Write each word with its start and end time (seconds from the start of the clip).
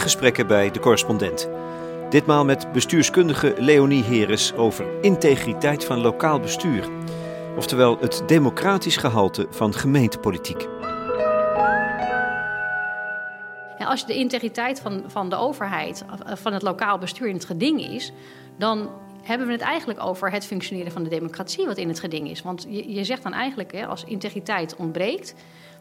gesprekken 0.00 0.46
bij 0.46 0.70
de 0.70 0.80
correspondent. 0.80 1.48
Ditmaal 2.10 2.44
met 2.44 2.72
bestuurskundige 2.72 3.54
Leonie 3.58 4.02
Heres 4.02 4.54
over 4.54 4.86
integriteit 5.00 5.84
van 5.84 6.00
lokaal 6.00 6.40
bestuur. 6.40 6.88
Oftewel 7.56 7.98
het 7.98 8.22
democratisch 8.26 8.96
gehalte 8.96 9.46
van 9.50 9.74
gemeentepolitiek. 9.74 10.68
Als 13.78 14.06
de 14.06 14.14
integriteit 14.14 14.80
van, 14.80 15.02
van 15.06 15.28
de 15.28 15.36
overheid, 15.36 16.04
van 16.26 16.52
het 16.52 16.62
lokaal 16.62 16.98
bestuur 16.98 17.28
in 17.28 17.34
het 17.34 17.44
geding 17.44 17.84
is, 17.84 18.12
dan 18.56 18.90
hebben 19.22 19.46
we 19.46 19.52
het 19.52 19.62
eigenlijk 19.62 20.02
over 20.02 20.30
het 20.30 20.46
functioneren 20.46 20.92
van 20.92 21.02
de 21.02 21.08
democratie 21.08 21.66
wat 21.66 21.76
in 21.76 21.88
het 21.88 22.00
geding 22.00 22.30
is. 22.30 22.42
Want 22.42 22.66
je, 22.68 22.92
je 22.92 23.04
zegt 23.04 23.22
dan 23.22 23.32
eigenlijk, 23.32 23.72
hè, 23.72 23.86
als 23.86 24.04
integriteit 24.04 24.76
ontbreekt, 24.76 25.34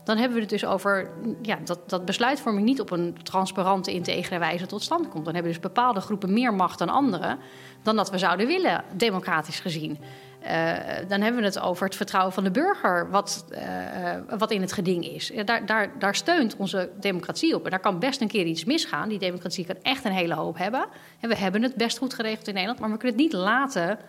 dan 0.03 0.17
hebben 0.17 0.35
we 0.35 0.41
het 0.41 0.49
dus 0.49 0.65
over 0.65 1.09
ja, 1.41 1.57
dat, 1.63 1.89
dat 1.89 2.05
besluitvorming 2.05 2.65
niet 2.65 2.81
op 2.81 2.91
een 2.91 3.17
transparante, 3.23 3.93
integere 3.93 4.39
wijze 4.39 4.65
tot 4.65 4.81
stand 4.81 5.09
komt. 5.09 5.25
Dan 5.25 5.33
hebben 5.33 5.51
dus 5.51 5.61
bepaalde 5.61 6.01
groepen 6.01 6.33
meer 6.33 6.53
macht 6.53 6.79
dan 6.79 6.89
anderen, 6.89 7.39
dan 7.83 7.95
dat 7.95 8.09
we 8.09 8.17
zouden 8.17 8.47
willen, 8.47 8.83
democratisch 8.95 9.59
gezien. 9.59 9.97
Uh, 10.43 10.73
dan 11.07 11.21
hebben 11.21 11.41
we 11.41 11.47
het 11.47 11.59
over 11.59 11.85
het 11.85 11.95
vertrouwen 11.95 12.33
van 12.33 12.43
de 12.43 12.51
burger, 12.51 13.09
wat, 13.09 13.45
uh, 13.51 14.37
wat 14.37 14.51
in 14.51 14.61
het 14.61 14.73
geding 14.73 15.05
is. 15.05 15.31
Daar, 15.45 15.65
daar, 15.65 15.99
daar 15.99 16.15
steunt 16.15 16.55
onze 16.55 16.89
democratie 16.99 17.55
op. 17.55 17.63
En 17.63 17.69
daar 17.69 17.79
kan 17.79 17.99
best 17.99 18.21
een 18.21 18.27
keer 18.27 18.45
iets 18.45 18.65
misgaan. 18.65 19.09
Die 19.09 19.19
democratie 19.19 19.65
kan 19.65 19.75
echt 19.81 20.05
een 20.05 20.11
hele 20.11 20.33
hoop 20.33 20.57
hebben. 20.57 20.85
En 21.19 21.29
we 21.29 21.35
hebben 21.35 21.61
het 21.61 21.75
best 21.75 21.97
goed 21.97 22.13
geregeld 22.13 22.47
in 22.47 22.53
Nederland, 22.53 22.79
maar 22.79 22.89
we 22.91 22.97
kunnen 22.97 23.17
het 23.17 23.25
niet 23.25 23.41
laten 23.41 23.99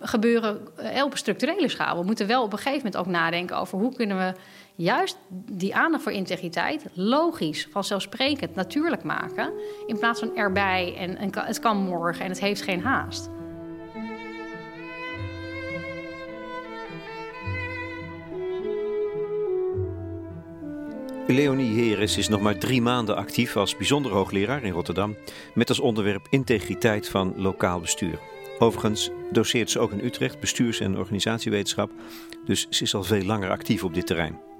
gebeuren 0.00 0.60
op 1.04 1.12
een 1.12 1.18
structurele 1.18 1.68
schaal. 1.68 1.98
We 1.98 2.04
moeten 2.04 2.26
wel 2.26 2.42
op 2.42 2.52
een 2.52 2.58
gegeven 2.58 2.76
moment 2.76 2.96
ook 2.96 3.06
nadenken 3.06 3.56
over 3.56 3.78
hoe 3.78 3.94
kunnen 3.94 4.16
we 4.16 4.32
juist 4.76 5.18
die 5.52 5.74
aandacht 5.74 6.02
voor 6.02 6.12
integriteit 6.12 6.86
logisch, 6.92 7.68
vanzelfsprekend, 7.70 8.54
natuurlijk 8.54 9.02
maken. 9.02 9.52
In 9.86 9.98
plaats 9.98 10.20
van 10.20 10.36
erbij 10.36 10.96
en, 10.96 11.16
en 11.16 11.30
het 11.34 11.60
kan 11.60 11.76
morgen 11.76 12.24
en 12.24 12.30
het 12.30 12.40
heeft 12.40 12.62
geen 12.62 12.80
haast. 12.80 13.30
Leonie 21.26 21.80
Heres 21.80 22.16
is 22.16 22.28
nog 22.28 22.40
maar 22.40 22.58
drie 22.58 22.82
maanden 22.82 23.16
actief 23.16 23.56
als 23.56 23.76
bijzonder 23.76 24.12
hoogleraar 24.12 24.62
in 24.62 24.72
Rotterdam. 24.72 25.16
Met 25.54 25.68
als 25.68 25.80
onderwerp 25.80 26.26
integriteit 26.30 27.08
van 27.08 27.32
lokaal 27.36 27.80
bestuur. 27.80 28.18
Overigens 28.58 29.10
doseert 29.32 29.70
ze 29.70 29.78
ook 29.78 29.92
in 29.92 30.04
Utrecht 30.04 30.40
bestuurs- 30.40 30.80
en 30.80 30.98
organisatiewetenschap. 30.98 31.90
Dus 32.44 32.66
ze 32.70 32.82
is 32.82 32.94
al 32.94 33.02
veel 33.02 33.24
langer 33.24 33.50
actief 33.50 33.84
op 33.84 33.94
dit 33.94 34.06
terrein. 34.06 34.53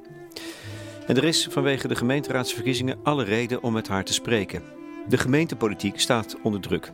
En 1.07 1.17
er 1.17 1.25
is 1.25 1.47
vanwege 1.51 1.89
de 1.89 1.97
gemeenteraadsverkiezingen 1.97 2.99
alle 3.03 3.25
reden 3.25 3.63
om 3.63 3.73
met 3.73 3.89
haar 3.89 4.05
te 4.05 4.13
spreken. 4.13 4.63
De 5.09 5.19
gemeentepolitiek 5.19 6.01
staat 6.01 6.37
onder 6.43 6.61
druk. 6.61 6.93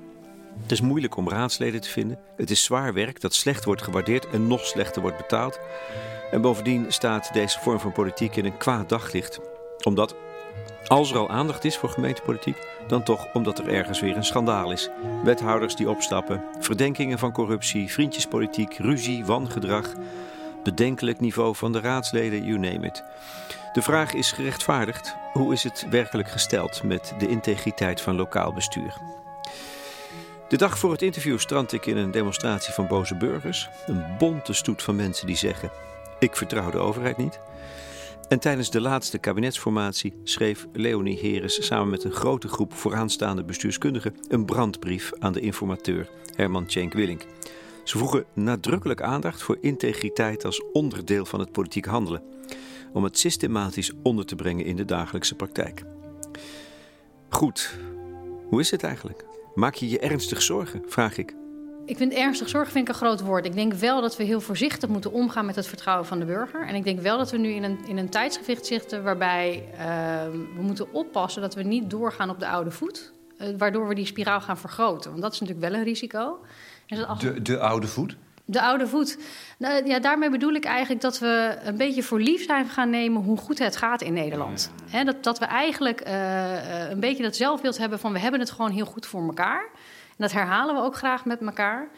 Het 0.63 0.73
is 0.73 0.81
moeilijk 0.81 1.17
om 1.17 1.29
raadsleden 1.29 1.81
te 1.81 1.89
vinden. 1.89 2.19
Het 2.37 2.51
is 2.51 2.65
zwaar 2.65 2.95
werk 2.95 3.21
dat 3.21 3.35
slecht 3.35 3.65
wordt 3.65 3.83
gewaardeerd 3.83 4.29
en 4.29 4.47
nog 4.47 4.67
slechter 4.67 5.03
wordt 5.03 5.17
betaald. 5.17 5.61
En 6.31 6.41
bovendien 6.41 6.85
staat 6.89 7.33
deze 7.33 7.61
vorm 7.61 7.81
van 7.81 7.93
politiek 7.93 8.37
in 8.37 8.45
een 8.45 8.57
kwaad 8.57 8.89
daglicht. 8.89 9.41
Omdat, 9.83 10.15
als 10.87 11.11
er 11.11 11.19
al 11.19 11.31
aandacht 11.31 11.65
is 11.65 11.77
voor 11.77 11.89
gemeentepolitiek, 11.89 12.57
dan 12.87 13.03
toch 13.03 13.33
omdat 13.33 13.59
er 13.59 13.69
ergens 13.69 14.01
weer 14.01 14.17
een 14.17 14.25
schandaal 14.25 14.73
is. 14.73 14.89
Wethouders 15.25 15.77
die 15.77 15.91
opstappen, 15.91 16.45
verdenkingen 16.59 17.19
van 17.19 17.33
corruptie, 17.33 17.93
vriendjespolitiek, 17.93 18.77
ruzie, 18.77 19.25
wangedrag, 19.25 19.95
bedenkelijk 20.63 21.21
niveau 21.21 21.57
van 21.57 21.73
de 21.73 21.81
raadsleden, 21.81 22.45
you 22.45 22.59
name 22.59 22.87
it. 22.87 23.05
De 23.73 23.83
vraag 23.83 24.15
is 24.15 24.33
gerechtvaardigd. 24.33 25.17
Hoe 25.33 25.53
is 25.53 25.63
het 25.63 25.87
werkelijk 25.91 26.29
gesteld 26.29 26.83
met 26.83 27.15
de 27.19 27.29
integriteit 27.29 28.01
van 28.01 28.17
lokaal 28.17 28.53
bestuur? 28.53 28.97
De 30.49 30.57
dag 30.57 30.79
voor 30.79 30.93
het 30.93 31.03
interview 31.03 31.39
strand 31.39 31.73
ik 31.73 31.87
in 31.87 31.97
een 31.97 32.11
demonstratie 32.11 32.73
van 32.73 32.87
boze 32.87 33.17
burgers. 33.17 33.69
Een 33.87 34.05
bonte 34.19 34.53
stoet 34.53 34.83
van 34.83 34.97
mensen 34.97 35.27
die 35.27 35.37
zeggen: 35.37 35.71
Ik 36.19 36.37
vertrouw 36.37 36.71
de 36.71 36.79
overheid 36.79 37.17
niet. 37.17 37.41
En 38.29 38.39
tijdens 38.39 38.71
de 38.71 38.81
laatste 38.81 39.19
kabinetsformatie 39.19 40.15
schreef 40.25 40.67
Leonie 40.73 41.19
Heres 41.21 41.67
samen 41.67 41.89
met 41.89 42.05
een 42.05 42.13
grote 42.13 42.49
groep 42.49 42.75
vooraanstaande 42.75 43.45
bestuurskundigen 43.45 44.15
een 44.29 44.45
brandbrief 44.45 45.11
aan 45.19 45.33
de 45.33 45.41
informateur 45.41 46.09
Herman 46.35 46.67
Tjenk 46.67 46.93
Willink. 46.93 47.27
Ze 47.91 47.97
vroegen 47.99 48.25
nadrukkelijk 48.35 49.03
aandacht 49.03 49.43
voor 49.43 49.59
integriteit 49.61 50.45
als 50.45 50.63
onderdeel 50.73 51.25
van 51.25 51.41
het 51.41 51.53
politiek 51.53 51.85
handelen 51.85 52.23
om 52.93 53.05
het 53.05 53.19
systematisch 53.19 53.93
onder 54.03 54.27
te 54.27 54.35
brengen 54.35 54.65
in 54.65 54.77
de 54.77 54.85
dagelijkse 54.85 55.35
praktijk. 55.35 55.83
Goed, 57.29 57.79
hoe 58.49 58.61
is 58.61 58.71
het 58.71 58.83
eigenlijk? 58.83 59.25
Maak 59.55 59.75
je 59.75 59.89
je 59.89 59.99
ernstig 59.99 60.43
zorgen, 60.43 60.83
vraag 60.87 61.17
ik. 61.17 61.35
Ik 61.85 61.97
vind 61.97 62.13
ernstig 62.13 62.49
zorgen 62.49 62.73
vind 62.73 62.89
ik 62.89 62.95
een 62.95 63.01
groot 63.01 63.21
woord. 63.21 63.47
Ik 63.47 63.55
denk 63.55 63.73
wel 63.73 64.01
dat 64.01 64.17
we 64.17 64.25
heel 64.25 64.41
voorzichtig 64.41 64.89
moeten 64.89 65.13
omgaan 65.13 65.47
met 65.47 65.57
het 65.57 65.67
vertrouwen 65.67 66.07
van 66.07 66.19
de 66.19 66.25
burger. 66.25 66.67
En 66.67 66.75
ik 66.75 66.85
denk 66.85 67.01
wel 67.01 67.19
dat 67.19 67.31
we 67.31 67.39
nu 67.39 67.49
in 67.49 67.63
een, 67.63 67.79
in 67.87 67.97
een 67.97 68.09
tijdsgewicht 68.09 68.67
zitten 68.67 69.03
waarbij 69.03 69.69
uh, 69.73 69.79
we 70.57 70.63
moeten 70.63 70.93
oppassen 70.93 71.43
dat 71.43 71.55
we 71.55 71.63
niet 71.63 71.91
doorgaan 71.91 72.31
op 72.31 72.39
de 72.39 72.49
oude 72.49 72.71
voet. 72.71 73.13
Uh, 73.41 73.49
waardoor 73.59 73.89
we 73.89 73.95
die 73.95 74.07
spiraal 74.07 74.41
gaan 74.41 74.59
vergroten. 74.59 75.11
Want 75.11 75.23
dat 75.23 75.33
is 75.33 75.41
natuurlijk 75.41 75.69
wel 75.71 75.79
een 75.79 75.85
risico. 75.85 76.39
De, 76.97 77.43
de 77.43 77.59
oude 77.59 77.87
voet? 77.87 78.17
De 78.45 78.61
oude 78.61 78.87
voet. 78.87 79.19
Nou, 79.59 79.87
ja, 79.87 79.99
daarmee 79.99 80.31
bedoel 80.31 80.53
ik 80.53 80.65
eigenlijk 80.65 81.01
dat 81.01 81.19
we 81.19 81.59
een 81.63 81.77
beetje 81.77 82.03
voor 82.03 82.21
lief 82.21 82.45
zijn 82.45 82.69
gaan 82.69 82.91
nemen 82.91 83.23
hoe 83.23 83.37
goed 83.37 83.59
het 83.59 83.77
gaat 83.77 84.03
in 84.03 84.13
Nederland. 84.13 84.73
He, 84.89 85.05
dat, 85.05 85.25
dat 85.25 85.39
we 85.39 85.45
eigenlijk 85.45 86.07
uh, 86.07 86.91
een 86.91 87.01
beetje 87.01 87.23
dat 87.23 87.37
zelfbeeld 87.37 87.79
hebben 87.79 87.99
van 87.99 88.13
we 88.13 88.19
hebben 88.19 88.41
het 88.41 88.51
gewoon 88.51 88.71
heel 88.71 88.87
goed 88.87 89.07
voor 89.07 89.23
elkaar. 89.23 89.69
En 90.09 90.17
dat 90.17 90.33
herhalen 90.33 90.75
we 90.75 90.81
ook 90.81 90.97
graag 90.97 91.25
met 91.25 91.41
elkaar. 91.41 91.89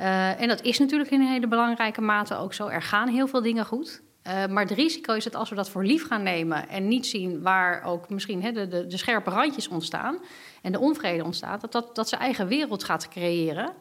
Uh, 0.00 0.40
en 0.40 0.48
dat 0.48 0.62
is 0.62 0.78
natuurlijk 0.78 1.10
in 1.10 1.20
een 1.20 1.32
hele 1.32 1.48
belangrijke 1.48 2.00
mate 2.00 2.36
ook 2.36 2.54
zo. 2.54 2.68
Er 2.68 2.82
gaan 2.82 3.08
heel 3.08 3.26
veel 3.26 3.42
dingen 3.42 3.66
goed. 3.66 4.02
Uh, 4.26 4.46
maar 4.46 4.62
het 4.62 4.72
risico 4.72 5.14
is 5.14 5.24
dat 5.24 5.34
als 5.34 5.48
we 5.48 5.54
dat 5.54 5.70
voor 5.70 5.84
lief 5.84 6.06
gaan 6.06 6.22
nemen 6.22 6.68
en 6.68 6.88
niet 6.88 7.06
zien 7.06 7.42
waar 7.42 7.84
ook 7.84 8.08
misschien 8.08 8.42
he, 8.42 8.52
de, 8.52 8.68
de, 8.68 8.86
de, 8.86 8.96
scherpe 8.96 9.30
randjes 9.30 9.68
ontstaan 9.68 10.18
en 10.62 10.72
de 10.72 10.78
onvrede 10.78 11.24
ontstaat, 11.24 11.60
dat, 11.60 11.72
dat, 11.72 11.94
dat 11.94 12.08
zijn 12.08 12.20
eigen 12.20 12.46
wereld 12.46 12.84
gaat 12.84 13.08
creëren. 13.08 13.72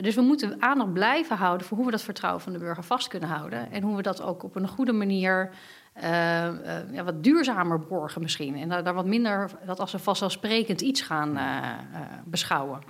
Dus 0.00 0.14
we 0.14 0.20
moeten 0.20 0.62
aandacht 0.62 0.92
blijven 0.92 1.36
houden 1.36 1.66
voor 1.66 1.76
hoe 1.76 1.86
we 1.86 1.92
dat 1.92 2.02
vertrouwen 2.02 2.42
van 2.42 2.52
de 2.52 2.58
burger 2.58 2.84
vast 2.84 3.08
kunnen 3.08 3.28
houden. 3.28 3.72
En 3.72 3.82
hoe 3.82 3.96
we 3.96 4.02
dat 4.02 4.22
ook 4.22 4.42
op 4.42 4.56
een 4.56 4.68
goede 4.68 4.92
manier 4.92 5.50
uh, 5.96 6.02
uh, 6.04 6.92
ja, 6.92 7.04
wat 7.04 7.24
duurzamer 7.24 7.80
borgen 7.80 8.22
misschien. 8.22 8.56
En 8.56 8.68
daar, 8.68 8.84
daar, 8.84 8.94
wat 8.94 9.06
minder, 9.06 9.50
dat 9.66 9.80
als 9.80 9.92
we 9.92 9.98
vanzelfsprekend 9.98 10.80
iets 10.80 11.00
gaan 11.00 11.36
uh, 11.36 11.72
beschouwen. 12.24 12.80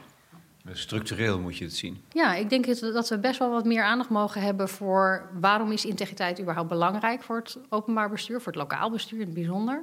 Structureel 0.72 1.41
moet 1.41 1.56
je 1.56 1.64
het 1.64 1.76
zien. 1.76 2.04
Ja, 2.12 2.34
ik 2.34 2.50
denk 2.50 2.80
dat 2.80 3.08
we 3.08 3.19
best 3.19 3.38
wel 3.38 3.50
wat 3.50 3.64
meer 3.64 3.82
aandacht 3.82 4.10
mogen 4.10 4.42
hebben 4.42 4.69
voor 4.69 5.30
waarom 5.40 5.72
is 5.72 5.84
integriteit 5.84 6.40
überhaupt 6.40 6.69
belangrijk 6.69 7.22
voor 7.22 7.36
het 7.36 7.58
openbaar 7.69 8.10
bestuur, 8.10 8.40
voor 8.40 8.52
het 8.52 8.60
lokaal 8.60 8.90
bestuur 8.90 9.20
in 9.20 9.26
het 9.26 9.34
bijzonder. 9.34 9.82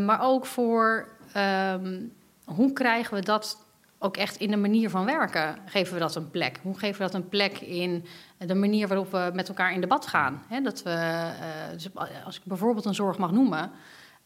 maar 0.00 0.20
ook 0.20 0.46
voor 0.46 1.08
um, 1.36 2.12
hoe 2.44 2.72
krijgen 2.72 3.14
we 3.14 3.22
dat 3.22 3.66
ook 3.98 4.16
echt 4.16 4.36
in 4.36 4.50
de 4.50 4.56
manier 4.56 4.90
van 4.90 5.04
werken 5.04 5.58
geven 5.66 5.94
we 5.94 6.00
dat 6.00 6.14
een 6.14 6.30
plek. 6.30 6.58
Hoe 6.62 6.78
geven 6.78 6.96
we 6.96 7.10
dat 7.10 7.22
een 7.22 7.28
plek 7.28 7.58
in 7.58 8.04
de 8.38 8.54
manier 8.54 8.88
waarop 8.88 9.10
we 9.10 9.30
met 9.34 9.48
elkaar 9.48 9.72
in 9.72 9.80
debat 9.80 10.06
gaan? 10.06 10.42
dat 10.62 10.82
we, 10.82 10.90
uh, 10.90 11.72
dus 11.72 11.88
als 12.24 12.36
ik 12.36 12.42
bijvoorbeeld 12.44 12.84
een 12.84 12.94
zorg 12.94 13.18
mag 13.18 13.32
noemen. 13.32 13.70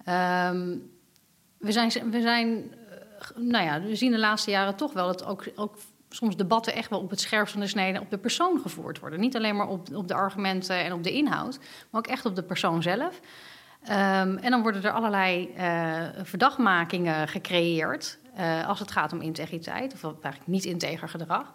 Um, 0.09 0.91
we 1.59 1.73
zijn, 1.73 2.11
we 2.11 2.21
zijn 2.21 2.49
uh, 2.49 3.37
nou 3.37 3.65
ja, 3.65 3.81
we 3.81 3.97
zien 3.97 4.11
de 4.11 4.19
laatste 4.19 4.51
jaren 4.51 4.77
toch 4.77 4.93
wel 4.93 5.07
dat 5.07 5.25
ook, 5.25 5.45
ook 5.55 5.77
soms 6.09 6.37
debatten 6.37 6.75
echt 6.75 6.91
wel 6.91 7.01
op 7.01 7.11
het 7.11 7.21
scherpst 7.21 7.53
van 7.53 7.61
de 7.61 7.67
snede 7.67 8.01
op 8.01 8.11
de 8.11 8.19
persoon 8.19 8.61
gevoerd 8.61 8.99
worden. 8.99 9.21
Niet 9.21 9.37
alleen 9.37 9.57
maar 9.57 9.69
op, 9.69 9.95
op 9.95 10.09
de 10.09 10.15
argumenten 10.15 10.85
en 10.85 10.93
op 10.93 11.03
de 11.03 11.13
inhoud, 11.13 11.59
maar 11.91 12.01
ook 12.01 12.07
echt 12.07 12.25
op 12.25 12.37
de 12.37 12.43
persoon 12.43 12.83
zelf. 12.83 13.21
Um, 13.83 14.37
en 14.37 14.51
dan 14.51 14.63
worden 14.63 14.83
er 14.83 14.93
allerlei 14.93 15.55
uh, 15.57 16.03
verdachtmakingen 16.23 17.29
gecreëerd. 17.29 18.19
Uh, 18.39 18.69
als 18.69 18.79
het 18.79 18.91
gaat 18.91 19.13
om 19.13 19.21
integriteit, 19.21 19.95
of 19.95 20.03
eigenlijk 20.03 20.47
niet 20.47 20.65
integer 20.65 21.09
gedrag, 21.09 21.55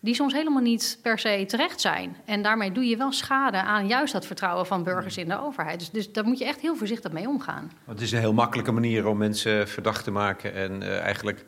die 0.00 0.14
soms 0.14 0.32
helemaal 0.32 0.62
niet 0.62 0.98
per 1.02 1.18
se 1.18 1.44
terecht 1.46 1.80
zijn. 1.80 2.16
En 2.24 2.42
daarmee 2.42 2.72
doe 2.72 2.84
je 2.84 2.96
wel 2.96 3.12
schade 3.12 3.62
aan 3.62 3.86
juist 3.86 4.12
dat 4.12 4.26
vertrouwen 4.26 4.66
van 4.66 4.82
burgers 4.82 5.16
in 5.16 5.28
de 5.28 5.40
overheid. 5.40 5.78
Dus, 5.78 5.90
dus 5.90 6.12
daar 6.12 6.24
moet 6.24 6.38
je 6.38 6.44
echt 6.44 6.60
heel 6.60 6.76
voorzichtig 6.76 7.12
mee 7.12 7.28
omgaan. 7.28 7.72
Het 7.84 8.00
is 8.00 8.12
een 8.12 8.18
heel 8.18 8.32
makkelijke 8.32 8.72
manier 8.72 9.06
om 9.06 9.16
mensen 9.16 9.68
verdacht 9.68 10.04
te 10.04 10.10
maken 10.10 10.54
en 10.54 10.82
uh, 10.82 10.98
eigenlijk 10.98 11.44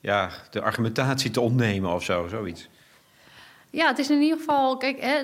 ja, 0.00 0.30
de 0.50 0.60
argumentatie 0.60 1.30
te 1.30 1.40
ontnemen 1.40 1.92
of 1.94 2.02
zo, 2.02 2.28
zoiets. 2.28 2.68
Ja, 3.72 3.86
het 3.86 3.98
is 3.98 4.10
in 4.10 4.20
ieder 4.20 4.38
geval, 4.38 4.76
kijk, 4.76 5.00
hè, 5.00 5.16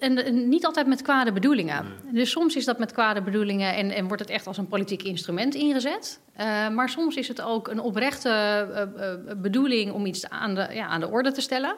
en, 0.00 0.24
en, 0.24 0.48
niet 0.48 0.66
altijd 0.66 0.86
met 0.86 1.02
kwade 1.02 1.32
bedoelingen. 1.32 1.86
Dus 2.12 2.30
soms 2.30 2.56
is 2.56 2.64
dat 2.64 2.78
met 2.78 2.92
kwade 2.92 3.22
bedoelingen 3.22 3.74
en, 3.74 3.90
en 3.90 4.06
wordt 4.06 4.22
het 4.22 4.30
echt 4.30 4.46
als 4.46 4.58
een 4.58 4.68
politiek 4.68 5.02
instrument 5.02 5.54
ingezet. 5.54 6.20
Uh, 6.40 6.68
maar 6.68 6.88
soms 6.88 7.16
is 7.16 7.28
het 7.28 7.40
ook 7.40 7.68
een 7.68 7.80
oprechte 7.80 8.28
uh, 8.70 9.06
uh, 9.06 9.36
bedoeling 9.36 9.92
om 9.92 10.06
iets 10.06 10.28
aan 10.28 10.54
de, 10.54 10.68
ja, 10.72 10.86
aan 10.86 11.00
de 11.00 11.10
orde 11.10 11.32
te 11.32 11.40
stellen. 11.40 11.76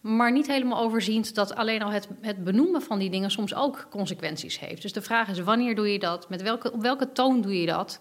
Maar 0.00 0.32
niet 0.32 0.46
helemaal 0.46 0.82
overziend 0.82 1.34
dat 1.34 1.54
alleen 1.54 1.82
al 1.82 1.90
het, 1.90 2.08
het 2.20 2.44
benoemen 2.44 2.82
van 2.82 2.98
die 2.98 3.10
dingen 3.10 3.30
soms 3.30 3.54
ook 3.54 3.86
consequenties 3.90 4.60
heeft. 4.60 4.82
Dus 4.82 4.92
de 4.92 5.02
vraag 5.02 5.28
is: 5.28 5.40
wanneer 5.40 5.74
doe 5.74 5.92
je 5.92 5.98
dat? 5.98 6.28
Met 6.28 6.42
welke, 6.42 6.72
op 6.72 6.82
welke 6.82 7.12
toon 7.12 7.40
doe 7.40 7.60
je 7.60 7.66
dat? 7.66 8.00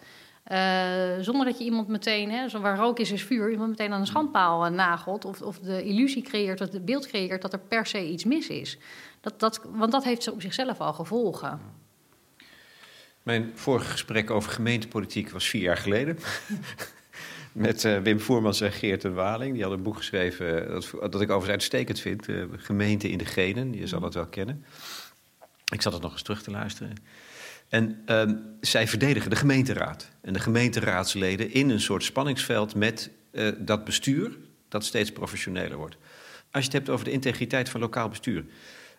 Zonder 1.19 1.45
dat 1.45 1.57
je 1.57 1.63
iemand 1.63 1.87
meteen, 1.87 2.31
hè, 2.31 2.49
zo 2.49 2.59
waar 2.59 2.77
rook 2.77 2.99
is, 2.99 3.11
is 3.11 3.23
vuur, 3.23 3.51
iemand 3.51 3.69
meteen 3.69 3.93
aan 3.93 3.99
een 3.99 4.07
schandpaal 4.07 4.69
nagelt. 4.69 5.25
Of, 5.25 5.41
of 5.41 5.59
de 5.59 5.83
illusie 5.83 6.21
creëert, 6.21 6.61
of 6.61 6.71
het 6.71 6.85
beeld 6.85 7.07
creëert 7.07 7.41
dat 7.41 7.53
er 7.53 7.59
per 7.59 7.85
se 7.85 8.07
iets 8.07 8.23
mis 8.23 8.47
is. 8.47 8.77
Dat, 9.21 9.39
dat, 9.39 9.61
want 9.71 9.91
dat 9.91 10.03
heeft 10.03 10.31
op 10.31 10.41
zichzelf 10.41 10.79
al 10.79 10.93
gevolgen. 10.93 11.59
Mijn 13.23 13.51
vorige 13.55 13.89
gesprek 13.89 14.29
over 14.29 14.51
gemeentepolitiek 14.51 15.29
was 15.29 15.49
vier 15.49 15.61
jaar 15.61 15.77
geleden. 15.77 16.17
Met 17.51 17.83
uh, 17.83 17.97
Wim 17.97 18.19
Voermans 18.19 18.61
en 18.61 18.71
Geert 18.71 19.01
de 19.01 19.11
Waling. 19.11 19.51
Die 19.51 19.61
hadden 19.61 19.79
een 19.79 19.85
boek 19.85 19.97
geschreven 19.97 20.67
dat, 20.69 20.91
dat 20.91 21.21
ik 21.21 21.29
overigens 21.29 21.49
uitstekend 21.49 21.99
vind. 21.99 22.27
Uh, 22.27 22.43
Gemeente 22.51 23.09
in 23.09 23.17
de 23.17 23.25
Genen, 23.25 23.73
je 23.73 23.87
zal 23.87 23.99
dat 23.99 24.13
wel 24.13 24.25
kennen. 24.25 24.65
Ik 25.73 25.81
zat 25.81 25.93
het 25.93 26.01
nog 26.01 26.11
eens 26.11 26.21
terug 26.21 26.43
te 26.43 26.51
luisteren. 26.51 26.95
En 27.71 28.03
uh, 28.05 28.23
zij 28.61 28.87
verdedigen 28.87 29.29
de 29.29 29.35
gemeenteraad 29.35 30.09
en 30.21 30.33
de 30.33 30.39
gemeenteraadsleden 30.39 31.51
in 31.51 31.69
een 31.69 31.81
soort 31.81 32.03
spanningsveld 32.03 32.75
met 32.75 33.09
uh, 33.31 33.51
dat 33.57 33.83
bestuur 33.83 34.37
dat 34.69 34.85
steeds 34.85 35.11
professioneler 35.11 35.77
wordt. 35.77 35.95
Als 36.51 36.63
je 36.65 36.69
het 36.69 36.73
hebt 36.73 36.89
over 36.89 37.05
de 37.05 37.11
integriteit 37.11 37.69
van 37.69 37.79
lokaal 37.79 38.09
bestuur. 38.09 38.45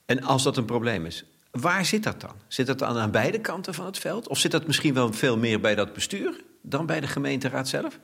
En 0.07 0.23
als 0.23 0.43
dat 0.43 0.57
een 0.57 0.65
probleem 0.65 1.07
is, 1.07 1.25
waar 1.51 1.85
zit 1.85 2.03
dat 2.03 2.21
dan? 2.21 2.35
Zit 2.49 2.67
dat 2.67 2.79
dan 2.79 2.99
aan 2.99 3.11
beide 3.11 3.41
kanten 3.41 3.75
van 3.75 3.87
het 3.87 3.99
veld? 3.99 4.29
Of 4.29 4.39
zit 4.39 4.51
dat 4.51 4.67
misschien 4.67 4.95
wel 4.95 5.13
veel 5.13 5.39
meer 5.39 5.61
bij 5.61 5.75
dat 5.75 5.93
bestuur 5.93 6.41
dan 6.63 6.87
bij 6.87 7.01
de 7.01 7.07
gemeenteraad 7.07 7.69
zelf? 7.69 7.99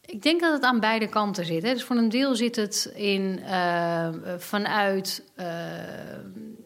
Ik 0.00 0.22
denk 0.22 0.40
dat 0.40 0.52
het 0.52 0.62
aan 0.62 0.80
beide 0.80 1.08
kanten 1.08 1.44
zit. 1.44 1.62
Hè. 1.62 1.72
Dus 1.72 1.84
voor 1.84 1.96
een 1.96 2.08
deel 2.08 2.34
zit 2.34 2.56
het 2.56 2.92
in 2.94 3.40
uh, 3.42 4.08
vanuit 4.38 5.22
uh, 5.36 5.46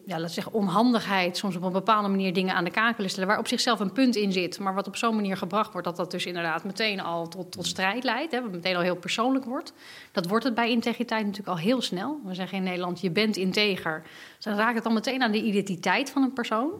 ja, 0.05 0.19
laten 0.19 0.33
zeggen, 0.33 0.53
onhandigheid, 0.53 1.37
soms 1.37 1.55
op 1.55 1.63
een 1.63 1.71
bepaalde 1.71 2.07
manier 2.07 2.33
dingen 2.33 2.55
aan 2.55 2.63
de 2.63 2.71
kaak 2.71 2.95
willen 2.95 3.11
stellen, 3.11 3.29
waar 3.29 3.39
op 3.39 3.47
zichzelf 3.47 3.79
een 3.79 3.91
punt 3.91 4.15
in 4.15 4.31
zit, 4.31 4.59
maar 4.59 4.73
wat 4.73 4.87
op 4.87 4.95
zo'n 4.95 5.15
manier 5.15 5.37
gebracht 5.37 5.71
wordt 5.71 5.87
dat 5.87 5.95
dat 5.95 6.11
dus 6.11 6.25
inderdaad 6.25 6.63
meteen 6.63 6.99
al 6.99 7.27
tot, 7.27 7.51
tot 7.51 7.65
strijd 7.65 8.03
leidt, 8.03 8.31
hè, 8.31 8.41
wat 8.41 8.51
meteen 8.51 8.75
al 8.75 8.81
heel 8.81 8.95
persoonlijk 8.95 9.45
wordt. 9.45 9.73
Dat 10.11 10.27
wordt 10.27 10.43
het 10.43 10.55
bij 10.55 10.69
integriteit 10.69 11.25
natuurlijk 11.25 11.57
al 11.57 11.63
heel 11.63 11.81
snel. 11.81 12.19
We 12.25 12.33
zeggen 12.33 12.57
in 12.57 12.63
Nederland, 12.63 13.01
je 13.01 13.11
bent 13.11 13.37
integer. 13.37 14.03
Dus 14.35 14.45
dan 14.45 14.55
raakt 14.55 14.75
het 14.75 14.85
al 14.85 14.91
meteen 14.91 15.21
aan 15.21 15.31
de 15.31 15.41
identiteit 15.41 16.09
van 16.09 16.23
een 16.23 16.33
persoon. 16.33 16.71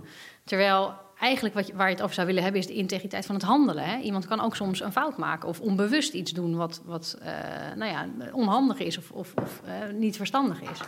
Terwijl 0.44 0.94
eigenlijk 1.19 1.56
wat 1.56 1.68
je, 1.68 1.75
waar 1.75 1.88
je 1.88 1.94
het 1.94 2.04
over 2.04 2.16
zou 2.16 2.28
willen 2.28 2.44
hebben, 2.44 2.62
is 2.62 2.68
de 2.68 2.74
integriteit 2.74 3.25
van 3.25 3.36
het 3.36 3.44
handelen. 3.44 3.83
Hè? 3.83 3.98
Iemand 4.00 4.25
kan 4.25 4.42
ook 4.42 4.56
soms 4.56 4.81
een 4.81 4.92
fout 4.92 5.18
maken 5.18 5.50
of 5.50 5.60
onbewust 5.60 6.13
iets 6.13 6.31
doen 6.31 6.56
wat, 6.56 6.81
wat 6.86 7.18
uh, 7.21 7.28
nou 7.75 7.92
ja, 7.92 8.07
onhandig 8.31 8.80
is 8.80 8.98
of, 8.98 9.12
of, 9.12 9.33
of 9.36 9.62
uh, 9.66 9.94
niet 9.94 10.16
verstandig 10.16 10.62
is. 10.62 10.80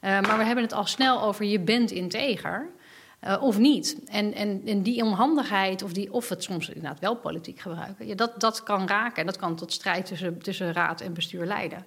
Uh, 0.00 0.20
maar 0.20 0.38
we 0.38 0.44
hebben 0.44 0.64
het 0.64 0.72
al 0.72 0.86
snel 0.86 1.22
over 1.22 1.44
je 1.44 1.60
bent 1.60 1.90
integer. 1.90 2.68
Uh, 3.24 3.42
of 3.42 3.58
niet. 3.58 3.96
En, 4.06 4.34
en, 4.34 4.62
en 4.66 4.82
die 4.82 5.04
onhandigheid, 5.04 5.82
of, 5.82 5.92
die, 5.92 6.12
of 6.12 6.28
het 6.28 6.42
soms 6.42 6.68
inderdaad 6.68 7.00
wel 7.00 7.16
politiek 7.16 7.60
gebruiken, 7.60 8.06
ja, 8.06 8.14
dat, 8.14 8.40
dat 8.40 8.62
kan 8.62 8.88
raken 8.88 9.16
en 9.16 9.26
dat 9.26 9.36
kan 9.36 9.56
tot 9.56 9.72
strijd 9.72 10.06
tussen, 10.06 10.38
tussen 10.38 10.72
raad 10.72 11.00
en 11.00 11.12
bestuur 11.12 11.46
leiden. 11.46 11.84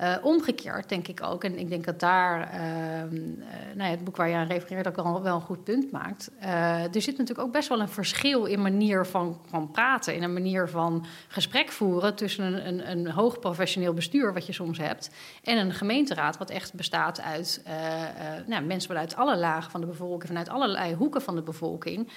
Uh, 0.00 0.14
omgekeerd 0.22 0.88
denk 0.88 1.08
ik 1.08 1.22
ook, 1.22 1.44
en 1.44 1.58
ik 1.58 1.68
denk 1.68 1.84
dat 1.84 2.00
daar, 2.00 2.54
uh, 2.54 2.60
uh, 2.60 3.46
nou 3.74 3.90
ja, 3.90 3.96
het 3.96 4.04
boek 4.04 4.16
waar 4.16 4.28
je 4.28 4.34
aan 4.34 4.46
refereert 4.46 4.88
ook 4.88 4.96
wel, 4.96 5.22
wel 5.22 5.34
een 5.34 5.40
goed 5.40 5.64
punt 5.64 5.90
maakt. 5.90 6.30
er 6.40 7.02
zit 7.02 7.18
natuurlijk 7.18 7.46
ook 7.46 7.52
best 7.52 7.68
wel 7.68 7.80
een 7.80 7.88
verschil 7.88 8.44
in 8.44 8.62
manier 8.62 9.06
van, 9.06 9.40
van 9.46 9.70
praten, 9.70 10.14
in 10.14 10.22
een 10.22 10.32
manier 10.32 10.68
van 10.68 11.04
gesprek 11.28 11.70
voeren 11.70 12.14
tussen 12.14 12.44
een, 12.44 12.68
een, 12.68 12.90
een 12.90 13.10
hoog 13.10 13.38
professioneel 13.38 13.94
bestuur, 13.94 14.32
wat 14.32 14.46
je 14.46 14.52
soms 14.52 14.78
hebt, 14.78 15.10
en 15.42 15.58
een 15.58 15.72
gemeenteraad, 15.72 16.38
wat 16.38 16.50
echt 16.50 16.74
bestaat 16.74 17.20
uit 17.20 17.62
nou, 18.46 18.64
mensen 18.64 18.88
vanuit 18.88 19.16
alle 19.16 19.36
lagen 19.36 19.70
van 19.70 19.80
de 19.80 19.86
bevolking, 19.86 20.26
vanuit 20.26 20.48
allerlei 20.48 20.94
hoeken 20.94 21.22
van 21.22 21.34
de 21.34 21.42
bevolking. 21.42 22.10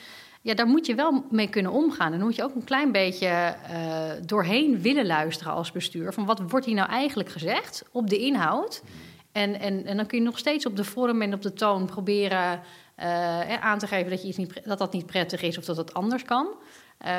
Ja, 0.43 0.53
daar 0.53 0.67
moet 0.67 0.85
je 0.85 0.95
wel 0.95 1.25
mee 1.31 1.49
kunnen 1.49 1.71
omgaan. 1.71 2.11
En 2.11 2.17
dan 2.17 2.27
moet 2.27 2.35
je 2.35 2.43
ook 2.43 2.55
een 2.55 2.63
klein 2.63 2.91
beetje 2.91 3.55
uh, 3.71 4.25
doorheen 4.25 4.81
willen 4.81 5.05
luisteren 5.05 5.53
als 5.53 5.71
bestuur. 5.71 6.13
Van 6.13 6.25
wat 6.25 6.41
wordt 6.47 6.65
hier 6.65 6.75
nou 6.75 6.89
eigenlijk 6.89 7.29
gezegd 7.29 7.83
op 7.91 8.09
de 8.09 8.17
inhoud? 8.17 8.83
En, 9.31 9.59
en, 9.59 9.85
en 9.85 9.97
dan 9.97 10.05
kun 10.05 10.17
je 10.17 10.23
nog 10.23 10.37
steeds 10.37 10.65
op 10.65 10.75
de 10.75 10.83
vorm 10.83 11.21
en 11.21 11.33
op 11.33 11.41
de 11.41 11.53
toon 11.53 11.85
proberen 11.85 12.61
uh, 12.99 13.63
aan 13.63 13.79
te 13.79 13.87
geven 13.87 14.09
dat, 14.09 14.21
je 14.21 14.27
iets 14.27 14.37
niet, 14.37 14.61
dat 14.65 14.77
dat 14.77 14.93
niet 14.93 15.05
prettig 15.05 15.41
is 15.41 15.57
of 15.57 15.65
dat 15.65 15.77
het 15.77 15.93
anders 15.93 16.23
kan. 16.23 16.47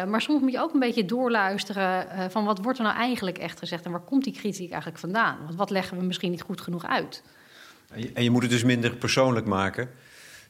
Maar 0.09 0.21
soms 0.21 0.41
moet 0.41 0.53
je 0.53 0.61
ook 0.61 0.75
een 0.75 0.81
beetje 0.81 1.05
doorluisteren 1.05 2.31
van 2.31 2.45
wat 2.45 2.59
wordt 2.59 2.79
er 2.79 2.85
nou 2.85 2.97
eigenlijk 2.97 3.39
echt 3.39 3.59
gezegd 3.59 3.85
en 3.85 3.91
waar 3.91 4.01
komt 4.01 4.25
die 4.25 4.33
kritiek 4.33 4.71
eigenlijk 4.71 5.01
vandaan? 5.01 5.37
Want 5.45 5.55
wat 5.55 5.71
leggen 5.71 5.99
we 5.99 6.05
misschien 6.05 6.31
niet 6.31 6.43
goed 6.43 6.61
genoeg 6.61 6.87
uit? 6.87 7.23
En 8.15 8.23
je 8.23 8.31
moet 8.31 8.43
het 8.43 8.51
dus 8.51 8.65
minder 8.65 8.97
persoonlijk 8.97 9.47
maken 9.47 9.91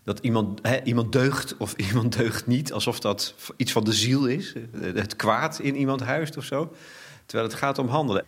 dat 0.04 0.18
iemand, 0.18 0.60
iemand 0.84 1.12
deugt 1.12 1.56
of 1.56 1.74
iemand 1.88 2.16
deugt 2.16 2.46
niet, 2.46 2.72
alsof 2.72 3.00
dat 3.00 3.34
iets 3.56 3.72
van 3.72 3.84
de 3.84 3.92
ziel 3.92 4.26
is, 4.26 4.54
het 4.80 5.16
kwaad 5.16 5.58
in 5.58 5.76
iemand 5.76 6.00
huist 6.00 6.36
of 6.36 6.44
zo. 6.44 6.74
Terwijl 7.26 7.48
het 7.50 7.58
gaat 7.58 7.78
om 7.78 7.88
handelen. 7.88 8.24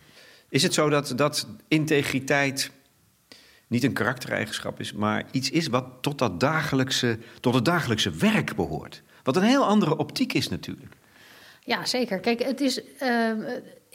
Is 0.49 0.63
het 0.63 0.73
zo 0.73 0.89
dat, 0.89 1.13
dat 1.15 1.47
integriteit 1.67 2.71
niet 3.67 3.83
een 3.83 3.93
karaktereigenschap 3.93 4.79
is, 4.79 4.93
maar 4.93 5.25
iets 5.31 5.49
is 5.49 5.67
wat 5.67 5.85
tot, 6.01 6.17
dat 6.17 6.39
dagelijkse, 6.39 7.17
tot 7.39 7.53
het 7.53 7.65
dagelijkse 7.65 8.11
werk 8.11 8.55
behoort? 8.55 9.01
Wat 9.23 9.35
een 9.35 9.43
heel 9.43 9.65
andere 9.65 9.97
optiek 9.97 10.33
is 10.33 10.49
natuurlijk. 10.49 10.95
Ja, 11.59 11.85
zeker. 11.85 12.19
Kijk, 12.19 12.43
het 12.43 12.61
is. 12.61 12.81
Uh, 13.01 13.31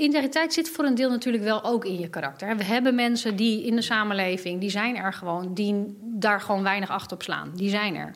integriteit 0.01 0.53
zit 0.53 0.71
voor 0.71 0.85
een 0.85 0.95
deel 0.95 1.11
natuurlijk 1.11 1.45
wel 1.45 1.65
ook 1.65 1.85
in 1.85 1.99
je 1.99 2.09
karakter. 2.09 2.57
We 2.57 2.65
hebben 2.65 2.95
mensen 2.95 3.37
die 3.37 3.67
in 3.67 3.77
de 3.77 3.83
samenleving, 3.83 4.61
die 4.61 4.71
zijn 4.71 4.97
er 4.97 5.13
gewoon, 5.13 5.55
die 5.55 5.97
daar 6.01 6.41
gewoon 6.41 6.63
weinig 6.63 6.91
acht 6.91 7.13
op 7.13 7.23
slaan. 7.23 7.53
Die 7.55 7.71
zijn 7.71 7.95
er. 7.95 8.15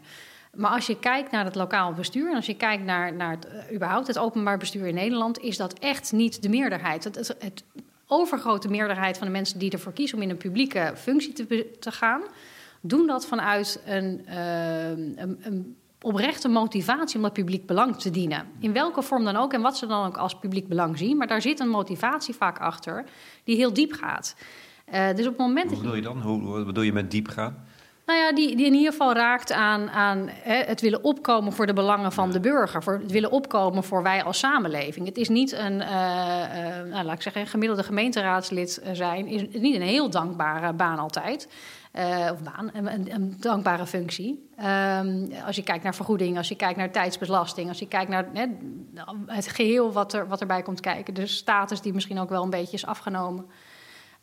Maar 0.55 0.71
als 0.71 0.87
je 0.87 0.99
kijkt 0.99 1.31
naar 1.31 1.45
het 1.45 1.55
lokaal 1.55 1.93
bestuur 1.93 2.31
en 2.31 2.37
als 2.37 2.47
je 2.47 2.57
kijkt 2.57 2.85
naar, 2.85 3.15
naar 3.15 3.31
het, 3.31 3.47
uh, 3.47 3.75
überhaupt 3.75 4.07
het 4.07 4.19
openbaar 4.19 4.59
bestuur 4.59 4.87
in 4.87 4.95
Nederland, 4.95 5.39
is 5.39 5.57
dat 5.57 5.73
echt 5.73 6.13
niet 6.13 6.43
de 6.43 6.49
meerderheid. 6.49 7.05
Het, 7.05 7.17
het, 7.39 7.65
overgrote 8.07 8.69
meerderheid 8.69 9.19
van 9.19 9.27
de 9.27 9.33
mensen 9.33 9.59
die 9.59 9.71
ervoor 9.71 9.93
kiezen 9.93 10.17
om 10.17 10.23
in 10.23 10.31
een 10.31 10.37
publieke 10.37 10.93
functie 10.97 11.33
te, 11.33 11.77
te 11.81 11.93
gaan, 11.93 12.23
doen 12.81 13.07
dat 13.07 13.27
vanuit 13.27 13.83
een, 13.87 14.25
uh, 14.29 14.89
een, 14.89 15.39
een 15.43 15.77
oprechte 16.05 16.49
motivatie 16.49 17.17
om 17.17 17.23
dat 17.23 17.33
publiek 17.33 17.67
belang 17.67 17.97
te 17.97 18.11
dienen. 18.11 18.47
In 18.59 18.73
welke 18.73 19.03
vorm 19.03 19.25
dan 19.25 19.37
ook 19.37 19.53
en 19.53 19.61
wat 19.61 19.77
ze 19.77 19.87
dan 19.87 20.07
ook 20.07 20.17
als 20.17 20.39
publiek 20.39 20.69
belang 20.69 20.99
zien. 20.99 21.17
Maar 21.17 21.27
daar 21.27 21.43
zit 21.43 21.61
een 21.61 21.69
motivatie 21.69 22.35
vaak 22.35 22.59
achter 22.59 23.05
die 23.45 23.57
heel 23.57 23.73
diep 23.73 23.93
gaat. 23.93 24.37
Uh, 24.95 25.09
dus 25.09 25.27
op 25.27 25.33
het 25.33 25.39
moment 25.39 25.71
Hoe 25.71 25.79
bedoel 25.79 25.95
je 25.95 26.03
dan? 26.03 26.21
Hoe, 26.21 26.43
wat 26.43 26.67
bedoel 26.67 26.85
je 26.85 26.93
met 26.93 27.11
diep 27.11 27.29
gaan? 27.29 27.65
Nou 28.07 28.19
ja, 28.19 28.33
die, 28.33 28.57
die 28.57 28.67
in 28.67 28.75
ieder 28.75 28.93
geval 28.93 29.13
raakt 29.13 29.53
aan, 29.53 29.91
aan 29.91 30.29
hè, 30.29 30.55
het 30.55 30.81
willen 30.81 31.05
opkomen 31.05 31.53
voor 31.53 31.67
de 31.67 31.73
belangen 31.73 32.13
van 32.13 32.31
de 32.31 32.41
burger. 32.41 32.83
Voor 32.83 32.99
het 32.99 33.11
willen 33.11 33.31
opkomen 33.31 33.85
voor 33.85 34.03
wij 34.03 34.23
als 34.23 34.39
samenleving. 34.39 35.07
Het 35.07 35.17
is 35.17 35.29
niet 35.29 35.53
een, 35.53 35.73
uh, 35.73 35.81
uh, 35.81 36.91
nou, 36.91 37.05
laat 37.05 37.15
ik 37.15 37.23
zeggen, 37.23 37.41
een 37.41 37.47
gemiddelde 37.47 37.83
gemeenteraadslid 37.83 38.83
zijn. 38.93 39.27
Is 39.27 39.61
niet 39.61 39.75
een 39.75 39.83
heel 39.83 40.11
dankbare 40.11 40.73
baan 40.73 40.99
altijd. 40.99 41.49
Uh, 41.97 42.29
of 42.33 42.43
baan, 42.43 42.71
een, 42.73 43.35
dankbare 43.39 43.87
functie. 43.87 44.49
Um, 44.59 45.33
als 45.47 45.57
je 45.57 45.63
kijkt 45.63 45.85
naar 45.85 45.95
vergoeding, 45.95 46.37
als 46.37 46.49
je 46.49 46.57
kijkt 46.57 46.79
naar 46.79 46.91
tijdsbelasting, 46.91 47.69
als 47.69 47.79
je 47.79 47.89
kijkt 47.89 48.11
naar 48.11 48.27
het 49.27 49.49
geheel 49.49 49.93
wat, 49.93 50.13
er, 50.13 50.29
wat 50.29 50.41
erbij 50.41 50.63
komt 50.63 50.81
kijken. 50.81 51.15
De 51.15 51.27
status 51.27 51.81
die 51.81 51.93
misschien 51.93 52.19
ook 52.19 52.29
wel 52.29 52.43
een 52.43 52.51
beetje 52.51 52.77
is 52.77 52.87
afgenomen. 52.87 53.47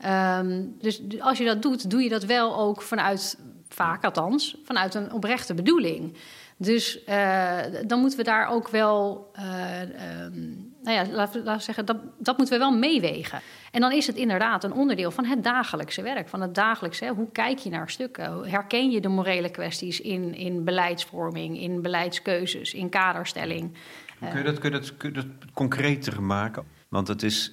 Um, 0.06 0.76
dus 0.80 1.02
als 1.20 1.38
je 1.38 1.46
dat 1.46 1.62
doet, 1.62 1.90
doe 1.90 2.04
je 2.04 2.10
dat 2.10 2.24
wel 2.24 2.58
ook 2.58 2.82
vanuit, 2.82 3.38
vaak 3.68 4.04
althans, 4.04 4.58
vanuit 4.64 4.94
een 4.94 5.14
oprechte 5.14 5.54
bedoeling. 5.54 6.18
Dus 6.58 7.00
uh, 7.08 7.58
dan 7.88 8.00
moeten 8.00 8.18
we 8.18 8.24
daar 8.24 8.48
ook 8.48 8.70
wel, 8.70 9.32
uh, 9.36 9.82
um, 10.26 10.71
nou 10.84 10.96
ja, 10.98 11.14
laten 11.14 11.44
we 11.44 11.60
zeggen, 11.60 11.86
dat, 11.86 11.98
dat 12.20 12.38
moeten 12.38 12.60
we 12.60 12.66
wel 12.66 12.78
meewegen. 12.78 13.42
En 13.72 13.82
dan 13.82 13.92
is 13.92 14.08
het 14.08 14.16
inderdaad 14.16 14.64
een 14.64 14.74
onderdeel 14.74 15.12
van 15.12 15.26
het 15.26 15.44
dagelijkse 15.44 16.02
werk, 16.02 16.30
van 16.30 16.42
het 16.42 16.56
dagelijkse. 16.56 17.06
Hè, 17.06 17.12
hoe 17.12 17.32
kijk 17.32 17.58
je 17.58 17.70
naar 17.70 17.90
stukken? 17.90 18.50
Herken 18.50 18.92
je 18.92 19.02
de 19.02 19.08
morele 19.08 19.50
kwesties 19.50 20.02
in, 20.02 20.36
in 20.36 20.64
beleidsvorming, 20.64 21.60
in 21.60 21.82
beleidskeuzes, 21.82 22.74
in 22.74 22.90
kaderstelling? 22.90 23.78
Kun 24.20 24.38
je 24.38 24.44
dat, 24.44 24.60
kun 24.60 24.72
je 24.72 24.80
dat, 24.80 24.98
kun 24.98 25.10
je 25.10 25.16
dat 25.16 25.26
concreter 25.54 26.24
maken? 26.24 26.64
Want 26.90 27.08
het 27.08 27.24
is, 27.24 27.52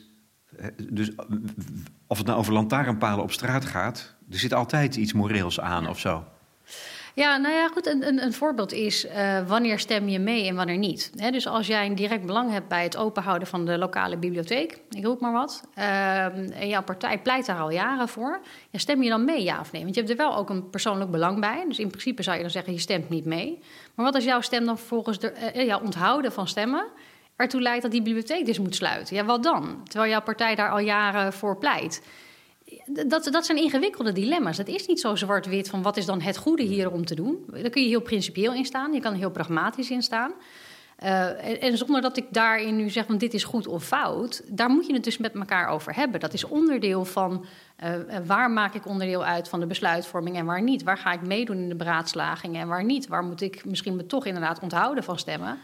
dus 0.92 1.10
of 2.06 2.18
het 2.18 2.26
nou 2.26 2.38
over 2.38 2.52
lantaarnpalen 2.52 3.22
op 3.22 3.32
straat 3.32 3.64
gaat, 3.64 4.16
er 4.30 4.38
zit 4.38 4.54
altijd 4.54 4.96
iets 4.96 5.12
moreels 5.12 5.60
aan 5.60 5.88
of 5.88 5.98
zo. 5.98 6.24
Ja, 7.14 7.36
nou 7.36 7.54
ja, 7.54 7.68
goed. 7.68 7.86
Een, 7.86 8.06
een, 8.06 8.22
een 8.22 8.32
voorbeeld 8.32 8.72
is 8.72 9.04
uh, 9.04 9.48
wanneer 9.48 9.78
stem 9.78 10.08
je 10.08 10.18
mee 10.18 10.48
en 10.48 10.54
wanneer 10.54 10.76
niet. 10.76 11.32
Dus 11.32 11.46
als 11.46 11.66
jij 11.66 11.86
een 11.86 11.94
direct 11.94 12.26
belang 12.26 12.50
hebt 12.50 12.68
bij 12.68 12.82
het 12.82 12.96
openhouden 12.96 13.48
van 13.48 13.64
de 13.64 13.78
lokale 13.78 14.16
bibliotheek, 14.16 14.80
ik 14.90 15.04
roep 15.04 15.20
maar 15.20 15.32
wat, 15.32 15.62
uh, 15.78 16.24
en 16.60 16.68
jouw 16.68 16.82
partij 16.82 17.18
pleit 17.18 17.46
daar 17.46 17.60
al 17.60 17.70
jaren 17.70 18.08
voor, 18.08 18.40
ja, 18.70 18.78
stem 18.78 19.02
je 19.02 19.08
dan 19.08 19.24
mee, 19.24 19.42
ja 19.42 19.60
of 19.60 19.72
nee? 19.72 19.82
Want 19.82 19.94
je 19.94 20.00
hebt 20.00 20.12
er 20.12 20.18
wel 20.26 20.36
ook 20.36 20.50
een 20.50 20.70
persoonlijk 20.70 21.10
belang 21.10 21.40
bij. 21.40 21.64
Dus 21.68 21.78
in 21.78 21.88
principe 21.88 22.22
zou 22.22 22.36
je 22.36 22.42
dan 22.42 22.50
zeggen, 22.50 22.72
je 22.72 22.78
stemt 22.78 23.08
niet 23.08 23.24
mee. 23.24 23.58
Maar 23.94 24.04
wat 24.04 24.14
als 24.14 24.24
jouw 24.24 24.40
stem 24.40 24.64
dan 24.64 24.78
volgens 24.78 25.18
de, 25.18 25.32
uh, 25.54 25.66
jouw 25.66 25.80
onthouden 25.80 26.32
van 26.32 26.48
stemmen 26.48 26.86
ertoe 27.36 27.60
leidt 27.60 27.82
dat 27.82 27.90
die 27.90 28.02
bibliotheek 28.02 28.46
dus 28.46 28.58
moet 28.58 28.74
sluiten? 28.74 29.16
Ja, 29.16 29.24
wat 29.24 29.42
dan? 29.42 29.80
Terwijl 29.84 30.10
jouw 30.10 30.22
partij 30.22 30.54
daar 30.54 30.70
al 30.70 30.78
jaren 30.78 31.32
voor 31.32 31.58
pleit 31.58 32.02
dat, 33.06 33.28
dat 33.32 33.46
zijn 33.46 33.58
ingewikkelde 33.58 34.12
dilemma's. 34.12 34.56
Het 34.56 34.68
is 34.68 34.86
niet 34.86 35.00
zo 35.00 35.14
zwart-wit 35.14 35.68
van 35.68 35.82
wat 35.82 35.96
is 35.96 36.06
dan 36.06 36.20
het 36.20 36.36
goede 36.36 36.62
hier 36.62 36.90
om 36.90 37.04
te 37.04 37.14
doen. 37.14 37.44
Daar 37.46 37.70
kun 37.70 37.82
je 37.82 37.88
heel 37.88 38.00
principieel 38.00 38.52
in 38.52 38.64
staan, 38.64 38.92
je 38.92 39.00
kan 39.00 39.12
er 39.12 39.18
heel 39.18 39.30
pragmatisch 39.30 39.90
in 39.90 40.02
staan. 40.02 40.32
Uh, 41.02 41.62
en, 41.62 41.78
zonder 41.78 42.00
dat 42.00 42.16
ik 42.16 42.24
daarin 42.30 42.76
nu 42.76 42.90
zeg, 42.90 43.06
van 43.06 43.18
dit 43.18 43.34
is 43.34 43.44
goed 43.44 43.66
of 43.66 43.84
fout, 43.84 44.42
daar 44.46 44.70
moet 44.70 44.86
je 44.86 44.92
het 44.92 45.04
dus 45.04 45.18
met 45.18 45.34
elkaar 45.34 45.68
over 45.68 45.94
hebben. 45.94 46.20
Dat 46.20 46.32
is 46.32 46.44
onderdeel 46.44 47.04
van 47.04 47.44
uh, 47.84 47.90
waar 48.26 48.50
maak 48.50 48.74
ik 48.74 48.86
onderdeel 48.86 49.24
uit 49.24 49.48
van 49.48 49.60
de 49.60 49.66
besluitvorming 49.66 50.36
en 50.36 50.44
waar 50.44 50.62
niet. 50.62 50.82
Waar 50.82 50.98
ga 50.98 51.12
ik 51.12 51.22
meedoen 51.22 51.56
in 51.56 51.68
de 51.68 51.74
beraadslagingen 51.74 52.60
en 52.60 52.68
waar 52.68 52.84
niet. 52.84 53.06
Waar 53.06 53.22
moet 53.22 53.40
ik 53.40 53.64
misschien 53.64 53.96
me 53.96 54.06
toch 54.06 54.26
inderdaad 54.26 54.60
onthouden 54.60 55.04
van 55.04 55.18
stemmen 55.18 55.58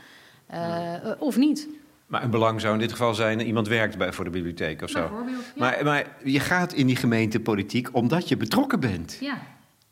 uh, 0.53 0.95
of 1.19 1.37
niet. 1.37 1.69
Maar 2.07 2.23
een 2.23 2.31
belang 2.31 2.61
zou 2.61 2.73
in 2.73 2.79
dit 2.79 2.91
geval 2.91 3.15
zijn, 3.15 3.41
iemand 3.41 3.69
werkt 3.69 3.99
bij 3.99 4.13
voor 4.13 4.25
de 4.25 4.31
bibliotheek 4.31 4.83
of 4.83 4.91
zo. 4.91 4.99
Ja. 4.99 5.11
Maar, 5.57 5.85
maar 5.85 6.17
je 6.25 6.41
gaat 6.41 6.73
in 6.73 6.87
die 6.87 6.97
gemeentepolitiek 6.97 7.89
omdat 7.93 8.29
je 8.29 8.37
betrokken 8.37 8.81
bent. 8.81 9.17
Ja. 9.21 9.39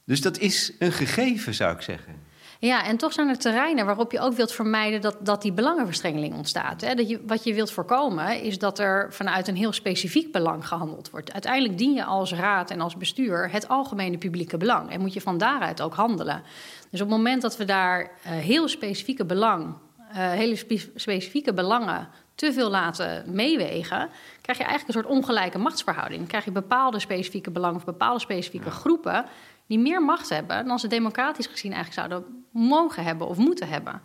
Dus 0.04 0.21
dat 0.21 0.38
is 0.38 0.73
een 0.78 0.92
gegeven, 0.92 1.54
zou 1.54 1.75
ik 1.75 1.81
zeggen. 1.81 2.31
Ja, 2.59 2.85
en 2.85 2.97
toch 2.97 3.12
zijn 3.12 3.28
er 3.28 3.38
terreinen 3.38 3.87
waarop 3.87 4.12
je 4.12 4.21
ook 4.21 4.33
wilt 4.33 4.52
vermijden 4.52 5.00
dat, 5.00 5.16
dat 5.21 5.42
die 5.42 5.52
belangenverstrengeling 5.52 6.35
ontstaat. 6.35 6.81
Hè? 6.81 6.95
Dat 6.95 7.09
je, 7.09 7.21
wat 7.26 7.45
je 7.45 7.54
wilt 7.54 7.73
voorkomen 7.73 8.42
is 8.42 8.59
dat 8.59 8.78
er 8.78 9.07
vanuit 9.11 9.49
een 9.49 9.57
heel 9.57 9.73
specifiek 9.73 10.33
belang 10.33 10.66
gehandeld 10.69 11.11
wordt. 11.11 11.33
Uiteindelijk 11.33 11.78
dien 11.78 11.92
je 11.92 12.04
als 12.04 12.33
raad 12.33 12.71
en 12.71 12.81
als 12.81 12.97
bestuur 12.97 13.50
het 13.50 13.69
algemene 13.69 14.19
publieke 14.19 14.57
belang. 14.57 14.90
En 14.90 15.00
moet 15.00 15.12
je 15.12 15.21
van 15.21 15.38
daaruit 15.38 15.81
ook 15.83 15.95
handelen. 15.95 16.42
Dus 16.90 17.00
op 17.00 17.09
het 17.09 17.16
moment 17.16 17.42
dat 17.42 17.57
we 17.57 17.64
daar 17.64 18.00
uh, 18.00 18.31
heel 18.33 18.69
specifieke 18.69 19.25
belang, 19.25 19.75
hele 20.12 20.57
spe 20.57 20.90
specifieke 20.95 21.52
belangen 21.52 22.09
te 22.35 22.52
veel 22.52 22.71
laten 22.71 23.35
meewegen, 23.35 24.09
krijg 24.40 24.59
je 24.59 24.64
eigenlijk 24.64 24.87
een 24.87 25.02
soort 25.02 25.16
ongelijke 25.16 25.59
machtsverhouding. 25.59 26.19
Dan 26.19 26.28
krijg 26.28 26.45
je 26.45 26.50
bepaalde 26.50 26.99
specifieke 26.99 27.50
belangen 27.50 27.76
of 27.76 27.85
bepaalde 27.85 28.21
specifieke 28.21 28.71
groepen 28.71 29.25
die 29.66 29.78
meer 29.78 30.02
macht 30.02 30.28
hebben 30.28 30.66
dan 30.66 30.78
ze 30.78 30.87
democratisch 30.87 31.47
gezien 31.47 31.73
eigenlijk 31.73 32.09
zouden 32.09 32.45
mogen 32.50 33.04
hebben 33.04 33.28
of 33.28 33.37
moeten 33.37 33.69
hebben. 33.69 34.00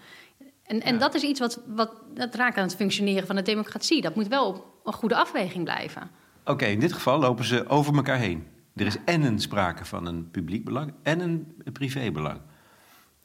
En, 0.64 0.82
en 0.82 0.98
dat 0.98 1.16
is 1.16 1.22
iets 1.22 1.40
wat, 1.40 1.62
wat 1.68 1.92
dat 2.14 2.36
raakt 2.36 2.58
aan 2.58 2.64
het 2.64 2.76
functioneren 2.76 3.28
van 3.28 3.36
de 3.36 3.42
democratie. 3.42 4.02
Dat 4.02 4.16
moet 4.16 4.28
wel 4.28 4.48
op 4.48 4.66
een 4.84 4.94
goede 4.94 5.16
afweging 5.16 5.64
blijven. 5.64 6.10
Oké, 6.46 6.66
in 6.66 6.80
dit 6.80 6.94
geval 6.94 7.20
lopen 7.20 7.46
ze 7.46 7.68
over 7.68 7.96
elkaar 7.96 8.18
heen. 8.18 8.48
Er 8.76 8.86
is 8.86 8.98
en 9.06 9.22
een 9.22 9.40
sprake 9.40 9.86
van 9.86 10.06
een 10.06 10.32
publiek 10.32 10.66
belang 10.66 10.94
en 11.04 11.20
een 11.20 11.56
privébelang. 11.74 12.42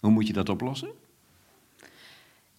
Hoe 0.01 0.11
moet 0.11 0.27
je 0.27 0.33
dat 0.33 0.49
oplossen? 0.49 0.89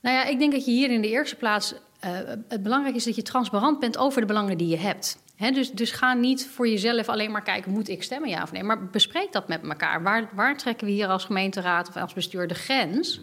Nou 0.03 0.15
ja, 0.15 0.25
ik 0.25 0.39
denk 0.39 0.51
dat 0.51 0.65
je 0.65 0.71
hier 0.71 0.91
in 0.91 1.01
de 1.01 1.09
eerste 1.09 1.35
plaats. 1.35 1.73
Uh, 1.73 2.09
het 2.47 2.63
belangrijk 2.63 2.95
is 2.95 3.03
dat 3.03 3.15
je 3.15 3.21
transparant 3.21 3.79
bent 3.79 3.97
over 3.97 4.21
de 4.21 4.27
belangen 4.27 4.57
die 4.57 4.67
je 4.67 4.77
hebt 4.77 5.17
dus, 5.51 5.71
dus 5.71 5.91
ga 5.91 6.13
niet 6.13 6.47
voor 6.47 6.67
jezelf 6.67 7.09
alleen 7.09 7.31
maar 7.31 7.43
kijken, 7.43 7.71
moet 7.71 7.89
ik 7.89 8.03
stemmen 8.03 8.29
ja 8.29 8.43
of 8.43 8.51
nee? 8.51 8.63
Maar 8.63 8.85
bespreek 8.85 9.31
dat 9.31 9.47
met 9.47 9.63
elkaar. 9.63 10.03
Waar, 10.03 10.29
waar 10.33 10.57
trekken 10.57 10.87
we 10.87 10.93
hier 10.93 11.07
als 11.07 11.25
gemeenteraad 11.25 11.87
of 11.87 11.95
als 11.95 12.13
bestuur 12.13 12.47
de 12.47 12.53
grens 12.53 13.19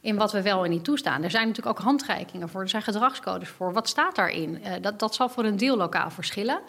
in 0.00 0.16
wat 0.16 0.32
we 0.32 0.42
wel 0.42 0.64
en 0.64 0.70
niet 0.70 0.84
toestaan? 0.84 1.22
Er 1.22 1.30
zijn 1.30 1.46
natuurlijk 1.46 1.78
ook 1.78 1.84
handreikingen 1.84 2.48
voor, 2.48 2.60
er 2.60 2.68
zijn 2.68 2.82
gedragscodes 2.82 3.48
voor. 3.48 3.72
Wat 3.72 3.88
staat 3.88 4.16
daarin? 4.16 4.60
Uh, 4.64 4.72
dat, 4.80 4.98
dat 4.98 5.14
zal 5.14 5.28
voor 5.28 5.44
een 5.44 5.56
deel 5.56 5.76
lokaal 5.76 6.10
verschillen. 6.10 6.60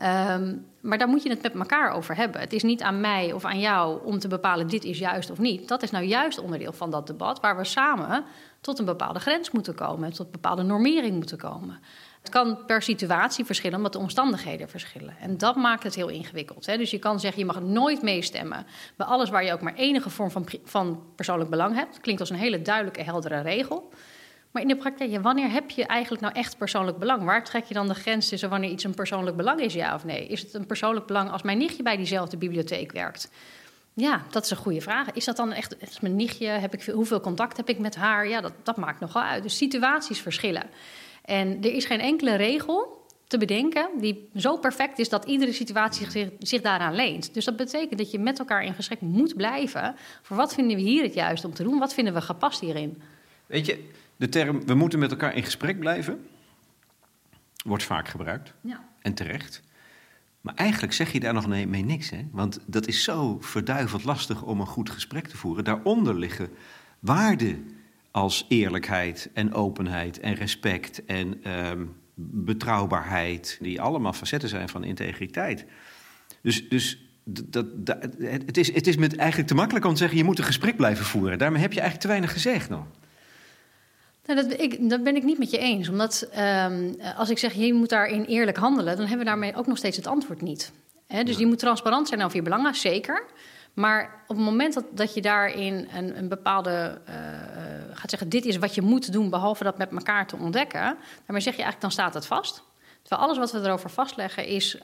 Um, 0.00 0.66
maar 0.80 0.98
daar 0.98 1.08
moet 1.08 1.22
je 1.22 1.28
het 1.28 1.42
met 1.42 1.54
elkaar 1.54 1.92
over 1.92 2.16
hebben. 2.16 2.40
Het 2.40 2.52
is 2.52 2.62
niet 2.62 2.82
aan 2.82 3.00
mij 3.00 3.32
of 3.32 3.44
aan 3.44 3.60
jou 3.60 4.04
om 4.04 4.18
te 4.18 4.28
bepalen 4.28 4.66
dit 4.66 4.84
is 4.84 4.98
juist 4.98 5.30
of 5.30 5.38
niet. 5.38 5.68
Dat 5.68 5.82
is 5.82 5.90
nou 5.90 6.04
juist 6.04 6.40
onderdeel 6.40 6.72
van 6.72 6.90
dat 6.90 7.06
debat 7.06 7.40
waar 7.40 7.56
we 7.56 7.64
samen 7.64 8.24
tot 8.60 8.78
een 8.78 8.84
bepaalde 8.84 9.18
grens 9.18 9.50
moeten 9.50 9.74
komen, 9.74 10.12
tot 10.12 10.26
een 10.26 10.32
bepaalde 10.32 10.62
normering 10.62 11.14
moeten 11.14 11.38
komen. 11.38 11.80
Het 12.20 12.30
kan 12.30 12.64
per 12.66 12.82
situatie 12.82 13.44
verschillen, 13.44 13.76
omdat 13.76 13.92
de 13.92 13.98
omstandigheden 13.98 14.68
verschillen. 14.68 15.14
En 15.20 15.38
dat 15.38 15.56
maakt 15.56 15.82
het 15.82 15.94
heel 15.94 16.08
ingewikkeld. 16.08 16.66
Hè? 16.66 16.76
Dus 16.76 16.90
je 16.90 16.98
kan 16.98 17.20
zeggen, 17.20 17.40
je 17.40 17.46
mag 17.46 17.60
nooit 17.60 18.02
meestemmen 18.02 18.66
bij 18.96 19.06
alles 19.06 19.30
waar 19.30 19.44
je 19.44 19.52
ook 19.52 19.60
maar 19.60 19.74
enige 19.74 20.10
vorm 20.10 20.30
van, 20.30 20.48
van 20.64 21.02
persoonlijk 21.16 21.50
belang 21.50 21.74
hebt. 21.74 22.00
Klinkt 22.00 22.20
als 22.20 22.30
een 22.30 22.36
hele 22.36 22.62
duidelijke, 22.62 23.02
heldere 23.02 23.40
regel. 23.40 23.90
Maar 24.52 24.62
in 24.62 24.68
de 24.68 24.76
praktijk, 24.76 25.22
wanneer 25.22 25.50
heb 25.50 25.70
je 25.70 25.86
eigenlijk 25.86 26.22
nou 26.22 26.34
echt 26.34 26.58
persoonlijk 26.58 26.98
belang? 26.98 27.24
Waar 27.24 27.44
trek 27.44 27.64
je 27.64 27.74
dan 27.74 27.88
de 27.88 27.94
grens 27.94 28.28
tussen 28.28 28.50
wanneer 28.50 28.70
iets 28.70 28.84
een 28.84 28.94
persoonlijk 28.94 29.36
belang 29.36 29.60
is, 29.60 29.74
ja 29.74 29.94
of 29.94 30.04
nee? 30.04 30.26
Is 30.26 30.40
het 30.40 30.54
een 30.54 30.66
persoonlijk 30.66 31.06
belang 31.06 31.30
als 31.30 31.42
mijn 31.42 31.58
nichtje 31.58 31.82
bij 31.82 31.96
diezelfde 31.96 32.36
bibliotheek 32.36 32.92
werkt? 32.92 33.30
Ja, 33.94 34.22
dat 34.30 34.44
is 34.44 34.50
een 34.50 34.56
goede 34.56 34.80
vraag. 34.80 35.12
Is 35.12 35.24
dat 35.24 35.36
dan 35.36 35.52
echt 35.52 35.76
is 35.82 36.00
mijn 36.00 36.16
nichtje? 36.16 36.46
Heb 36.46 36.74
ik, 36.74 36.82
hoeveel 36.82 37.20
contact 37.20 37.56
heb 37.56 37.68
ik 37.68 37.78
met 37.78 37.96
haar? 37.96 38.28
Ja, 38.28 38.40
dat, 38.40 38.52
dat 38.62 38.76
maakt 38.76 39.00
nogal 39.00 39.22
uit. 39.22 39.42
Dus 39.42 39.56
situaties 39.56 40.20
verschillen. 40.20 40.70
En 41.24 41.58
er 41.62 41.72
is 41.72 41.84
geen 41.84 42.00
enkele 42.00 42.34
regel 42.34 43.06
te 43.26 43.38
bedenken 43.38 43.88
die 43.98 44.28
zo 44.36 44.56
perfect 44.56 44.98
is 44.98 45.08
dat 45.08 45.24
iedere 45.24 45.52
situatie 45.52 46.10
zich, 46.10 46.30
zich, 46.38 46.60
daaraan 46.60 46.94
leent. 46.94 47.34
Dus 47.34 47.44
dat 47.44 47.56
betekent 47.56 47.98
dat 47.98 48.10
je 48.10 48.18
met 48.18 48.38
elkaar 48.38 48.64
in 48.64 48.74
gesprek 48.74 49.00
moet 49.00 49.36
blijven. 49.36 49.94
Voor 50.22 50.36
wat 50.36 50.54
vinden 50.54 50.76
we 50.76 50.82
hier 50.82 51.02
het 51.02 51.14
juist 51.14 51.44
om 51.44 51.54
te 51.54 51.62
doen? 51.62 51.78
Wat 51.78 51.94
vinden 51.94 52.14
we 52.14 52.20
gepast 52.20 52.60
hierin? 52.60 53.02
Weet 53.46 53.66
je, 53.66 53.88
de 54.22 54.28
term 54.28 54.66
we 54.66 54.74
moeten 54.74 54.98
met 54.98 55.10
elkaar 55.10 55.34
in 55.34 55.44
gesprek 55.44 55.78
blijven 55.78 56.26
wordt 57.64 57.82
vaak 57.82 58.08
gebruikt. 58.08 58.54
Ja. 58.60 58.84
En 59.00 59.14
terecht. 59.14 59.62
Maar 60.40 60.54
eigenlijk 60.54 60.92
zeg 60.92 61.12
je 61.12 61.20
daar 61.20 61.34
nog 61.34 61.46
mee 61.46 61.84
niks, 61.84 62.10
hè? 62.10 62.28
Want 62.32 62.58
dat 62.66 62.86
is 62.86 63.04
zo 63.04 63.38
verduiveld 63.40 64.04
lastig 64.04 64.42
om 64.42 64.60
een 64.60 64.66
goed 64.66 64.90
gesprek 64.90 65.26
te 65.26 65.36
voeren. 65.36 65.64
Daaronder 65.64 66.14
liggen 66.14 66.48
waarden 66.98 67.70
als 68.10 68.46
eerlijkheid 68.48 69.30
en 69.34 69.54
openheid 69.54 70.20
en 70.20 70.34
respect 70.34 71.04
en 71.04 71.50
um, 71.50 71.94
betrouwbaarheid, 72.14 73.58
die 73.60 73.80
allemaal 73.80 74.12
facetten 74.12 74.48
zijn 74.48 74.68
van 74.68 74.84
integriteit. 74.84 75.64
Dus, 76.42 76.68
dus 76.68 77.04
dat, 77.24 77.86
dat, 77.86 78.02
het, 78.18 78.56
is, 78.56 78.74
het 78.74 78.86
is 78.86 78.96
met 78.96 79.16
eigenlijk 79.16 79.48
te 79.48 79.54
makkelijk 79.54 79.84
om 79.84 79.92
te 79.92 79.98
zeggen: 79.98 80.18
je 80.18 80.24
moet 80.24 80.38
een 80.38 80.44
gesprek 80.44 80.76
blijven 80.76 81.04
voeren. 81.04 81.38
Daarmee 81.38 81.62
heb 81.62 81.72
je 81.72 81.80
eigenlijk 81.80 82.06
te 82.06 82.12
weinig 82.12 82.32
gezegd 82.32 82.68
nog. 82.68 82.86
Nou, 84.26 84.48
dat, 84.48 84.60
ik, 84.60 84.90
dat 84.90 85.02
ben 85.02 85.16
ik 85.16 85.22
niet 85.22 85.38
met 85.38 85.50
je 85.50 85.58
eens. 85.58 85.88
Omdat 85.88 86.28
um, 86.38 86.96
als 87.16 87.30
ik 87.30 87.38
zeg 87.38 87.52
je 87.52 87.74
moet 87.74 87.88
daarin 87.88 88.24
eerlijk 88.24 88.56
handelen, 88.56 88.96
dan 88.96 89.06
hebben 89.06 89.18
we 89.18 89.30
daarmee 89.30 89.56
ook 89.56 89.66
nog 89.66 89.78
steeds 89.78 89.96
het 89.96 90.06
antwoord 90.06 90.40
niet. 90.40 90.72
He, 91.06 91.22
dus 91.22 91.38
je 91.38 91.46
moet 91.46 91.58
transparant 91.58 92.08
zijn 92.08 92.22
over 92.22 92.36
je 92.36 92.42
belangen, 92.42 92.74
zeker. 92.74 93.24
Maar 93.74 94.24
op 94.26 94.36
het 94.36 94.44
moment 94.44 94.74
dat, 94.74 94.84
dat 94.90 95.14
je 95.14 95.22
daarin 95.22 95.88
een, 95.94 96.18
een 96.18 96.28
bepaalde 96.28 97.00
uh, 97.08 97.14
gaat 97.92 98.10
zeggen: 98.10 98.28
dit 98.28 98.44
is 98.44 98.56
wat 98.56 98.74
je 98.74 98.82
moet 98.82 99.12
doen, 99.12 99.30
behalve 99.30 99.64
dat 99.64 99.78
met 99.78 99.92
elkaar 99.92 100.26
te 100.26 100.36
ontdekken, 100.36 100.80
daarmee 101.26 101.42
zeg 101.42 101.56
je 101.56 101.62
eigenlijk: 101.62 101.80
dan 101.80 101.90
staat 101.90 102.14
het 102.14 102.26
vast. 102.26 102.62
Terwijl 103.02 103.22
alles 103.22 103.38
wat 103.38 103.52
we 103.52 103.58
erover 103.58 103.90
vastleggen 103.90 104.46
is 104.46 104.78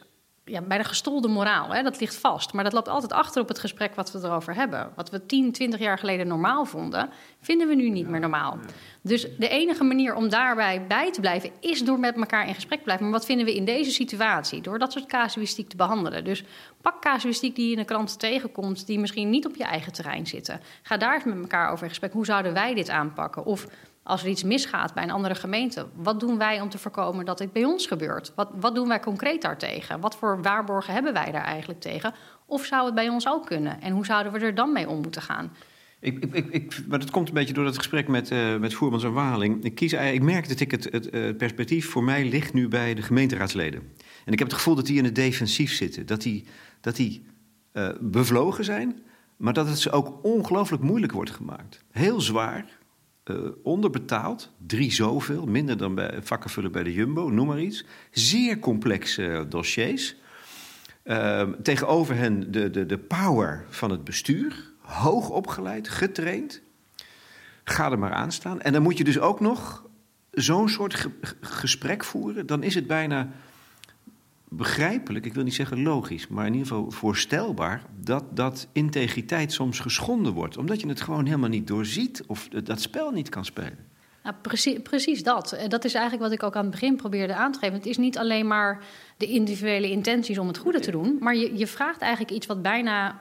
ja, 0.49 0.63
bij 0.63 0.79
de 0.79 0.85
gestolde 0.85 1.29
moraal. 1.29 1.71
Hè, 1.71 1.83
dat 1.83 2.01
ligt 2.01 2.17
vast. 2.17 2.53
Maar 2.53 2.65
dat 2.65 2.73
loopt 2.73 2.89
altijd 2.89 3.13
achter 3.13 3.43
op 3.43 3.49
het 3.49 3.59
gesprek 3.59 3.95
wat 3.95 4.13
we 4.13 4.19
erover 4.19 4.55
hebben. 4.55 4.93
Wat 4.95 5.11
we 5.11 5.27
10, 5.27 5.53
20 5.53 5.81
jaar 5.81 5.99
geleden 5.99 6.27
normaal 6.27 6.65
vonden, 6.65 7.11
vinden 7.41 7.69
we 7.69 7.75
nu 7.75 7.91
niet 7.91 8.09
meer 8.09 8.21
normaal. 8.21 8.59
Dus 9.03 9.27
de 9.39 9.49
enige 9.49 9.85
manier 9.85 10.15
om 10.15 10.29
daarbij 10.29 10.87
bij 10.87 11.13
te 11.13 11.21
blijven 11.21 11.51
is 11.61 11.85
door 11.85 11.99
met 11.99 12.17
elkaar 12.17 12.49
in 12.49 12.55
gesprek 12.55 12.79
te 12.79 12.85
blijven. 12.85 13.05
Maar 13.05 13.15
wat 13.15 13.27
vinden 13.27 13.47
we 13.47 13.55
in 13.55 13.65
deze 13.65 13.91
situatie? 13.91 14.63
Door 14.63 14.79
dat 14.79 14.93
soort 14.93 15.07
casuïstiek 15.07 15.69
te 15.69 15.77
behandelen. 15.77 16.25
Dus 16.25 16.45
pak 16.81 17.01
casuïstiek 17.01 17.55
die 17.55 17.65
je 17.65 17.73
in 17.73 17.79
de 17.79 17.85
krant 17.85 18.19
tegenkomt, 18.19 18.87
die 18.87 18.99
misschien 18.99 19.31
niet 19.31 19.47
op 19.47 19.57
je 19.57 19.65
eigen 19.65 19.93
terrein 19.93 20.27
zitten. 20.27 20.61
Ga 20.83 20.97
daar 20.97 21.15
eens 21.15 21.25
met 21.25 21.41
elkaar 21.41 21.71
over 21.71 21.83
in 21.83 21.89
gesprek. 21.89 22.13
Hoe 22.13 22.25
zouden 22.25 22.53
wij 22.53 22.75
dit 22.75 22.91
aanpakken? 22.91 23.45
Of 23.45 23.67
als 24.09 24.23
er 24.23 24.29
iets 24.29 24.43
misgaat 24.43 24.95
bij 24.95 25.03
een 25.03 25.11
andere 25.11 25.35
gemeente, 25.35 25.87
wat 25.95 26.21
doen 26.21 26.39
wij 26.39 26.61
om 26.61 26.69
te 26.69 26.79
voorkomen 26.79 27.25
dat 27.25 27.39
dit 27.39 27.53
bij 27.53 27.65
ons 27.65 27.87
gebeurt? 27.87 28.33
Wat, 28.35 28.49
wat 28.61 28.75
doen 28.75 28.89
wij 28.89 29.01
concreet 29.01 29.43
daartegen? 29.43 30.01
Wat 30.01 30.17
voor 30.17 30.43
waarborgen 30.43 30.93
hebben 30.95 31.13
wij 31.13 31.31
daar 31.31 31.45
eigenlijk 31.45 31.81
tegen? 31.81 32.15
Of 32.47 32.65
zou 32.65 32.87
het 32.87 32.95
bij 32.95 33.09
ons 33.09 33.29
ook 33.29 33.47
kunnen? 33.47 33.81
En 33.81 33.93
hoe 33.93 34.05
zouden 34.05 34.33
we 34.33 34.39
er 34.39 34.55
dan 34.55 34.73
mee 34.73 34.89
om 34.89 35.01
moeten 35.01 35.23
gaan? 35.23 35.53
Ik, 36.01 36.25
ik, 36.33 36.47
ik, 36.47 36.81
maar 36.89 36.99
dat 36.99 37.11
komt 37.11 37.29
een 37.29 37.35
beetje 37.35 37.55
door 37.55 37.65
dat 37.65 37.77
gesprek 37.77 38.09
met, 38.09 38.31
uh, 38.31 38.57
met 38.57 38.75
Voermans 38.75 39.05
en 39.05 39.13
Waling. 39.13 39.65
Ik, 39.65 39.75
kies, 39.75 39.93
merk 40.21 40.49
dat 40.49 40.61
ik 40.61 40.71
het, 40.71 40.85
het, 40.91 41.09
het, 41.11 41.37
perspectief 41.37 41.91
voor 41.91 42.05
mij 42.05 42.25
ligt 42.25 42.53
nu 42.53 42.69
bij 42.69 42.95
de 42.95 43.03
gemeenteraadsleden. 43.03 43.81
En 44.25 44.33
ik 44.33 44.39
heb 44.39 44.49
het 44.49 44.57
gevoel 44.57 44.75
dat 44.75 44.87
die 44.87 44.99
in 44.99 45.05
het 45.05 45.15
defensief 45.15 45.73
zitten. 45.73 46.07
Dat 46.07 46.23
die, 46.23 46.45
dat 46.81 46.97
die 46.97 47.27
uh, 47.73 47.89
bevlogen 48.01 48.65
zijn, 48.65 49.03
maar 49.37 49.53
dat 49.53 49.69
het 49.69 49.79
ze 49.79 49.91
ook 49.91 50.25
ongelooflijk 50.25 50.83
moeilijk 50.83 51.13
wordt 51.13 51.31
gemaakt. 51.31 51.85
Heel 51.91 52.21
zwaar, 52.21 52.78
uh, 53.29 53.37
onderbetaald, 53.63 54.53
drie 54.67 54.93
zoveel, 54.93 55.47
minder 55.47 55.77
dan 55.77 55.95
bij 55.95 56.23
vakkenvullen 56.23 56.73
bij 56.73 56.83
de 56.83 56.93
Jumbo, 56.93 57.29
noem 57.29 57.47
maar 57.47 57.61
iets. 57.61 57.85
Zeer 58.11 58.59
complexe 58.59 59.47
dossiers. 59.49 60.17
Uh, 61.05 61.43
tegenover 61.63 62.15
hen 62.15 62.53
de, 62.53 62.71
de, 62.71 62.87
de 62.87 62.99
power 62.99 63.65
van 63.69 63.91
het 63.91 64.05
bestuur, 64.05 64.73
hoog 64.81 65.31
opgeleid, 65.31 65.89
getraind. 65.89 66.63
Ga 67.65 67.91
er 67.91 67.99
maar 67.99 68.13
aan 68.13 68.33
staan. 68.33 68.61
En 68.61 68.73
dan 68.73 68.83
moet 68.83 68.99
je 68.99 69.05
dus 69.05 69.19
ook 69.19 69.41
nog 69.41 69.85
zo'n 70.31 70.69
soort 70.69 70.95
ge 70.95 71.11
gesprek 71.41 72.05
voeren. 72.05 72.47
Dan 72.47 72.63
is 72.63 72.75
het 72.75 72.87
bijna 72.87 73.29
begrijpelijk, 74.51 75.27
ik 75.27 75.35
wil 75.35 75.45
niet 75.45 75.55
zeggen 75.55 75.83
logisch, 75.83 76.29
maar 76.29 76.47
in 76.47 76.53
ieder 76.53 76.69
geval 76.69 76.91
voorstelbaar 76.91 77.83
dat 78.01 78.37
dat 78.37 78.69
integriteit 78.73 79.53
soms 79.53 79.79
geschonden 79.79 80.33
wordt. 80.33 80.57
Omdat 80.57 80.81
je 80.81 80.89
het 80.89 81.01
gewoon 81.01 81.25
helemaal 81.25 81.49
niet 81.49 81.67
doorziet 81.67 82.23
of 82.27 82.49
dat 82.49 82.81
spel 82.81 83.11
niet 83.11 83.29
kan 83.29 83.45
spelen. 83.45 83.88
Nou, 84.29 84.81
precies, 84.83 85.23
dat. 85.23 85.53
Eh, 85.53 85.69
dat 85.69 85.85
is 85.85 85.95
eigenlijk 85.95 86.25
wat 86.25 86.33
ik 86.33 86.43
ook 86.43 86.57
aan 86.57 86.63
het 86.63 86.71
begin 86.71 86.97
probeerde 86.97 87.35
aan 87.35 87.53
te 87.53 87.59
geven. 87.59 87.75
Het 87.75 87.87
is 87.87 87.97
niet 87.97 88.19
alleen 88.19 88.47
maar 88.47 88.83
de 89.17 89.27
individuele 89.27 89.91
intenties 89.91 90.39
om 90.39 90.47
het 90.47 90.59
goede 90.59 90.81
te 90.81 90.91
doen, 90.91 91.17
maar 91.21 91.37
je, 91.37 91.57
je 91.57 91.67
vraagt 91.67 92.01
eigenlijk 92.01 92.33
iets 92.33 92.47
wat 92.47 92.63
bijna 92.63 93.21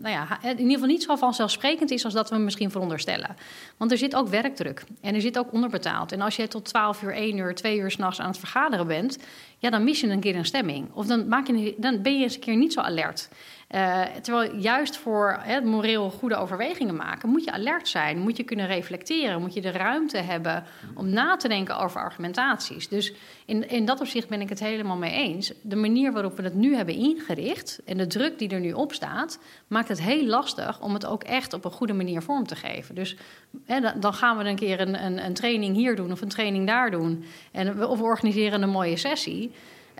nou 0.00 0.08
ja, 0.08 0.42
in 0.42 0.58
ieder 0.58 0.72
geval 0.72 0.86
niet 0.86 1.02
zo 1.02 1.16
vanzelfsprekend 1.16 1.90
is 1.90 2.04
als 2.04 2.14
dat 2.14 2.30
we 2.30 2.36
misschien 2.36 2.70
veronderstellen. 2.70 3.36
Want 3.76 3.90
er 3.90 3.98
zit 3.98 4.14
ook 4.14 4.28
werkdruk 4.28 4.84
en 5.00 5.14
er 5.14 5.20
zit 5.20 5.38
ook 5.38 5.52
onderbetaald. 5.52 6.12
En 6.12 6.20
als 6.20 6.36
je 6.36 6.48
tot 6.48 6.64
12 6.64 7.02
uur, 7.02 7.12
1 7.12 7.36
uur, 7.36 7.54
2 7.54 7.78
uur 7.78 7.90
s'nachts 7.90 8.20
aan 8.20 8.28
het 8.28 8.38
vergaderen 8.38 8.86
bent, 8.86 9.18
ja, 9.58 9.70
dan 9.70 9.84
mis 9.84 10.00
je 10.00 10.06
een 10.06 10.20
keer 10.20 10.36
een 10.36 10.44
stemming. 10.44 10.88
Of 10.92 11.06
dan, 11.06 11.28
maak 11.28 11.46
je, 11.46 11.74
dan 11.76 12.02
ben 12.02 12.16
je 12.16 12.22
eens 12.22 12.34
een 12.34 12.40
keer 12.40 12.56
niet 12.56 12.72
zo 12.72 12.80
alert. 12.80 13.28
Uh, 13.74 14.02
terwijl 14.02 14.56
juist 14.56 14.96
voor 14.96 15.38
hè, 15.40 15.60
moreel 15.60 16.10
goede 16.10 16.36
overwegingen 16.36 16.96
maken, 16.96 17.28
moet 17.28 17.44
je 17.44 17.52
alert 17.52 17.88
zijn, 17.88 18.18
moet 18.18 18.36
je 18.36 18.42
kunnen 18.42 18.66
reflecteren, 18.66 19.40
moet 19.40 19.54
je 19.54 19.60
de 19.60 19.70
ruimte 19.70 20.18
hebben 20.18 20.64
om 20.94 21.08
na 21.08 21.36
te 21.36 21.48
denken 21.48 21.78
over 21.78 22.00
argumentaties. 22.00 22.88
Dus 22.88 23.12
in, 23.44 23.68
in 23.68 23.84
dat 23.84 24.00
opzicht 24.00 24.28
ben 24.28 24.40
ik 24.40 24.48
het 24.48 24.60
helemaal 24.60 24.96
mee 24.96 25.12
eens. 25.12 25.52
De 25.62 25.76
manier 25.76 26.12
waarop 26.12 26.36
we 26.36 26.42
het 26.42 26.54
nu 26.54 26.74
hebben 26.76 26.94
ingericht 26.94 27.80
en 27.84 27.96
de 27.96 28.06
druk 28.06 28.38
die 28.38 28.48
er 28.48 28.60
nu 28.60 28.72
op 28.72 28.92
staat, 28.92 29.38
maakt 29.66 29.88
het 29.88 30.02
heel 30.02 30.26
lastig 30.26 30.80
om 30.80 30.94
het 30.94 31.06
ook 31.06 31.22
echt 31.22 31.52
op 31.52 31.64
een 31.64 31.70
goede 31.70 31.92
manier 31.92 32.22
vorm 32.22 32.46
te 32.46 32.56
geven. 32.56 32.94
Dus 32.94 33.16
hè, 33.64 33.80
dan 34.00 34.14
gaan 34.14 34.38
we 34.38 34.44
een 34.44 34.56
keer 34.56 34.80
een, 34.80 35.04
een, 35.04 35.24
een, 35.24 35.34
training 35.34 35.76
hier 35.76 35.96
doen 35.96 36.12
of 36.12 36.20
een 36.20 36.28
training 36.28 36.66
daar 36.66 36.90
doen. 36.90 37.24
En 37.52 37.84
of 37.84 37.98
we 37.98 38.04
organiseren 38.04 38.62
een 38.62 38.70
mooie 38.70 38.96
sessie. 38.96 39.52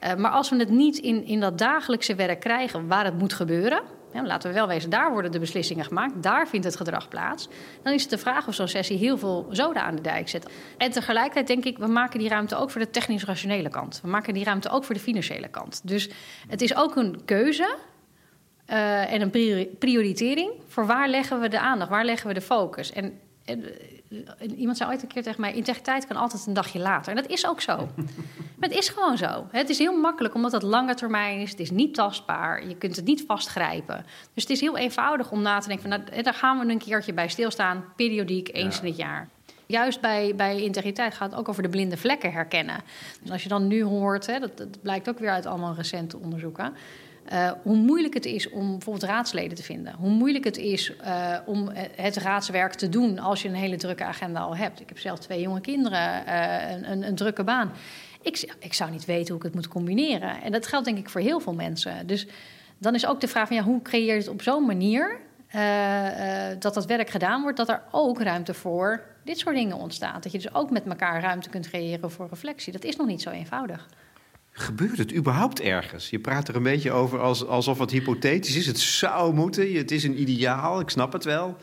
Uh, 0.05 0.15
maar 0.15 0.31
als 0.31 0.51
we 0.51 0.57
het 0.57 0.69
niet 0.69 0.99
in, 0.99 1.25
in 1.25 1.41
dat 1.41 1.59
dagelijkse 1.59 2.15
werk 2.15 2.41
krijgen 2.41 2.87
waar 2.87 3.05
het 3.05 3.19
moet 3.19 3.33
gebeuren, 3.33 3.83
laten 4.13 4.49
we 4.49 4.55
wel 4.55 4.67
wezen, 4.67 4.91
daar 4.91 5.13
worden 5.13 5.33
de 5.33 5.39
beslissingen 5.39 5.85
gemaakt, 5.85 6.23
daar 6.23 6.49
vindt 6.49 6.67
het 6.67 6.77
gedrag 6.77 7.09
plaats. 7.09 7.49
Dan 7.83 7.93
is 7.93 8.03
het 8.03 8.11
de 8.11 8.19
vraag 8.19 8.49
of 8.49 8.55
zo'n 8.55 8.69
sessie 8.69 8.99
heel 8.99 9.19
veel 9.19 9.47
zoden 9.51 9.83
aan 9.83 9.97
de 9.97 10.03
dijk 10.03 10.29
zet. 10.29 10.51
En 10.77 10.91
tegelijkertijd 10.91 11.47
denk 11.47 11.65
ik, 11.65 11.79
we 11.79 11.87
maken 11.87 12.19
die 12.19 12.29
ruimte 12.29 12.57
ook 12.57 12.71
voor 12.71 12.81
de 12.81 12.91
technisch-rationele 12.91 13.69
kant. 13.69 14.01
We 14.03 14.09
maken 14.09 14.35
die 14.35 14.45
ruimte 14.45 14.71
ook 14.71 14.85
voor 14.85 14.95
de 14.95 15.01
financiële 15.01 15.49
kant. 15.49 15.81
Dus 15.85 16.11
het 16.49 16.63
is 16.63 16.77
ook 16.77 16.97
een 16.97 17.25
keuze 17.25 17.77
uh, 18.71 19.13
en 19.13 19.21
een 19.21 19.69
prioritering 19.79 20.53
voor 20.67 20.87
waar 20.87 21.09
leggen 21.09 21.41
we 21.41 21.49
de 21.49 21.61
aandacht, 21.61 21.91
waar 21.91 22.05
leggen 22.05 22.29
we 22.29 22.35
de 22.35 22.41
focus. 22.41 22.93
En 22.93 23.19
iemand 24.57 24.77
zei 24.77 24.91
ooit 24.91 25.03
een 25.03 25.09
keer 25.09 25.23
tegen 25.23 25.41
mij: 25.41 25.53
integriteit 25.53 26.07
kan 26.07 26.17
altijd 26.17 26.47
een 26.47 26.53
dagje 26.53 26.79
later. 26.79 27.17
En 27.17 27.23
dat 27.23 27.31
is 27.31 27.47
ook 27.47 27.61
zo. 27.61 27.77
maar 28.59 28.69
het 28.69 28.79
is 28.79 28.89
gewoon 28.89 29.17
zo. 29.19 29.47
Het 29.51 29.69
is 29.69 29.79
heel 29.79 29.97
makkelijk 29.97 30.35
omdat 30.35 30.53
het 30.53 30.63
lange 30.63 30.95
termijn 30.95 31.41
is. 31.41 31.51
Het 31.51 31.61
is 31.61 31.71
niet 31.71 31.95
tastbaar. 31.95 32.69
Je 32.69 32.77
kunt 32.77 32.97
het 32.97 33.05
niet 33.05 33.25
vastgrijpen. 33.27 34.05
Dus 34.35 34.43
het 34.43 34.53
is 34.53 34.61
heel 34.61 34.77
eenvoudig 34.77 35.31
om 35.31 35.43
na 35.43 35.59
te 35.59 35.69
denken: 35.69 35.91
van, 35.91 36.01
nou, 36.01 36.23
daar 36.23 36.35
gaan 36.35 36.59
we 36.59 36.73
een 36.73 36.79
keertje 36.79 37.13
bij 37.13 37.29
stilstaan, 37.29 37.85
periodiek, 37.97 38.49
eens 38.53 38.81
in 38.81 38.87
het 38.87 38.97
jaar. 38.97 39.29
Juist 39.67 40.01
bij, 40.01 40.35
bij 40.37 40.63
integriteit 40.63 41.15
gaat 41.15 41.31
het 41.31 41.41
ook 41.41 41.49
over 41.49 41.63
de 41.63 41.69
blinde 41.69 41.97
vlekken 41.97 42.33
herkennen. 42.33 42.81
Dus 43.23 43.31
als 43.31 43.43
je 43.43 43.49
dan 43.49 43.67
nu 43.67 43.83
hoort, 43.83 44.27
hè, 44.27 44.39
dat, 44.39 44.57
dat 44.57 44.83
blijkt 44.83 45.09
ook 45.09 45.19
weer 45.19 45.31
uit 45.31 45.47
allemaal 45.47 45.75
recente 45.75 46.17
onderzoeken. 46.17 46.75
Uh, 47.33 47.53
hoe 47.63 47.77
moeilijk 47.77 48.15
het 48.15 48.25
is 48.25 48.51
om 48.51 48.71
bijvoorbeeld 48.71 49.11
raadsleden 49.11 49.57
te 49.57 49.63
vinden. 49.63 49.95
Hoe 49.95 50.11
moeilijk 50.11 50.45
het 50.45 50.57
is 50.57 50.93
uh, 51.05 51.37
om 51.47 51.71
het 51.97 52.17
raadswerk 52.17 52.75
te 52.75 52.89
doen 52.89 53.19
als 53.19 53.43
je 53.43 53.49
een 53.49 53.55
hele 53.55 53.77
drukke 53.77 54.05
agenda 54.05 54.41
al 54.41 54.57
hebt. 54.57 54.81
Ik 54.81 54.89
heb 54.89 54.99
zelf 54.99 55.19
twee 55.19 55.41
jonge 55.41 55.61
kinderen, 55.61 56.35
een, 56.73 56.91
een, 56.91 57.07
een, 57.07 57.15
drukke 57.15 57.45
baan. 57.45 57.73
Ik, 58.23 58.55
ik, 58.59 58.75
zou 58.75 58.91
niet 58.91 59.05
weten 59.05 59.29
hoe 59.29 59.37
ik 59.37 59.43
het 59.43 59.55
moet 59.55 59.69
combineren. 59.69 60.43
En 60.43 60.53
dat 60.53 60.67
geldt 60.67 60.85
denk 60.85 60.99
ik 60.99 61.09
voor 61.09 61.21
heel 61.21 61.41
veel 61.41 61.55
mensen. 61.55 62.07
Dus 62.07 62.27
dan 62.79 62.95
is 62.95 63.07
ook 63.07 63.21
de 63.21 63.29
vraag 63.29 63.47
van 63.47 63.57
ja, 63.57 63.63
hoe 63.63 63.83
creëer 63.83 64.15
je 64.15 64.21
het 64.21 64.29
op 64.29 64.43
zo'n 64.43 64.67
manier 64.67 65.21
dat 66.59 66.75
dat 66.75 66.87
werk 66.87 67.11
gedaan 67.11 67.43
wordt, 67.43 67.57
dat 67.57 67.69
er 67.69 67.83
ook 67.91 68.23
ruimte 68.23 68.55
voor 68.55 69.03
dit 69.25 69.39
soort 69.39 69.57
dingen 69.57 69.77
ontstaat. 69.77 70.23
Dat 70.23 70.33
je 70.33 70.39
dus 70.39 70.55
ook 70.55 70.71
met 70.71 70.87
elkaar 70.87 71.21
ruimte 71.21 71.51
kunt 71.51 71.69
creëren 71.69 72.11
voor 72.11 72.29
reflectie. 72.31 72.73
Dat 72.73 72.85
is 72.85 72.97
nog 72.97 73.07
niet 73.07 73.23
zo 73.23 73.31
eenvoudig. 73.31 73.89
Gebeurt 74.53 74.99
het 74.99 75.15
überhaupt 75.15 75.61
ergens? 75.61 76.11
Je 76.11 76.19
praat 76.19 76.49
er 76.49 76.57
een 76.57 76.63
beetje 76.63 76.93
over 76.93 77.21
als, 77.21 77.47
alsof 77.47 77.79
het 77.79 77.91
hypothetisch 77.91 78.57
is. 78.57 78.67
Het 78.67 78.79
zou 78.79 79.35
moeten, 79.35 79.75
het 79.75 79.91
is 79.91 80.05
een 80.05 80.21
ideaal, 80.21 80.81
ik 80.81 80.91
snap 80.91 81.13
het 81.13 81.25
wel. 81.25 81.57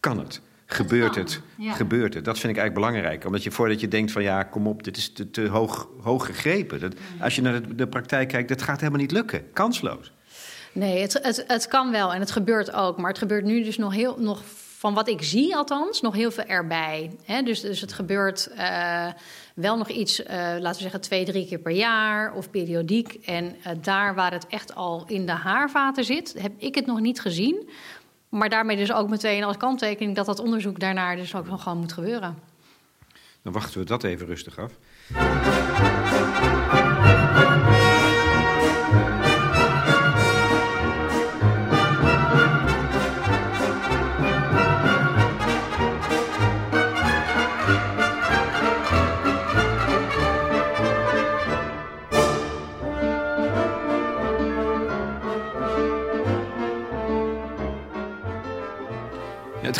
Kan 0.00 0.18
het? 0.18 0.40
Gebeurt 0.66 1.14
het? 1.14 1.40
Gebeurt 1.58 2.14
het? 2.14 2.24
Dat 2.24 2.38
vind 2.38 2.52
ik 2.52 2.58
eigenlijk 2.58 2.88
belangrijk. 2.88 3.24
Omdat 3.24 3.42
je 3.42 3.50
voordat 3.50 3.80
je 3.80 3.88
denkt 3.88 4.12
van 4.12 4.22
ja, 4.22 4.42
kom 4.42 4.66
op, 4.66 4.82
dit 4.82 4.96
is 4.96 5.12
te, 5.12 5.30
te 5.30 5.46
hoog, 5.46 5.88
hoog 6.00 6.26
gegrepen. 6.26 6.80
Dat, 6.80 6.94
als 7.20 7.34
je 7.34 7.42
naar 7.42 7.62
de, 7.62 7.74
de 7.74 7.88
praktijk 7.88 8.28
kijkt, 8.28 8.48
dat 8.48 8.62
gaat 8.62 8.80
helemaal 8.80 9.00
niet 9.00 9.10
lukken. 9.10 9.52
Kansloos. 9.52 10.12
Nee, 10.72 11.00
het, 11.00 11.18
het, 11.22 11.44
het 11.46 11.68
kan 11.68 11.90
wel 11.90 12.14
en 12.14 12.20
het 12.20 12.30
gebeurt 12.30 12.72
ook. 12.72 12.98
Maar 12.98 13.08
het 13.08 13.18
gebeurt 13.18 13.44
nu 13.44 13.64
dus 13.64 13.76
nog 13.76 13.94
heel 13.94 14.16
nog 14.18 14.42
van 14.78 14.94
wat 14.94 15.08
ik 15.08 15.22
zie 15.22 15.56
althans, 15.56 16.00
nog 16.00 16.14
heel 16.14 16.30
veel 16.30 16.44
erbij. 16.44 17.10
Dus, 17.44 17.60
dus 17.60 17.80
het 17.80 17.92
gebeurt 17.92 18.48
uh, 18.56 19.06
wel 19.54 19.76
nog 19.76 19.88
iets, 19.88 20.20
uh, 20.20 20.26
laten 20.28 20.72
we 20.72 20.82
zeggen, 20.82 21.00
twee, 21.00 21.24
drie 21.24 21.46
keer 21.46 21.58
per 21.58 21.72
jaar 21.72 22.32
of 22.32 22.50
periodiek. 22.50 23.14
En 23.24 23.44
uh, 23.44 23.72
daar 23.82 24.14
waar 24.14 24.32
het 24.32 24.46
echt 24.46 24.74
al 24.74 25.04
in 25.06 25.26
de 25.26 25.32
haarvaten 25.32 26.04
zit, 26.04 26.34
heb 26.38 26.52
ik 26.58 26.74
het 26.74 26.86
nog 26.86 27.00
niet 27.00 27.20
gezien. 27.20 27.68
Maar 28.28 28.48
daarmee 28.48 28.76
dus 28.76 28.92
ook 28.92 29.08
meteen 29.08 29.44
als 29.44 29.56
kanttekening 29.56 30.16
dat 30.16 30.26
dat 30.26 30.38
onderzoek 30.38 30.80
daarnaar 30.80 31.16
dus 31.16 31.34
ook 31.34 31.46
nog 31.46 31.62
gewoon 31.62 31.78
moet 31.78 31.92
gebeuren. 31.92 32.38
Dan 33.42 33.52
wachten 33.52 33.80
we 33.80 33.86
dat 33.86 34.04
even 34.04 34.26
rustig 34.26 34.58
af. 34.58 34.72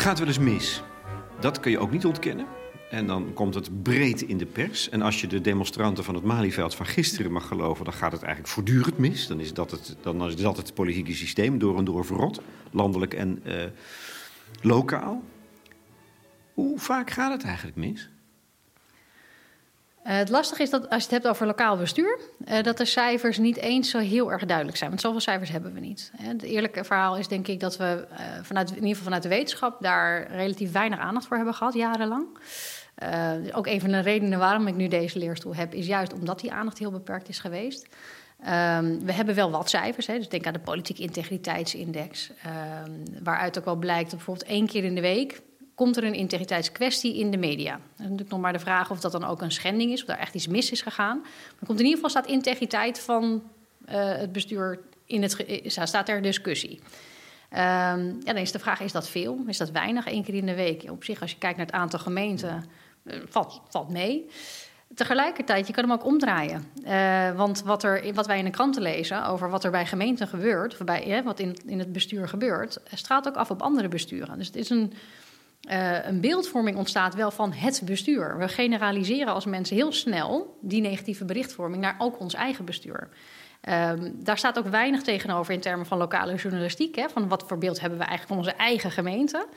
Gaat 0.07 0.19
wel 0.19 0.27
eens 0.27 0.39
mis. 0.39 0.83
Dat 1.39 1.59
kun 1.59 1.71
je 1.71 1.79
ook 1.79 1.91
niet 1.91 2.05
ontkennen. 2.05 2.45
En 2.89 3.07
dan 3.07 3.33
komt 3.33 3.53
het 3.53 3.83
breed 3.83 4.21
in 4.21 4.37
de 4.37 4.45
pers. 4.45 4.89
En 4.89 5.01
als 5.01 5.21
je 5.21 5.27
de 5.27 5.41
demonstranten 5.41 6.03
van 6.03 6.15
het 6.15 6.23
Malieveld 6.23 6.75
van 6.75 6.85
gisteren 6.85 7.31
mag 7.31 7.47
geloven, 7.47 7.85
dan 7.85 7.93
gaat 7.93 8.11
het 8.11 8.21
eigenlijk 8.21 8.53
voortdurend 8.53 8.97
mis. 8.97 9.27
Dan 9.27 9.39
is 9.39 9.53
dat 9.53 9.71
het, 9.71 9.95
dan 10.01 10.27
is 10.27 10.35
dat 10.35 10.57
het 10.57 10.73
politieke 10.73 11.13
systeem 11.13 11.59
door 11.59 11.77
en 11.77 11.83
door 11.83 12.05
verrot, 12.05 12.41
landelijk 12.71 13.13
en 13.13 13.41
uh, 13.45 13.53
lokaal. 14.61 15.23
Hoe 16.53 16.79
vaak 16.79 17.09
gaat 17.09 17.31
het 17.31 17.43
eigenlijk 17.43 17.77
mis? 17.77 18.09
Uh, 20.07 20.13
het 20.13 20.29
lastige 20.29 20.61
is 20.61 20.69
dat 20.69 20.89
als 20.89 21.03
je 21.03 21.03
het 21.03 21.11
hebt 21.11 21.27
over 21.27 21.45
lokaal 21.45 21.77
bestuur, 21.77 22.19
uh, 22.47 22.63
dat 22.63 22.77
de 22.77 22.85
cijfers 22.85 23.37
niet 23.37 23.57
eens 23.57 23.89
zo 23.89 23.99
heel 23.99 24.31
erg 24.31 24.45
duidelijk 24.45 24.77
zijn. 24.77 24.89
Want 24.89 25.01
zoveel 25.01 25.19
cijfers 25.19 25.49
hebben 25.49 25.73
we 25.73 25.79
niet. 25.79 26.11
Het 26.15 26.41
eerlijke 26.41 26.83
verhaal 26.83 27.17
is 27.17 27.27
denk 27.27 27.47
ik 27.47 27.59
dat 27.59 27.77
we 27.77 28.07
vanuit, 28.41 28.69
in 28.69 28.75
ieder 28.75 28.89
geval 28.89 29.03
vanuit 29.03 29.23
de 29.23 29.29
wetenschap 29.29 29.81
daar 29.81 30.31
relatief 30.31 30.71
weinig 30.71 30.99
aandacht 30.99 31.27
voor 31.27 31.35
hebben 31.35 31.53
gehad, 31.53 31.73
jarenlang. 31.73 32.25
ook 33.53 33.67
een 33.67 33.81
van 33.81 33.91
de 33.91 33.99
redenen 33.99 34.39
waarom 34.39 34.67
ik 34.67 34.75
nu 34.75 34.87
deze 34.87 35.19
leerstoel 35.19 35.55
heb, 35.55 35.73
is 35.73 35.87
juist 35.87 36.13
omdat 36.13 36.39
die 36.39 36.51
aandacht 36.51 36.77
heel 36.77 36.91
beperkt 36.91 37.29
is 37.29 37.39
geweest. 37.39 37.87
Um, 38.39 39.05
we 39.05 39.11
hebben 39.11 39.35
wel 39.35 39.51
wat 39.51 39.69
cijfers, 39.69 40.07
hè, 40.07 40.17
dus 40.17 40.29
denk 40.29 40.45
aan 40.45 40.53
de 40.53 40.59
politieke 40.59 41.01
integriteitsindex, 41.01 42.31
um, 42.85 43.03
waaruit 43.23 43.57
ook 43.57 43.65
wel 43.65 43.75
blijkt 43.75 44.09
dat 44.09 44.15
bijvoorbeeld 44.15 44.49
één 44.49 44.67
keer 44.67 44.83
in 44.83 44.95
de 44.95 45.01
week 45.01 45.41
komt 45.77 45.97
er 45.97 46.03
een 46.03 46.13
integriteitskwestie 46.13 47.17
in 47.17 47.31
de 47.31 47.37
media. 47.37 47.71
Dan 47.71 47.81
is 47.97 48.01
natuurlijk 48.01 48.29
nog 48.29 48.39
maar 48.39 48.53
de 48.53 48.59
vraag 48.59 48.91
of 48.91 48.99
dat 48.99 49.11
dan 49.11 49.23
ook 49.23 49.41
een 49.41 49.51
schending 49.51 49.91
is, 49.91 50.01
of 50.01 50.07
daar 50.07 50.17
echt 50.17 50.35
iets 50.35 50.47
mis 50.47 50.71
is 50.71 50.81
gegaan. 50.81 51.17
Maar 51.19 51.65
komt 51.65 51.79
in 51.79 51.85
ieder 51.85 51.95
geval 51.95 52.09
staat 52.09 52.27
integriteit 52.27 52.99
van 52.99 53.43
uh, 53.89 53.93
het 53.95 54.31
bestuur 54.31 54.79
in 55.05 55.21
het 55.21 55.45
staat 55.65 56.05
ter 56.05 56.21
discussie. 56.21 56.79
Um, 57.51 57.59
ja, 58.23 58.33
dan 58.33 58.37
is 58.37 58.51
de 58.51 58.59
vraag: 58.59 58.79
is 58.79 58.91
dat 58.91 59.09
veel? 59.09 59.43
Is 59.47 59.57
dat 59.57 59.71
weinig? 59.71 60.07
Eén 60.07 60.23
keer 60.23 60.33
in 60.33 60.45
de 60.45 60.55
week. 60.55 60.85
Op 60.89 61.03
zich, 61.03 61.21
als 61.21 61.31
je 61.31 61.37
kijkt 61.37 61.57
naar 61.57 61.65
het 61.65 61.75
aantal 61.75 61.99
gemeenten, 61.99 62.65
uh, 63.03 63.15
valt, 63.29 63.61
valt 63.69 63.89
mee. 63.89 64.29
Tegelijkertijd, 64.95 65.67
je 65.67 65.73
kan 65.73 65.83
hem 65.83 65.93
ook 65.93 66.05
omdraaien. 66.05 66.63
Want 67.35 67.63
wat, 67.63 67.83
er, 67.83 68.13
wat 68.13 68.27
wij 68.27 68.37
in 68.37 68.45
de 68.45 68.51
kranten 68.51 68.81
lezen 68.81 69.25
over 69.25 69.49
wat 69.49 69.63
er 69.63 69.71
bij 69.71 69.85
gemeenten 69.85 70.27
gebeurt, 70.27 70.73
of 70.73 70.83
bij, 70.85 71.21
wat 71.23 71.39
in, 71.39 71.57
in 71.65 71.79
het 71.79 71.91
bestuur 71.91 72.27
gebeurt, 72.27 72.79
straalt 72.93 73.27
ook 73.27 73.35
af 73.35 73.51
op 73.51 73.61
andere 73.61 73.87
besturen. 73.87 74.37
Dus 74.37 74.47
het 74.47 74.55
is 74.55 74.69
een 74.69 74.93
uh, 75.67 76.05
een 76.05 76.21
beeldvorming 76.21 76.77
ontstaat 76.77 77.15
wel 77.15 77.31
van 77.31 77.51
het 77.51 77.81
bestuur. 77.85 78.37
We 78.37 78.47
generaliseren 78.47 79.33
als 79.33 79.45
mensen 79.45 79.75
heel 79.75 79.91
snel 79.91 80.57
die 80.61 80.81
negatieve 80.81 81.25
berichtvorming 81.25 81.81
naar 81.81 81.95
ook 81.97 82.19
ons 82.19 82.33
eigen 82.33 82.65
bestuur. 82.65 83.09
Um, 83.69 84.23
daar 84.23 84.37
staat 84.37 84.57
ook 84.57 84.67
weinig 84.67 85.01
tegenover 85.01 85.53
in 85.53 85.59
termen 85.59 85.85
van 85.85 85.97
lokale 85.97 86.35
journalistiek. 86.35 86.95
Hè, 86.95 87.09
van 87.09 87.27
wat 87.27 87.43
voor 87.47 87.57
beeld 87.57 87.79
hebben 87.79 87.99
we 87.99 88.05
eigenlijk 88.05 88.39
van 88.39 88.45
onze 88.45 88.63
eigen 88.63 88.91
gemeente. 88.91 89.47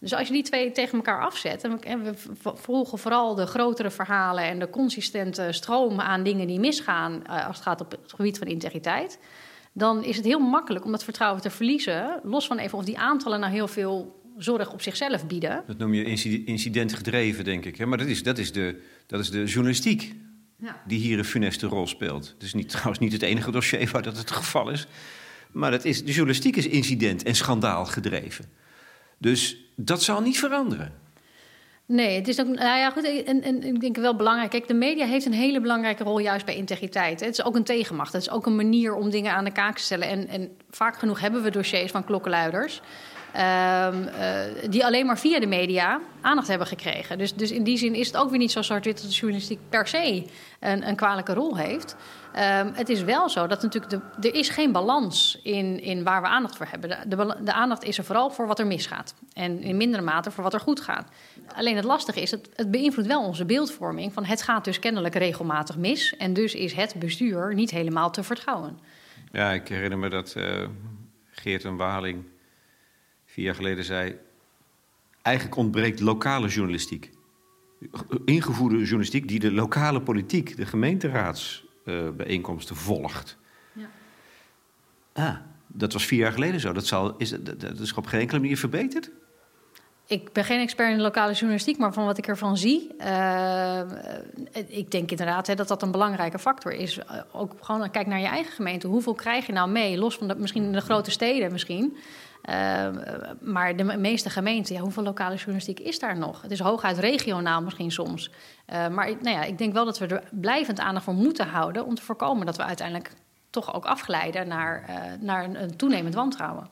Dus 0.00 0.14
als 0.14 0.26
je 0.26 0.32
die 0.32 0.42
twee 0.42 0.72
tegen 0.72 0.96
elkaar 0.96 1.20
afzet, 1.20 1.64
en 1.64 2.02
we 2.02 2.14
volgen 2.42 2.98
vooral 2.98 3.34
de 3.34 3.46
grotere 3.46 3.90
verhalen 3.90 4.44
en 4.44 4.58
de 4.58 4.70
consistente 4.70 5.52
stroom 5.52 6.00
aan 6.00 6.22
dingen 6.22 6.46
die 6.46 6.60
misgaan 6.60 7.22
uh, 7.26 7.46
als 7.46 7.56
het 7.56 7.64
gaat 7.64 7.80
op 7.80 7.90
het 7.90 8.12
gebied 8.12 8.38
van 8.38 8.46
integriteit, 8.46 9.18
dan 9.72 10.04
is 10.04 10.16
het 10.16 10.24
heel 10.24 10.38
makkelijk 10.38 10.84
om 10.84 10.90
dat 10.90 11.04
vertrouwen 11.04 11.42
te 11.42 11.50
verliezen. 11.50 12.20
Los 12.22 12.46
van 12.46 12.58
even 12.58 12.78
of 12.78 12.84
die 12.84 12.98
aantallen 12.98 13.40
nou 13.40 13.52
heel 13.52 13.68
veel 13.68 14.16
zorg 14.38 14.72
op 14.72 14.82
zichzelf 14.82 15.26
bieden. 15.26 15.62
Dat 15.66 15.78
noem 15.78 15.94
je 15.94 16.04
incidentgedreven, 16.44 17.44
denk 17.44 17.64
ik. 17.64 17.86
Maar 17.86 17.98
dat 17.98 18.06
is, 18.06 18.22
dat 18.22 18.38
is, 18.38 18.52
de, 18.52 18.80
dat 19.06 19.20
is 19.20 19.30
de 19.30 19.44
journalistiek 19.44 20.14
ja. 20.56 20.82
die 20.86 20.98
hier 20.98 21.18
een 21.18 21.24
funeste 21.24 21.66
rol 21.66 21.86
speelt. 21.86 22.28
Het 22.28 22.42
is 22.42 22.54
niet, 22.54 22.68
trouwens 22.68 22.98
niet 22.98 23.12
het 23.12 23.22
enige 23.22 23.50
dossier 23.50 23.90
waar 23.92 24.02
dat 24.02 24.16
het 24.16 24.30
geval 24.30 24.70
is. 24.70 24.86
Maar 25.52 25.70
dat 25.70 25.84
is, 25.84 26.04
de 26.04 26.12
journalistiek 26.12 26.56
is 26.56 26.66
incident 26.66 27.22
en 27.22 27.34
schandaal 27.34 27.84
gedreven. 27.84 28.44
Dus 29.18 29.56
dat 29.76 30.02
zal 30.02 30.20
niet 30.20 30.38
veranderen. 30.38 30.92
Nee, 31.86 32.16
het 32.16 32.28
is 32.28 32.40
ook, 32.40 32.46
nou 32.46 32.78
ja, 32.78 32.90
goed, 32.90 33.24
en, 33.24 33.42
en 33.42 33.62
ik 33.62 33.80
denk 33.80 33.96
wel 33.96 34.16
belangrijk. 34.16 34.50
Kijk, 34.50 34.68
de 34.68 34.74
media 34.74 35.06
heeft 35.06 35.26
een 35.26 35.32
hele 35.32 35.60
belangrijke 35.60 36.04
rol 36.04 36.18
juist 36.18 36.44
bij 36.44 36.56
integriteit. 36.56 37.20
Het 37.20 37.38
is 37.38 37.44
ook 37.44 37.56
een 37.56 37.64
tegenmacht. 37.64 38.12
Het 38.12 38.22
is 38.22 38.30
ook 38.30 38.46
een 38.46 38.56
manier 38.56 38.94
om 38.94 39.10
dingen 39.10 39.32
aan 39.32 39.44
de 39.44 39.52
kaak 39.52 39.76
te 39.76 39.82
stellen. 39.82 40.08
En, 40.08 40.28
en 40.28 40.50
vaak 40.70 40.98
genoeg 40.98 41.20
hebben 41.20 41.42
we 41.42 41.50
dossiers 41.50 41.90
van 41.90 42.04
klokkenluiders. 42.04 42.80
Um, 43.34 44.02
uh, 44.02 44.70
die 44.70 44.84
alleen 44.84 45.06
maar 45.06 45.18
via 45.18 45.40
de 45.40 45.46
media 45.46 46.00
aandacht 46.20 46.48
hebben 46.48 46.66
gekregen. 46.66 47.18
Dus, 47.18 47.34
dus 47.34 47.50
in 47.50 47.64
die 47.64 47.76
zin 47.76 47.94
is 47.94 48.06
het 48.06 48.16
ook 48.16 48.30
weer 48.30 48.38
niet 48.38 48.52
zo 48.52 48.62
zwart-wit 48.62 48.96
dat 48.96 49.10
de 49.10 49.16
journalistiek 49.16 49.58
per 49.68 49.86
se 49.86 50.26
een, 50.60 50.88
een 50.88 50.96
kwalijke 50.96 51.34
rol 51.34 51.56
heeft. 51.56 51.96
Um, 52.36 52.72
het 52.74 52.88
is 52.88 53.02
wel 53.02 53.28
zo 53.28 53.46
dat 53.46 53.62
natuurlijk 53.62 54.02
er 54.20 54.34
is 54.34 54.48
geen 54.48 54.72
balans 54.72 55.40
in, 55.42 55.80
in 55.80 56.04
waar 56.04 56.22
we 56.22 56.28
aandacht 56.28 56.56
voor 56.56 56.66
hebben. 56.70 57.08
De, 57.44 57.52
aandacht 57.52 57.84
is 57.84 57.98
er 57.98 58.04
vooral 58.04 58.30
voor 58.30 58.46
wat 58.46 58.58
er 58.58 58.66
misgaat. 58.66 59.14
En 59.32 59.62
in 59.62 59.76
mindere 59.76 60.02
mate 60.02 60.30
voor 60.30 60.44
wat 60.44 60.54
er 60.54 60.60
goed 60.60 60.80
gaat. 60.80 61.08
Alleen 61.54 61.76
het 61.76 61.84
lastige 61.84 62.20
is, 62.20 62.30
het, 62.30 62.48
het 62.54 62.70
beïnvloedt 62.70 63.08
wel 63.08 63.24
onze 63.24 63.44
beeldvorming. 63.44 64.12
Van 64.12 64.24
het 64.24 64.42
gaat 64.42 64.64
dus 64.64 64.78
kennelijk 64.78 65.14
regelmatig 65.14 65.76
mis. 65.76 66.16
En 66.16 66.32
dus 66.32 66.54
is 66.54 66.72
het 66.72 66.94
bestuur 66.98 67.54
niet 67.54 67.70
helemaal 67.70 68.10
te 68.10 68.22
vertrouwen. 68.22 68.78
Ja, 69.32 69.50
ik 69.50 69.68
herinner 69.68 69.98
me 69.98 70.08
dat 70.08 70.34
uh, 70.36 70.66
Geert 71.30 71.64
en 71.64 71.76
Waling 71.76 72.24
vier 73.38 73.46
jaar 73.46 73.56
geleden 73.56 73.84
zei... 73.84 74.18
eigenlijk 75.22 75.56
ontbreekt 75.56 76.00
lokale 76.00 76.48
journalistiek. 76.48 77.10
Ingevoerde 78.24 78.78
journalistiek 78.78 79.28
die 79.28 79.38
de 79.38 79.52
lokale 79.52 80.00
politiek, 80.00 80.56
de 80.56 80.66
gemeenteraadsbijeenkomsten 80.66 82.74
uh, 82.74 82.80
volgt. 82.80 83.36
Ja. 83.72 83.88
Ah, 85.12 85.36
dat 85.66 85.92
was 85.92 86.06
vier 86.06 86.18
jaar 86.18 86.32
geleden 86.32 86.60
zo. 86.60 86.72
Dat, 86.72 86.86
zal, 86.86 87.14
is, 87.16 87.30
dat, 87.30 87.60
dat 87.60 87.78
is 87.78 87.92
op 87.92 88.06
geen 88.06 88.20
enkele 88.20 88.40
manier 88.40 88.58
verbeterd? 88.58 89.10
Ik 90.06 90.32
ben 90.32 90.44
geen 90.44 90.60
expert 90.60 90.90
in 90.90 90.96
de 90.96 91.02
lokale 91.02 91.32
journalistiek, 91.32 91.78
maar 91.78 91.92
van 91.92 92.04
wat 92.04 92.18
ik 92.18 92.26
ervan 92.26 92.56
zie, 92.56 92.94
uh, 93.00 93.80
ik 94.66 94.90
denk 94.90 95.10
inderdaad 95.10 95.46
hè, 95.46 95.54
dat 95.54 95.68
dat 95.68 95.82
een 95.82 95.90
belangrijke 95.90 96.38
factor 96.38 96.72
is. 96.72 96.98
Uh, 96.98 97.04
ook 97.32 97.52
gewoon 97.60 97.90
kijk 97.90 98.06
naar 98.06 98.20
je 98.20 98.26
eigen 98.26 98.52
gemeente. 98.52 98.86
Hoeveel 98.86 99.14
krijg 99.14 99.46
je 99.46 99.52
nou 99.52 99.70
mee? 99.70 99.98
Los 99.98 100.16
van 100.16 100.28
de, 100.28 100.34
misschien 100.34 100.72
de 100.72 100.80
grote 100.80 101.10
steden 101.10 101.52
misschien. 101.52 101.96
Uh, 102.44 102.88
maar 103.40 103.76
de 103.76 103.84
meeste 103.84 104.30
gemeenten, 104.30 104.74
ja, 104.74 104.80
hoeveel 104.80 105.02
lokale 105.02 105.34
journalistiek 105.34 105.80
is 105.80 105.98
daar 105.98 106.18
nog? 106.18 106.42
Het 106.42 106.50
is 106.50 106.60
hooguit 106.60 106.98
regionaal 106.98 107.62
misschien 107.62 107.90
soms. 107.90 108.30
Uh, 108.30 108.88
maar 108.88 109.06
nou 109.06 109.36
ja, 109.36 109.42
ik 109.42 109.58
denk 109.58 109.72
wel 109.72 109.84
dat 109.84 109.98
we 109.98 110.06
er 110.06 110.22
blijvend 110.30 110.80
aandacht 110.80 111.04
voor 111.04 111.14
moeten 111.14 111.46
houden... 111.46 111.84
om 111.84 111.94
te 111.94 112.02
voorkomen 112.02 112.46
dat 112.46 112.56
we 112.56 112.64
uiteindelijk 112.64 113.12
toch 113.50 113.74
ook 113.74 113.84
afglijden 113.84 114.48
naar, 114.48 114.84
uh, 114.88 114.96
naar 115.20 115.44
een, 115.44 115.62
een, 115.62 115.76
toenemend 115.76 116.14
wantrouwen. 116.14 116.68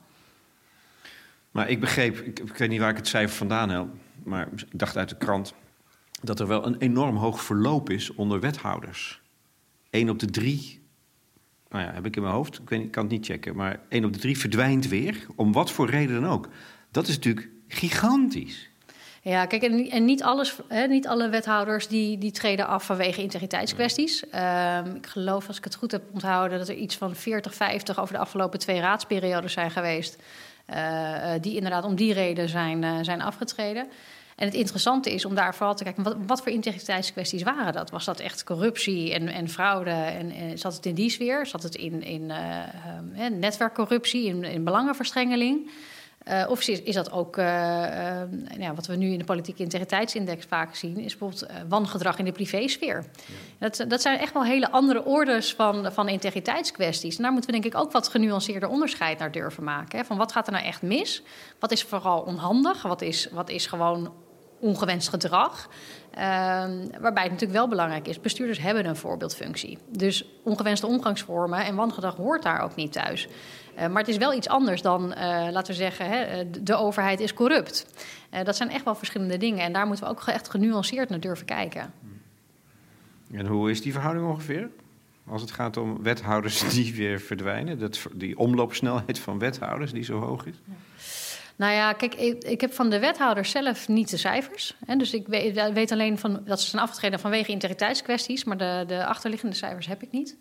Maar 1.51 1.69
ik 1.69 1.79
begreep, 1.79 2.17
ik, 2.17 2.39
ik, 2.39 2.57
weet 2.57 2.69
niet 2.69 2.79
waar 2.79 2.89
ik 2.89 2.97
het 2.97 3.07
cijfer 3.07 3.37
vandaan 3.37 3.69
heb... 3.69 3.85
maar 4.23 4.47
ik 4.51 4.79
dacht 4.79 4.97
uit 4.97 5.09
de 5.09 5.17
krant 5.17 5.53
dat 6.21 6.39
er 6.39 6.47
wel 6.47 6.65
een 6.65 6.77
enorm 6.77 7.15
hoog 7.15 7.43
verloop 7.43 7.89
is 7.89 8.13
onder 8.13 8.39
wethouders. 8.39 9.21
Eén 9.89 10.09
op 10.09 10.19
de 10.19 10.29
drie 10.29 10.86
nou 11.69 11.83
ja, 11.83 11.93
heb 11.93 12.05
ik 12.05 12.15
in 12.15 12.21
mijn 12.21 12.33
hoofd, 12.33 12.59
ik, 12.59 12.69
weet, 12.69 12.81
ik 12.81 12.91
kan 12.91 13.03
het 13.03 13.11
niet 13.11 13.25
checken, 13.25 13.55
maar 13.55 13.79
één 13.89 14.05
op 14.05 14.13
de 14.13 14.19
drie 14.19 14.37
verdwijnt 14.37 14.87
weer, 14.87 15.25
om 15.35 15.51
wat 15.51 15.71
voor 15.71 15.89
reden 15.89 16.21
dan 16.21 16.29
ook. 16.29 16.49
Dat 16.91 17.07
is 17.07 17.15
natuurlijk 17.15 17.49
gigantisch. 17.67 18.69
Ja, 19.21 19.45
kijk, 19.45 19.63
en, 19.63 19.89
en 19.89 20.05
niet, 20.05 20.23
alles, 20.23 20.55
hè, 20.67 20.87
niet 20.87 21.07
alle 21.07 21.29
wethouders 21.29 21.87
die, 21.87 22.17
die 22.17 22.31
treden 22.31 22.67
af 22.67 22.85
vanwege 22.85 23.21
integriteitskwesties. 23.21 24.23
Uh, 24.33 24.79
ik 24.95 25.07
geloof, 25.07 25.47
als 25.47 25.57
ik 25.57 25.63
het 25.63 25.75
goed 25.75 25.91
heb 25.91 26.01
onthouden, 26.11 26.57
dat 26.57 26.67
er 26.67 26.75
iets 26.75 26.95
van 26.95 27.15
40, 27.15 27.53
50 27.53 27.99
over 27.99 28.13
de 28.13 28.19
afgelopen 28.19 28.59
twee 28.59 28.79
raadsperiodes 28.79 29.53
zijn 29.53 29.71
geweest. 29.71 30.21
Uh, 30.69 31.31
die 31.41 31.55
inderdaad 31.55 31.83
om 31.83 31.95
die 31.95 32.13
reden 32.13 32.49
zijn, 32.49 32.83
uh, 32.83 32.97
zijn 33.01 33.21
afgetreden. 33.21 33.87
En 34.37 34.45
het 34.45 34.53
interessante 34.53 35.13
is 35.13 35.25
om 35.25 35.35
daar 35.35 35.55
vooral 35.55 35.75
te 35.75 35.83
kijken, 35.83 36.03
wat, 36.03 36.15
wat 36.27 36.41
voor 36.41 36.51
integriteitskwesties 36.51 37.43
waren 37.43 37.73
dat? 37.73 37.89
Was 37.89 38.05
dat 38.05 38.19
echt 38.19 38.43
corruptie 38.43 39.13
en, 39.13 39.27
en 39.27 39.49
fraude? 39.49 39.89
En, 39.89 40.31
en, 40.31 40.57
zat 40.57 40.75
het 40.75 40.85
in 40.85 40.95
die 40.95 41.09
sfeer? 41.09 41.45
Zat 41.45 41.63
het 41.63 41.75
in, 41.75 42.03
in 42.03 42.21
uh, 42.21 42.59
uh, 43.17 43.27
netwerkcorruptie, 43.29 44.25
in, 44.25 44.43
in 44.43 44.63
belangenverstrengeling? 44.63 45.69
Uh, 46.27 46.45
of 46.49 46.67
is, 46.67 46.81
is, 46.81 46.95
dat 46.95 47.11
ook, 47.11 47.37
uh, 47.37 47.45
uh, 47.45 48.21
ja, 48.57 48.73
wat 48.73 48.85
we 48.85 48.95
nu 48.95 49.11
in 49.11 49.17
de 49.17 49.25
politieke 49.25 49.63
integriteitsindex 49.63 50.45
vaak 50.45 50.75
zien, 50.75 50.97
is 50.97 51.17
bijvoorbeeld 51.17 51.51
wangedrag 51.69 52.17
in 52.19 52.25
de 52.25 52.31
privésfeer. 52.31 53.05
Ja. 53.25 53.33
Dat, 53.69 53.85
dat 53.87 54.01
zijn 54.01 54.19
echt 54.19 54.33
wel 54.33 54.43
hele 54.45 54.71
andere 54.71 55.05
orders 55.05 55.53
van, 55.53 55.91
van 55.91 56.09
integriteitskwesties. 56.09 57.17
En 57.17 57.23
daar 57.23 57.31
moeten 57.31 57.53
we 57.53 57.61
denk 57.61 57.73
ik 57.73 57.79
ook 57.79 57.91
wat 57.91 58.07
genuanceerder 58.07 58.69
onderscheid 58.69 59.19
naar 59.19 59.31
durven 59.31 59.63
maken. 59.63 59.99
Hè? 59.99 60.05
Van 60.05 60.17
wat 60.17 60.31
gaat 60.31 60.47
er 60.47 60.53
nou 60.53 60.65
echt 60.65 60.81
mis? 60.81 61.21
Wat 61.59 61.71
is 61.71 61.83
vooral 61.83 62.21
onhandig? 62.21 62.81
Wat 62.81 63.01
is, 63.01 63.27
wat 63.31 63.49
is 63.49 63.65
gewoon 63.65 64.13
ongewenst 64.59 65.09
gedrag. 65.09 65.69
Uh, 66.13 66.23
waarbij 66.99 67.23
het 67.23 67.31
natuurlijk 67.31 67.51
wel 67.51 67.67
belangrijk 67.67 68.07
is, 68.07 68.19
bestuurders 68.19 68.59
hebben 68.59 68.85
een 68.85 68.95
voorbeeldfunctie. 68.95 69.77
Dus 69.89 70.25
ongewenste 70.43 70.87
omgangsvormen 70.87 71.65
en 71.65 71.75
wangedrag 71.75 72.15
hoort 72.15 72.43
daar 72.43 72.61
ook 72.61 72.75
niet 72.75 72.91
thuis. 72.91 73.27
Uh, 73.27 73.87
maar 73.87 74.01
het 74.01 74.07
is 74.07 74.17
wel 74.17 74.33
iets 74.33 74.47
anders 74.47 74.81
dan, 74.81 75.03
uh, 75.03 75.17
laten 75.51 75.67
we 75.67 75.73
zeggen, 75.73 76.09
hè, 76.09 76.49
de 76.61 76.75
overheid 76.75 77.19
is 77.19 77.33
corrupt. 77.33 77.85
Dat 78.43 78.55
zijn 78.55 78.69
echt 78.69 78.83
wel 78.83 78.95
verschillende 78.95 79.37
dingen 79.37 79.65
en 79.65 79.73
daar 79.73 79.87
moeten 79.87 80.05
we 80.05 80.11
ook 80.11 80.23
echt 80.25 80.49
genuanceerd 80.49 81.09
naar 81.09 81.19
durven 81.19 81.45
kijken. 81.45 81.93
En 83.31 83.45
hoe 83.45 83.71
is 83.71 83.81
die 83.81 83.93
verhouding 83.93 84.27
ongeveer? 84.27 84.69
Als 85.29 85.41
het 85.41 85.51
gaat 85.51 85.77
om 85.77 86.03
wethouders 86.03 86.69
die 86.73 86.95
weer 86.95 87.19
verdwijnen, 87.19 87.79
dat, 87.79 88.07
die 88.13 88.37
omloopsnelheid 88.37 89.19
van 89.19 89.39
wethouders 89.39 89.91
die 89.91 90.03
zo 90.03 90.19
hoog 90.19 90.45
is? 90.45 90.61
Ja. 90.65 90.73
Nou 91.57 91.73
ja, 91.73 91.93
kijk, 91.93 92.15
ik, 92.15 92.61
heb 92.61 92.73
van 92.73 92.89
de 92.89 92.99
wethouder 92.99 93.45
zelf 93.45 93.87
niet 93.87 94.09
de 94.09 94.17
cijfers. 94.17 94.75
Hè, 94.85 94.95
dus 94.95 95.13
ik 95.13 95.27
weet, 95.27 95.73
weet, 95.73 95.91
alleen 95.91 96.17
van, 96.17 96.41
dat 96.45 96.61
ze 96.61 96.69
zijn 96.69 96.81
afgetreden 96.81 97.19
vanwege 97.19 97.51
integriteitskwesties, 97.51 98.43
maar 98.43 98.57
de, 98.57 98.83
de 98.87 99.05
achterliggende 99.05 99.55
cijfers 99.55 99.87
heb 99.87 100.01
ik 100.01 100.11
niet. 100.11 100.35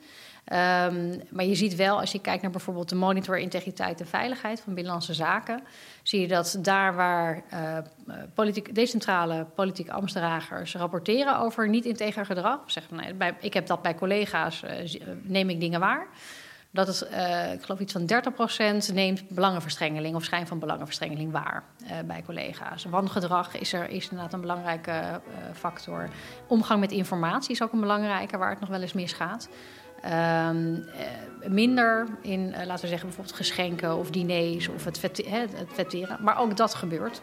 Um, 0.52 1.20
maar 1.30 1.44
je 1.44 1.54
ziet 1.54 1.74
wel, 1.74 2.00
als 2.00 2.12
je 2.12 2.20
kijkt 2.20 2.42
naar 2.42 2.50
bijvoorbeeld 2.50 2.88
de 2.88 2.94
monitor 2.94 3.38
integriteit 3.38 4.00
en 4.00 4.06
veiligheid 4.06 4.60
van 4.60 4.74
Binnenlandse 4.74 5.14
Zaken, 5.14 5.62
zie 6.02 6.20
je 6.20 6.28
dat 6.28 6.58
daar 6.60 6.94
waar 6.94 7.42
uh, 7.52 7.78
politiek, 8.34 8.74
decentrale 8.74 9.46
politieke 9.54 9.92
ambtsdragers 9.92 10.74
rapporteren 10.74 11.38
over 11.38 11.68
niet-integer 11.68 12.26
gedrag, 12.26 12.60
zeggen 12.66 12.96
nee, 12.96 13.14
bij, 13.14 13.36
ik 13.40 13.54
heb 13.54 13.66
dat 13.66 13.82
bij 13.82 13.94
collega's, 13.94 14.62
uh, 14.62 14.70
neem 15.22 15.50
ik 15.50 15.60
dingen 15.60 15.80
waar 15.80 16.08
dat 16.76 16.86
het, 16.86 17.08
uh, 17.12 17.52
ik 17.52 17.62
geloof 17.62 17.80
iets 17.80 17.92
van 17.92 18.06
30% 18.90 18.94
neemt 18.94 19.28
belangenverstrengeling 19.28 20.14
of 20.14 20.24
schijn 20.24 20.46
van 20.46 20.58
belangenverstrengeling 20.58 21.32
waar 21.32 21.64
uh, 21.82 21.90
bij 22.06 22.22
collega's. 22.26 22.84
Wangedrag 22.84 23.58
is, 23.58 23.72
er, 23.72 23.88
is 23.88 24.04
inderdaad 24.04 24.32
een 24.32 24.40
belangrijke 24.40 24.90
uh, 24.90 25.36
factor. 25.52 26.08
Omgang 26.46 26.80
met 26.80 26.92
informatie 26.92 27.50
is 27.50 27.62
ook 27.62 27.72
een 27.72 27.80
belangrijke 27.80 28.38
waar 28.38 28.50
het 28.50 28.60
nog 28.60 28.68
wel 28.68 28.80
eens 28.80 28.92
misgaat. 28.92 29.48
Um, 30.48 30.84
minder 31.46 32.06
in, 32.22 32.50
laten 32.50 32.80
we 32.82 32.88
zeggen, 32.88 33.06
bijvoorbeeld 33.06 33.36
geschenken 33.36 33.96
of 33.96 34.10
diners 34.10 34.68
of 34.68 34.84
het, 34.84 35.02
het 35.02 35.68
vetteren. 35.72 36.18
Maar 36.20 36.38
ook 36.38 36.56
dat 36.56 36.74
gebeurt. 36.74 37.22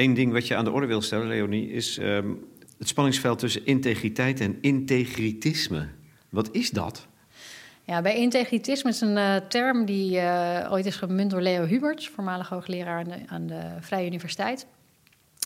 Eén 0.00 0.14
ding 0.14 0.32
wat 0.32 0.46
je 0.46 0.56
aan 0.56 0.64
de 0.64 0.70
orde 0.70 0.86
wil 0.86 1.02
stellen, 1.02 1.26
Leonie, 1.26 1.70
is 1.70 1.98
um, 1.98 2.44
het 2.78 2.88
spanningsveld 2.88 3.38
tussen 3.38 3.66
integriteit 3.66 4.40
en 4.40 4.58
integritisme. 4.60 5.88
Wat 6.28 6.48
is 6.52 6.70
dat? 6.70 7.06
Ja, 7.84 8.02
bij 8.02 8.16
integritisme 8.16 8.90
is 8.90 9.00
een 9.00 9.16
uh, 9.16 9.36
term 9.36 9.84
die 9.84 10.16
uh, 10.16 10.68
ooit 10.70 10.86
is 10.86 10.96
gemunt 10.96 11.30
door 11.30 11.40
Leo 11.40 11.64
Huberts, 11.64 12.08
voormalig 12.08 12.48
hoogleraar 12.48 12.98
aan 12.98 13.04
de, 13.04 13.18
aan 13.26 13.46
de 13.46 13.60
Vrije 13.80 14.06
Universiteit. 14.06 14.66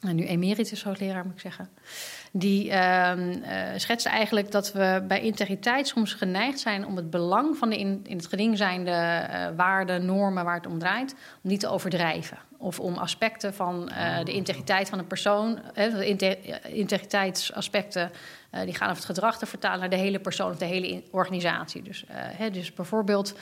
En 0.02 0.16
nu 0.16 0.24
emeritus 0.24 0.82
hoogleraar, 0.82 1.24
moet 1.24 1.34
ik 1.34 1.40
zeggen. 1.40 1.68
Die 2.36 2.66
uh, 2.66 2.72
uh, 3.16 3.42
schetst 3.76 4.06
eigenlijk 4.06 4.50
dat 4.50 4.72
we 4.72 5.04
bij 5.08 5.20
integriteit 5.20 5.88
soms 5.88 6.14
geneigd 6.14 6.58
zijn 6.58 6.86
om 6.86 6.96
het 6.96 7.10
belang 7.10 7.56
van 7.56 7.70
de 7.70 7.78
in, 7.78 8.00
in 8.04 8.16
het 8.16 8.26
geding 8.26 8.56
zijnde 8.56 8.90
uh, 8.90 9.46
waarden, 9.56 10.06
normen 10.06 10.44
waar 10.44 10.54
het 10.54 10.66
om 10.66 10.78
draait, 10.78 11.14
om 11.42 11.50
niet 11.50 11.60
te 11.60 11.68
overdrijven. 11.68 12.38
Of 12.56 12.80
om 12.80 12.96
aspecten 12.96 13.54
van 13.54 13.90
uh, 13.92 14.24
de 14.24 14.32
integriteit 14.32 14.88
van 14.88 14.98
een 14.98 15.06
persoon, 15.06 15.58
integriteitsaspecten, 16.68 18.10
die 18.50 18.74
gaan 18.74 18.90
over 18.90 19.02
het 19.02 19.14
gedrag 19.14 19.38
te 19.38 19.46
vertalen 19.46 19.80
naar 19.80 19.90
de 19.90 19.96
hele 19.96 20.20
persoon 20.20 20.50
of 20.50 20.56
de 20.56 20.64
hele 20.64 21.02
organisatie. 21.10 21.82
Dus, 21.82 22.04
dus 22.52 22.74
bijvoorbeeld 22.74 23.34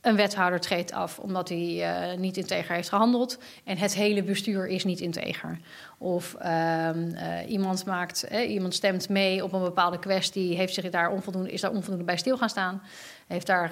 een 0.00 0.16
wethouder 0.16 0.60
treedt 0.60 0.92
af 0.92 1.18
omdat 1.18 1.48
hij 1.48 2.12
uh, 2.12 2.18
niet 2.18 2.36
integer 2.36 2.74
heeft 2.74 2.88
gehandeld 2.88 3.38
en 3.64 3.78
het 3.78 3.94
hele 3.94 4.22
bestuur 4.22 4.66
is 4.66 4.84
niet 4.84 5.00
integer. 5.00 5.58
Of 5.98 6.36
uh, 6.42 6.90
iemand, 7.46 7.86
maakt, 7.86 8.24
eh, 8.24 8.50
iemand 8.50 8.74
stemt 8.74 9.08
mee 9.08 9.44
op 9.44 9.52
een 9.52 9.62
bepaalde 9.62 9.98
kwestie, 9.98 10.56
heeft 10.56 10.74
zich 10.74 10.90
daar 10.90 11.10
onvoldoende, 11.10 11.52
is 11.52 11.60
daar 11.60 11.70
onvoldoende 11.70 12.04
bij 12.04 12.16
stil 12.16 12.36
gaan 12.36 12.48
staan, 12.48 12.82
heeft 13.26 13.46
daar, 13.46 13.70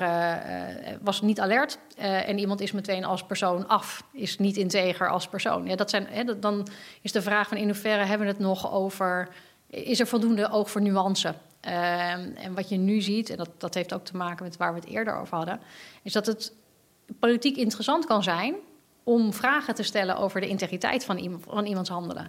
was 1.00 1.20
niet 1.20 1.40
alert 1.40 1.78
en 1.96 2.38
iemand 2.38 2.60
is 2.60 2.72
meteen 2.72 3.04
als 3.04 3.22
persoon 3.22 3.68
af, 3.68 4.04
is 4.12 4.38
niet 4.38 4.56
integer 4.56 5.10
als 5.10 5.28
persoon. 5.28 5.66
Ja, 5.66 5.76
dat 5.76 5.90
zijn, 5.90 6.26
dat, 6.26 6.42
dan 6.42 6.68
is 7.02 7.12
de 7.12 7.22
vraag 7.22 7.48
van 7.48 7.56
in 7.56 7.64
hoeverre 7.64 8.04
hebben 8.04 8.26
we 8.26 8.32
het 8.32 8.42
nog 8.42 8.72
over, 8.72 9.28
is 9.66 10.00
er 10.00 10.06
voldoende 10.06 10.50
oog 10.50 10.70
voor 10.70 10.82
nuance? 10.82 11.34
Ehm, 11.60 12.30
en 12.34 12.54
wat 12.54 12.68
je 12.68 12.76
nu 12.76 13.00
ziet, 13.00 13.30
en 13.30 13.36
dat, 13.36 13.50
dat 13.58 13.74
heeft 13.74 13.94
ook 13.94 14.04
te 14.04 14.16
maken 14.16 14.44
met 14.44 14.56
waar 14.56 14.74
we 14.74 14.80
het 14.80 14.88
eerder 14.88 15.16
over 15.16 15.36
hadden, 15.36 15.60
is 16.02 16.12
dat 16.12 16.26
het 16.26 16.52
politiek 17.18 17.56
interessant 17.56 18.06
kan 18.06 18.22
zijn 18.22 18.54
om 19.08 19.32
vragen 19.32 19.74
te 19.74 19.82
stellen 19.82 20.16
over 20.16 20.40
de 20.40 20.48
integriteit 20.48 21.04
van, 21.04 21.16
iemand, 21.16 21.44
van 21.48 21.66
iemands 21.66 21.90
handelen. 21.90 22.26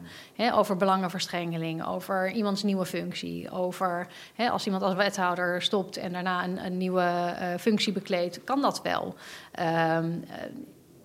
over 0.54 0.78
belangenverstrengeling, 0.78 1.86
over 1.86 2.32
iemands 2.32 2.64
nieuwe 2.64 2.86
functie, 2.86 3.52
over 3.52 4.08
als 4.52 4.66
iemand 4.66 4.84
als 4.84 4.94
wethouder 4.94 5.62
stopt 5.62 5.98
en 5.98 6.12
daarna 6.12 6.44
een, 6.44 6.66
een 6.66 6.78
nieuwe 6.78 7.36
uh, 7.42 7.58
functie 7.58 7.94
bekleedt, 7.94 8.44
kan 8.44 8.62
dat 8.62 8.82
wel. 8.82 9.16
Uh, 9.60 9.98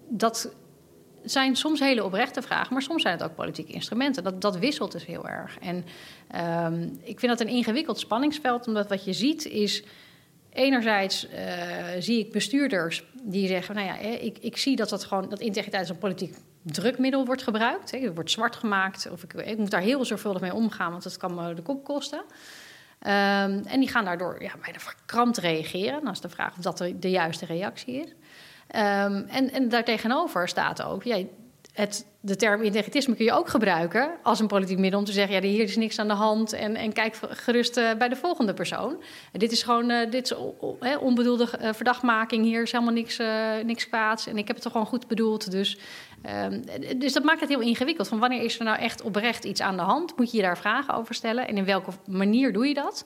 dat 0.09 0.55
zijn 1.25 1.57
soms 1.57 1.81
hele 1.81 2.05
oprechte 2.05 2.43
vragen, 2.43 2.73
maar 2.73 2.83
soms 2.83 3.03
zijn 3.03 3.15
het 3.15 3.23
ook 3.23 3.35
politieke 3.35 3.73
instrumenten. 3.73 4.25
Dat, 4.25 4.41
dat 4.41 4.57
wisselt 4.57 4.93
dus 4.93 5.07
heel 5.07 5.29
erg. 5.29 5.59
En 5.59 5.85
um, 6.65 6.99
ik 7.03 7.19
vind 7.19 7.39
dat 7.39 7.41
een 7.41 7.55
ingewikkeld 7.55 7.99
spanningsveld, 7.99 8.67
omdat 8.67 8.89
wat 8.89 9.05
je 9.05 9.13
ziet 9.13 9.45
is. 9.45 9.83
Enerzijds 10.53 11.27
uh, 11.29 11.33
zie 11.99 12.19
ik 12.19 12.33
bestuurders 12.33 13.05
die 13.23 13.49
zeggen: 13.49 13.75
Nou 13.75 13.87
ja, 13.87 13.99
ik, 13.99 14.39
ik 14.39 14.57
zie 14.57 14.77
dat, 14.77 14.89
dat, 14.89 15.05
gewoon, 15.05 15.29
dat 15.29 15.41
integriteit 15.41 15.83
als 15.83 15.91
een 15.91 15.99
politiek 15.99 16.37
drukmiddel 16.63 17.27
wordt 17.27 17.43
gebruikt. 17.43 17.91
Hè, 17.91 17.99
het 17.99 18.15
wordt 18.15 18.31
zwart 18.31 18.57
gemaakt. 18.57 19.11
Of 19.11 19.23
ik, 19.23 19.33
ik 19.33 19.59
moet 19.59 19.71
daar 19.71 19.81
heel 19.81 20.05
zorgvuldig 20.05 20.43
mee 20.43 20.55
omgaan, 20.55 20.91
want 20.91 21.03
dat 21.03 21.17
kan 21.17 21.35
me 21.35 21.55
de 21.55 21.63
kop 21.63 21.85
kosten. 21.85 22.19
Um, 22.19 23.63
en 23.67 23.81
die 23.81 23.89
gaan 23.89 24.05
daardoor 24.05 24.43
ja, 24.43 24.53
bijna 24.63 24.79
verkrampt 24.79 25.39
reageren. 25.39 26.03
Dan 26.03 26.13
is 26.13 26.21
de 26.21 26.29
vraag 26.29 26.57
of 26.57 26.63
dat 26.63 26.79
de 26.97 27.11
juiste 27.11 27.47
reactie 27.47 27.95
is. 27.95 28.15
Um, 28.69 29.25
en, 29.29 29.51
en 29.51 29.69
daartegenover 29.69 30.49
staat 30.49 30.83
ook, 30.83 31.03
ja, 31.03 31.25
het, 31.75 32.07
de 32.21 32.37
term 32.37 32.63
integritisme 32.63 33.15
kun 33.15 33.25
je 33.25 33.33
ook 33.33 33.49
gebruiken 33.49 34.11
als 34.23 34.41
een 34.41 34.47
politiek 34.47 34.79
middel 34.79 34.99
om 34.99 35.05
te 35.05 35.13
zeggen: 35.13 35.35
ja, 35.35 35.49
hier 35.49 35.63
is 35.63 35.77
niks 35.77 35.99
aan 35.99 36.09
de 36.09 36.15
hand 36.15 36.53
en, 36.53 36.77
en 36.77 36.93
kijk 36.93 37.17
gerust 37.21 37.77
uh, 37.77 37.95
bij 37.99 38.09
de 38.09 38.17
volgende 38.17 38.55
persoon. 38.55 39.03
En 39.33 39.39
dit 39.39 39.53
is 39.53 39.63
gewoon 39.63 39.91
uh, 39.91 40.11
dit 40.11 40.25
is 40.25 40.37
onbedoelde 41.01 41.49
uh, 41.63 41.73
verdachtmaking, 41.73 42.45
hier 42.45 42.63
is 42.63 42.73
helemaal 42.73 42.95
niks, 42.95 43.19
niks 43.65 43.89
kwaads 43.89 44.27
en 44.27 44.37
ik 44.37 44.47
heb 44.47 44.57
het 44.57 44.65
toch 44.65 44.73
gewoon 44.73 44.87
goed 44.87 45.07
bedoeld. 45.07 45.51
Dus, 45.51 45.79
ehm, 46.23 46.61
dus 46.97 47.13
dat 47.13 47.23
maakt 47.23 47.41
het 47.41 47.49
heel 47.49 47.61
ingewikkeld. 47.61 48.09
Van 48.09 48.19
wanneer 48.19 48.43
is 48.43 48.59
er 48.59 48.65
nou 48.65 48.79
echt 48.79 49.03
oprecht 49.03 49.45
iets 49.45 49.61
aan 49.61 49.77
de 49.77 49.83
hand? 49.83 50.17
Moet 50.17 50.31
je 50.31 50.37
je 50.37 50.43
daar 50.43 50.59
vragen 50.59 50.95
over 50.95 51.15
stellen 51.15 51.49
en 51.49 51.57
in 51.57 51.65
welke 51.65 51.91
manier 52.07 52.53
doe 52.53 52.67
je 52.67 52.75
dat? 52.75 53.05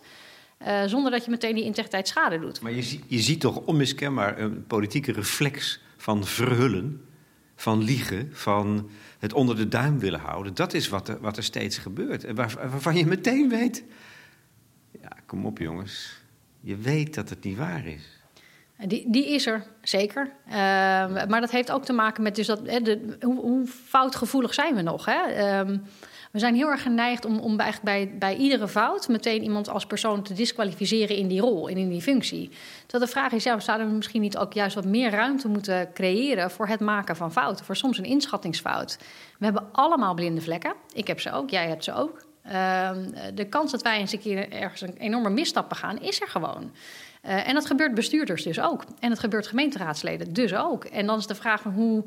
Uh, 0.62 0.83
zonder 0.87 1.11
dat 1.11 1.25
je 1.25 1.31
meteen 1.31 1.55
die 1.55 1.64
integriteit 1.64 2.09
schade 2.09 2.38
doet. 2.38 2.61
Maar 2.61 2.73
je, 2.73 2.99
je 3.07 3.21
ziet 3.21 3.40
toch 3.40 3.57
onmiskenbaar 3.57 4.38
een 4.38 4.66
politieke 4.66 5.12
reflex 5.12 5.81
van 5.97 6.25
verhullen, 6.25 7.05
van 7.57 7.83
liegen, 7.83 8.31
van 8.33 8.90
het 9.18 9.33
onder 9.33 9.57
de 9.57 9.68
duim 9.68 9.99
willen 9.99 10.21
houden. 10.21 10.55
Dat 10.55 10.75
is 10.75 10.88
wat 10.88 11.09
er, 11.09 11.21
wat 11.21 11.37
er 11.37 11.42
steeds 11.42 11.79
gebeurt. 11.79 12.25
En 12.25 12.35
waar, 12.35 12.55
waarvan 12.71 12.97
je 12.97 13.07
meteen 13.07 13.49
weet. 13.49 13.85
Ja, 15.01 15.12
kom 15.27 15.47
op 15.47 15.59
jongens. 15.59 16.21
Je 16.61 16.77
weet 16.77 17.14
dat 17.14 17.29
het 17.29 17.44
niet 17.44 17.57
waar 17.57 17.87
is. 17.87 18.18
Die, 18.87 19.11
die 19.11 19.29
is 19.29 19.47
er, 19.47 19.66
zeker. 19.83 20.31
Uh, 20.47 20.55
maar 21.27 21.40
dat 21.40 21.51
heeft 21.51 21.71
ook 21.71 21.85
te 21.85 21.92
maken 21.92 22.23
met 22.23 22.37
dus 22.37 22.47
dat, 22.47 22.61
hè, 22.64 22.81
de, 22.81 23.16
hoe, 23.21 23.40
hoe, 23.40 23.66
foutgevoelig 23.66 24.55
zijn 24.55 24.75
we 24.75 24.83
nog? 24.83 25.05
Hè? 25.05 25.62
Uh, 25.64 25.79
we 26.32 26.38
zijn 26.38 26.54
heel 26.54 26.68
erg 26.68 26.82
geneigd 26.82 27.24
om, 27.24 27.38
om 27.38 27.56
bij, 27.56 28.10
bij, 28.18 28.36
iedere 28.36 28.68
fout 28.68 29.08
meteen 29.08 29.42
iemand 29.42 29.68
als 29.68 29.86
persoon 29.86 30.22
te 30.22 30.34
disqualificeren 30.34 31.16
in 31.16 31.28
die 31.28 31.40
rol 31.40 31.68
en 31.68 31.76
in 31.76 31.88
die 31.88 32.02
functie. 32.02 32.50
Dat 32.86 33.00
de 33.00 33.06
vraag 33.06 33.32
is, 33.32 33.44
ja, 33.44 33.60
zouden 33.60 33.88
we 33.88 33.94
misschien 33.94 34.20
niet 34.20 34.36
ook 34.36 34.52
juist 34.52 34.74
wat 34.74 34.84
meer 34.84 35.10
ruimte 35.10 35.48
moeten 35.48 35.92
creëren 35.92 36.50
voor 36.50 36.66
het 36.66 36.80
maken 36.80 37.16
van 37.16 37.32
fouten, 37.32 37.64
voor 37.64 37.76
soms 37.76 37.98
een 37.98 38.04
inschattingsfout. 38.04 38.98
We 39.38 39.44
hebben 39.44 39.68
allemaal 39.72 40.14
blinde 40.14 40.40
vlekken. 40.40 40.74
Ik 40.92 41.06
heb 41.06 41.20
ze 41.20 41.32
ook, 41.32 41.50
jij 41.50 41.68
hebt 41.68 41.84
ze 41.84 41.94
ook. 41.94 42.26
Uh, 42.46 42.90
de 43.34 43.44
kans 43.48 43.70
dat 43.70 43.82
wij 43.82 43.98
eens 43.98 44.12
een 44.12 44.20
keer 44.20 44.52
ergens 44.52 44.80
een 44.80 44.96
enorme 44.96 45.30
misstap 45.30 45.68
begaan, 45.68 46.00
is 46.00 46.20
er 46.20 46.28
gewoon. 46.28 46.70
Uh, 47.24 47.48
en 47.48 47.54
dat 47.54 47.66
gebeurt 47.66 47.94
bestuurders 47.94 48.42
dus 48.42 48.60
ook. 48.60 48.84
En 49.00 49.08
dat 49.08 49.18
gebeurt 49.18 49.46
gemeenteraadsleden 49.46 50.32
dus 50.32 50.54
ook. 50.54 50.84
En 50.84 51.06
dan 51.06 51.18
is 51.18 51.26
de 51.26 51.34
vraag 51.34 51.60
van 51.60 51.72
hoe 51.72 52.04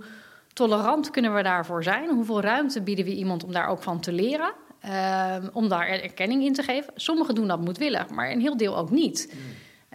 tolerant 0.54 1.10
kunnen 1.10 1.34
we 1.34 1.44
daarvoor 1.44 1.84
zijn? 1.84 2.10
Hoeveel 2.10 2.42
ruimte 2.42 2.82
bieden 2.82 3.06
we 3.06 3.16
iemand 3.16 3.44
om 3.44 3.52
daar 3.52 3.68
ook 3.68 3.84
van 3.84 4.00
te 4.00 4.12
leren? 4.12 4.54
Uh, 4.86 5.36
om 5.54 5.70
daar 5.70 5.88
erkenning 5.88 6.44
in 6.44 6.54
te 6.54 6.64
geven. 6.64 6.94
Sommigen 6.96 7.36
doen 7.36 7.48
dat 7.48 7.62
moedwillig, 7.62 8.10
maar 8.10 8.32
een 8.32 8.40
heel 8.40 8.58
deel 8.58 8.78
ook 8.78 8.92
niet. 8.92 9.34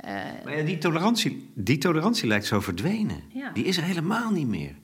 Uh, 0.05 0.13
maar 0.45 0.57
ja, 0.57 0.65
die, 0.65 0.79
tolerantie, 0.79 1.51
die 1.55 1.79
tolerantie 1.79 2.27
lijkt 2.27 2.47
zo 2.47 2.61
verdwenen. 2.61 3.23
Ja. 3.29 3.51
Die 3.51 3.65
is 3.65 3.77
er 3.77 3.83
helemaal 3.83 4.31
niet 4.31 4.47
meer. 4.47 4.75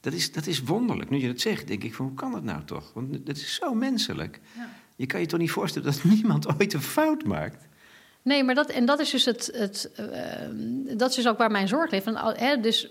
Dat 0.00 0.12
is, 0.12 0.32
dat 0.32 0.46
is 0.46 0.62
wonderlijk. 0.62 1.10
Nu 1.10 1.18
je 1.18 1.26
dat 1.26 1.40
zegt, 1.40 1.68
denk 1.68 1.84
ik 1.84 1.94
van 1.94 2.06
hoe 2.06 2.14
kan 2.14 2.32
dat 2.32 2.42
nou 2.42 2.64
toch? 2.64 2.92
Want 2.94 3.26
dat 3.26 3.36
is 3.36 3.54
zo 3.54 3.74
menselijk. 3.74 4.40
Ja. 4.56 4.68
Je 4.96 5.06
kan 5.06 5.20
je 5.20 5.26
toch 5.26 5.38
niet 5.38 5.50
voorstellen 5.50 5.92
dat 5.92 6.04
niemand 6.14 6.48
ooit 6.48 6.72
een 6.72 6.82
fout 6.82 7.24
maakt? 7.24 7.68
Nee, 8.22 8.44
maar 8.44 8.54
dat, 8.54 8.70
en 8.70 8.84
dat 8.84 9.00
is 9.00 9.10
dus, 9.10 9.24
het, 9.24 9.50
het, 9.54 9.90
uh, 10.00 10.96
dat 10.96 11.10
is 11.10 11.16
dus 11.16 11.28
ook 11.28 11.38
waar 11.38 11.50
mijn 11.50 11.68
zorg 11.68 11.90
ligt. 11.90 12.10
Dus, 12.62 12.90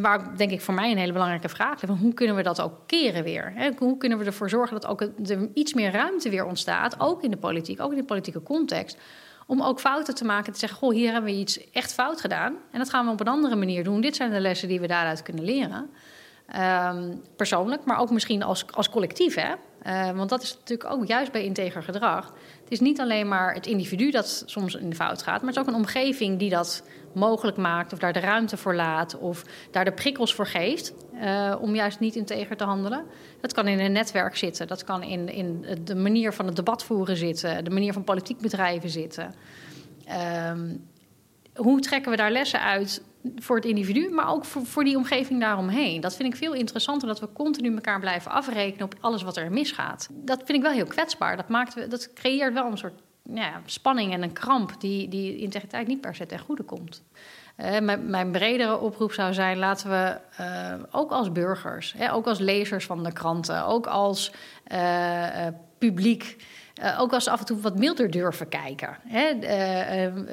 waar 0.00 0.36
denk 0.36 0.50
ik 0.50 0.60
voor 0.60 0.74
mij 0.74 0.90
een 0.90 0.98
hele 0.98 1.12
belangrijke 1.12 1.48
vraag. 1.48 1.80
Van 1.80 1.96
hoe 1.96 2.14
kunnen 2.14 2.36
we 2.36 2.42
dat 2.42 2.60
ook 2.60 2.72
keren 2.86 3.24
weer? 3.24 3.52
Hè? 3.54 3.70
Hoe 3.78 3.96
kunnen 3.96 4.18
we 4.18 4.24
ervoor 4.24 4.48
zorgen 4.48 4.80
dat 4.80 4.86
ook 4.86 5.00
er 5.00 5.48
iets 5.54 5.74
meer 5.74 5.90
ruimte 5.90 6.30
weer 6.30 6.44
ontstaat, 6.44 7.00
ook 7.00 7.22
in 7.22 7.30
de 7.30 7.36
politiek, 7.36 7.80
ook 7.80 7.90
in 7.90 7.98
de 7.98 8.04
politieke 8.04 8.42
context, 8.42 8.98
om 9.46 9.62
ook 9.62 9.80
fouten 9.80 10.14
te 10.14 10.24
maken. 10.24 10.52
Te 10.52 10.58
zeggen, 10.58 10.78
goh, 10.78 10.94
hier 10.94 11.12
hebben 11.12 11.30
we 11.30 11.38
iets 11.38 11.70
echt 11.70 11.92
fout 11.92 12.20
gedaan. 12.20 12.54
En 12.70 12.78
dat 12.78 12.90
gaan 12.90 13.04
we 13.06 13.12
op 13.12 13.20
een 13.20 13.28
andere 13.28 13.56
manier 13.56 13.84
doen. 13.84 14.00
Dit 14.00 14.16
zijn 14.16 14.30
de 14.30 14.40
lessen 14.40 14.68
die 14.68 14.80
we 14.80 14.86
daaruit 14.86 15.22
kunnen 15.22 15.44
leren. 15.44 15.90
Um, 16.56 17.22
persoonlijk, 17.36 17.84
maar 17.84 17.98
ook 17.98 18.10
misschien 18.10 18.42
als, 18.42 18.64
als 18.70 18.90
collectief. 18.90 19.34
Hè? 19.34 19.54
Uh, 19.86 20.16
want 20.16 20.28
dat 20.28 20.42
is 20.42 20.54
natuurlijk 20.54 20.90
ook 20.90 21.06
juist 21.06 21.32
bij 21.32 21.44
integer 21.44 21.82
gedrag. 21.82 22.32
Het 22.68 22.80
is 22.80 22.86
niet 22.86 23.00
alleen 23.00 23.28
maar 23.28 23.54
het 23.54 23.66
individu 23.66 24.10
dat 24.10 24.42
soms 24.46 24.74
in 24.74 24.90
de 24.90 24.96
fout 24.96 25.22
gaat, 25.22 25.40
maar 25.40 25.48
het 25.48 25.56
is 25.56 25.62
ook 25.62 25.68
een 25.68 25.80
omgeving 25.80 26.38
die 26.38 26.50
dat 26.50 26.82
mogelijk 27.12 27.56
maakt, 27.56 27.92
of 27.92 27.98
daar 27.98 28.12
de 28.12 28.20
ruimte 28.20 28.56
voor 28.56 28.74
laat, 28.74 29.18
of 29.18 29.44
daar 29.70 29.84
de 29.84 29.92
prikkels 29.92 30.34
voor 30.34 30.46
geeft 30.46 30.92
uh, 31.14 31.54
om 31.60 31.74
juist 31.74 32.00
niet 32.00 32.16
integer 32.16 32.56
te 32.56 32.64
handelen. 32.64 33.04
Dat 33.40 33.52
kan 33.52 33.68
in 33.68 33.78
een 33.78 33.92
netwerk 33.92 34.36
zitten, 34.36 34.66
dat 34.66 34.84
kan 34.84 35.02
in, 35.02 35.28
in 35.28 35.64
de 35.84 35.94
manier 35.94 36.32
van 36.32 36.46
het 36.46 36.56
debat 36.56 36.84
voeren 36.84 37.16
zitten, 37.16 37.64
de 37.64 37.70
manier 37.70 37.92
van 37.92 38.04
politiek 38.04 38.38
bedrijven 38.38 38.90
zitten. 38.90 39.34
Um, 40.50 40.88
hoe 41.54 41.80
trekken 41.80 42.10
we 42.10 42.16
daar 42.16 42.32
lessen 42.32 42.60
uit 42.60 43.02
voor 43.36 43.56
het 43.56 43.64
individu, 43.64 44.10
maar 44.10 44.30
ook 44.30 44.44
voor, 44.44 44.84
die 44.84 44.96
omgeving 44.96 45.40
daaromheen. 45.40 46.00
Dat 46.00 46.16
vind 46.16 46.32
ik 46.32 46.38
veel 46.38 46.52
interessanter, 46.52 47.08
dat 47.08 47.20
we 47.20 47.32
continu 47.32 47.74
elkaar 47.74 48.00
blijven 48.00 48.30
afrekenen 48.30 48.84
op 48.84 48.94
alles 49.00 49.22
wat 49.22 49.36
er 49.36 49.52
misgaat. 49.52 50.08
Dat 50.12 50.36
vind 50.36 50.58
ik 50.58 50.62
wel 50.62 50.72
heel 50.72 50.86
kwetsbaar. 50.86 51.36
Dat, 51.36 51.48
maakt, 51.48 51.90
dat 51.90 52.12
creëert 52.12 52.52
wel 52.52 52.70
een 52.70 52.78
soort 52.78 53.02
ja, 53.34 53.60
spanning 53.64 54.12
en 54.12 54.22
een 54.22 54.32
kramp 54.32 54.80
die, 54.80 55.08
die 55.08 55.36
integriteit 55.36 55.86
niet 55.86 56.00
per 56.00 56.14
se 56.14 56.26
ten 56.26 56.38
goede 56.38 56.62
komt. 56.62 57.02
Uh, 57.56 57.78
mijn, 57.78 58.10
mijn, 58.10 58.30
bredere 58.30 58.78
oproep 58.78 59.12
zou 59.12 59.32
zijn: 59.32 59.58
laten 59.58 59.90
we 59.90 60.16
uh, 60.40 60.72
ook 60.90 61.10
als 61.10 61.32
burgers, 61.32 61.94
hè, 61.96 62.12
ook 62.12 62.26
als 62.26 62.38
lezers 62.38 62.86
van 62.86 63.04
de 63.04 63.12
kranten, 63.12 63.66
ook 63.66 63.86
als 63.86 64.32
uh, 64.72 65.46
publiek 65.78 66.36
uh, 66.82 67.00
ook 67.00 67.12
als 67.12 67.24
ze 67.24 67.30
af 67.30 67.38
en 67.38 67.46
toe 67.46 67.60
wat 67.60 67.78
milder 67.78 68.10
durven 68.10 68.48
kijken. 68.48 68.96
Hè? 69.06 69.34
Uh, 69.34 69.42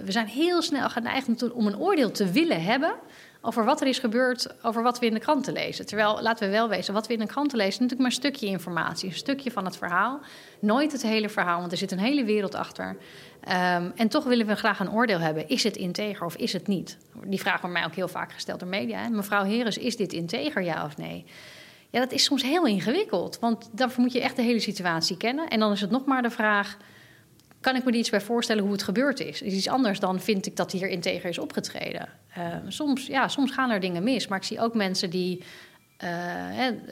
we 0.05 0.11
zijn 0.11 0.27
heel 0.27 0.61
snel 0.61 0.89
geneigd 0.89 1.51
om 1.51 1.67
een 1.67 1.77
oordeel 1.77 2.11
te 2.11 2.31
willen 2.31 2.63
hebben 2.63 2.95
over 3.45 3.65
wat 3.65 3.81
er 3.81 3.87
is 3.87 3.99
gebeurd, 3.99 4.47
over 4.61 4.83
wat 4.83 4.99
we 4.99 5.05
in 5.05 5.13
de 5.13 5.19
kranten 5.19 5.53
lezen. 5.53 5.85
Terwijl, 5.85 6.21
laten 6.21 6.45
we 6.45 6.51
wel 6.53 6.69
wezen, 6.69 6.93
wat 6.93 7.07
we 7.07 7.13
in 7.13 7.19
de 7.19 7.25
kranten 7.25 7.57
lezen, 7.57 7.73
is 7.73 7.79
natuurlijk 7.79 8.01
maar 8.01 8.11
een 8.11 8.31
stukje 8.31 8.47
informatie, 8.47 9.09
een 9.09 9.15
stukje 9.15 9.51
van 9.51 9.65
het 9.65 9.77
verhaal. 9.77 10.19
Nooit 10.59 10.91
het 10.91 11.01
hele 11.01 11.29
verhaal, 11.29 11.59
want 11.59 11.71
er 11.71 11.77
zit 11.77 11.91
een 11.91 11.99
hele 11.99 12.23
wereld 12.23 12.55
achter. 12.55 12.87
Um, 12.87 13.91
en 13.95 14.07
toch 14.09 14.23
willen 14.23 14.47
we 14.47 14.55
graag 14.55 14.79
een 14.79 14.91
oordeel 14.91 15.19
hebben. 15.19 15.49
Is 15.49 15.63
het 15.63 15.77
integer 15.77 16.25
of 16.25 16.35
is 16.35 16.53
het 16.53 16.67
niet? 16.67 16.97
Die 17.25 17.39
vraag 17.39 17.61
wordt 17.61 17.75
mij 17.75 17.85
ook 17.85 17.95
heel 17.95 18.07
vaak 18.07 18.31
gesteld 18.31 18.59
door 18.59 18.69
media. 18.69 19.09
Mevrouw 19.09 19.43
Heres, 19.43 19.77
is 19.77 19.97
dit 19.97 20.13
integer, 20.13 20.63
ja 20.63 20.85
of 20.85 20.97
nee? 20.97 21.25
Ja, 21.95 22.01
dat 22.01 22.11
is 22.11 22.23
soms 22.23 22.43
heel 22.43 22.65
ingewikkeld. 22.65 23.39
Want 23.39 23.69
daarvoor 23.71 24.03
moet 24.03 24.13
je 24.13 24.21
echt 24.21 24.35
de 24.35 24.41
hele 24.41 24.59
situatie 24.59 25.17
kennen. 25.17 25.47
En 25.47 25.59
dan 25.59 25.71
is 25.71 25.81
het 25.81 25.89
nog 25.89 26.05
maar 26.05 26.21
de 26.21 26.29
vraag: 26.29 26.77
kan 27.59 27.75
ik 27.75 27.83
me 27.83 27.91
er 27.91 27.97
iets 27.97 28.09
bij 28.09 28.21
voorstellen 28.21 28.63
hoe 28.63 28.71
het 28.71 28.83
gebeurd 28.83 29.19
is? 29.19 29.41
Is 29.41 29.53
iets 29.53 29.67
anders 29.67 29.99
dan 29.99 30.19
vind 30.19 30.45
ik 30.45 30.55
dat 30.55 30.71
hier 30.71 30.87
integer 30.87 31.29
is 31.29 31.39
opgetreden. 31.39 32.09
Uh, 32.37 32.45
soms, 32.67 33.05
ja, 33.05 33.27
soms 33.27 33.51
gaan 33.51 33.69
er 33.69 33.79
dingen 33.79 34.03
mis. 34.03 34.27
Maar 34.27 34.37
ik 34.37 34.43
zie 34.43 34.59
ook 34.59 34.73
mensen 34.73 35.09
die 35.09 35.37
uh, 35.37 36.09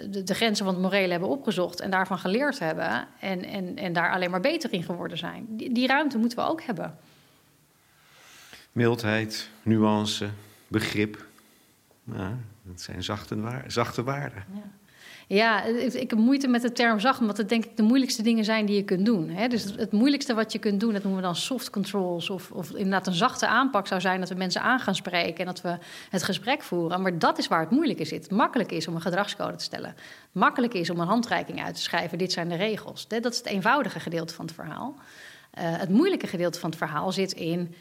de, 0.09 0.23
de, 0.23 0.33
grenzen 0.33 0.65
van 0.65 0.73
het 0.73 0.83
morele 0.83 1.11
hebben 1.11 1.29
opgezocht 1.29 1.79
en 1.79 1.91
daarvan 1.91 2.19
geleerd 2.19 2.59
hebben. 2.59 3.07
En, 3.19 3.43
en, 3.43 3.77
en 3.77 3.93
daar 3.93 4.11
alleen 4.11 4.31
maar 4.31 4.41
beter 4.41 4.73
in 4.73 4.83
geworden 4.83 5.17
zijn. 5.17 5.45
Die, 5.49 5.73
die 5.73 5.87
ruimte 5.87 6.17
moeten 6.17 6.37
we 6.37 6.43
ook 6.43 6.61
hebben. 6.61 6.97
Mildheid, 8.71 9.49
nuance, 9.63 10.29
begrip. 10.67 11.25
Dat 12.61 12.81
zijn 12.81 13.03
zachte, 13.03 13.41
waar, 13.41 13.63
zachte 13.67 14.03
waarden. 14.03 14.45
Ja. 14.53 14.81
Ja, 15.27 15.63
ik 15.63 16.09
heb 16.09 16.19
moeite 16.19 16.47
met 16.47 16.61
de 16.61 16.71
term 16.71 16.99
zacht, 16.99 17.19
omdat 17.19 17.37
het 17.37 17.49
denk 17.49 17.65
ik 17.65 17.77
de 17.77 17.83
moeilijkste 17.83 18.21
dingen 18.21 18.45
zijn 18.45 18.65
die 18.65 18.75
je 18.75 18.83
kunt 18.83 19.05
doen. 19.05 19.29
Hè? 19.29 19.47
Dus 19.47 19.63
het, 19.63 19.91
moeilijkste 19.91 20.33
wat 20.33 20.51
je 20.51 20.59
kunt 20.59 20.79
doen, 20.79 20.93
dat 20.93 21.03
noemen 21.03 21.21
we 21.21 21.27
dan 21.27 21.35
soft 21.35 21.69
controls. 21.69 22.29
Of, 22.29 22.51
of 22.51 22.71
inderdaad 22.71 23.07
een 23.07 23.13
zachte 23.13 23.47
aanpak 23.47 23.87
zou 23.87 24.01
zijn 24.01 24.19
dat 24.19 24.29
we 24.29 24.35
mensen 24.35 24.61
aan 24.61 24.79
gaan 24.79 24.95
spreken 24.95 25.37
en 25.37 25.45
dat 25.45 25.61
we 25.61 25.77
het 26.09 26.23
gesprek 26.23 26.61
voeren. 26.61 27.01
Maar 27.01 27.19
dat 27.19 27.37
is 27.37 27.47
waar 27.47 27.59
het 27.59 27.69
moeilijke 27.69 28.05
zit. 28.05 28.31
Makkelijk 28.31 28.71
is 28.71 28.87
om 28.87 28.95
een 28.95 29.01
gedragscode 29.01 29.55
te 29.55 29.63
stellen. 29.63 29.95
Makkelijk 30.31 30.73
is 30.73 30.89
om 30.89 30.99
een 30.99 31.07
handreiking 31.07 31.63
uit 31.63 31.75
te 31.75 31.81
schrijven. 31.81 32.17
Dit 32.17 32.31
zijn 32.31 32.49
de 32.49 32.55
regels. 32.55 33.07
Dat 33.07 33.31
is 33.31 33.37
het 33.37 33.47
eenvoudige 33.47 33.99
gedeelte 33.99 34.33
van 34.33 34.45
het 34.45 34.53
verhaal. 34.53 34.95
Uh, 34.95 35.63
het 35.63 35.89
moeilijke 35.89 36.27
gedeelte 36.27 36.59
van 36.59 36.69
het 36.69 36.77
verhaal 36.77 37.11
zit 37.11 37.31
in 37.31 37.75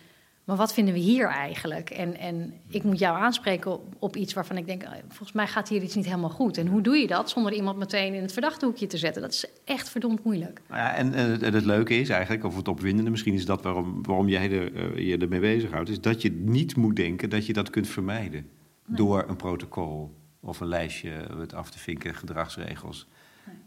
maar 0.44 0.56
wat 0.56 0.74
vinden 0.74 0.94
we 0.94 1.00
hier 1.00 1.28
eigenlijk? 1.28 1.90
En, 1.90 2.18
en 2.18 2.54
ik 2.68 2.82
moet 2.82 2.98
jou 2.98 3.18
aanspreken 3.18 3.78
op, 3.98 4.16
iets 4.16 4.32
waarvan 4.32 4.56
ik 4.56 4.66
denk, 4.66 4.82
oh, 4.82 4.92
volgens 5.08 5.32
mij 5.32 5.46
gaat 5.46 5.68
hier 5.68 5.82
iets 5.82 5.94
niet 5.94 6.04
helemaal 6.04 6.30
goed. 6.30 6.58
En 6.58 6.66
hoe 6.66 6.80
doe 6.80 6.96
je 6.96 7.06
dat 7.06 7.30
zonder 7.30 7.52
iemand 7.52 7.78
meteen 7.78 8.14
in 8.14 8.22
het 8.22 8.32
verdachte 8.32 8.64
hoekje 8.64 8.86
te 8.86 8.96
zetten? 8.96 9.22
Dat 9.22 9.32
is 9.32 9.44
echt 9.64 9.88
verdomd 9.88 10.24
moeilijk. 10.24 10.60
Nou 10.68 10.80
ja, 10.80 10.94
en, 10.94 11.14
en, 11.14 11.54
het, 11.54 11.64
leuke 11.64 11.94
is 11.94 12.08
eigenlijk, 12.08 12.44
of 12.44 12.56
het 12.56 12.68
opwindende, 12.68 13.10
misschien 13.10 13.34
is 13.34 13.44
dat 13.44 13.62
waarom, 13.62 14.02
waarom 14.02 14.28
jij 14.28 14.50
er, 14.50 14.72
uh, 14.72 15.08
je 15.08 15.18
ermee 15.18 15.40
bezighoudt, 15.40 15.88
is 15.88 16.00
dat 16.00 16.22
je 16.22 16.30
niet 16.30 16.76
moet 16.76 16.96
denken 16.96 17.30
dat 17.30 17.46
je 17.46 17.52
dat 17.52 17.70
kunt 17.70 17.88
vermijden 17.88 18.48
door 18.86 19.24
een 19.28 19.36
protocol 19.36 20.14
of 20.40 20.60
een 20.60 20.68
lijstje 20.68 21.26
met 21.36 21.54
af 21.54 21.70
te 21.70 21.78
vinken, 21.78 22.14
gedragsregels. 22.14 23.06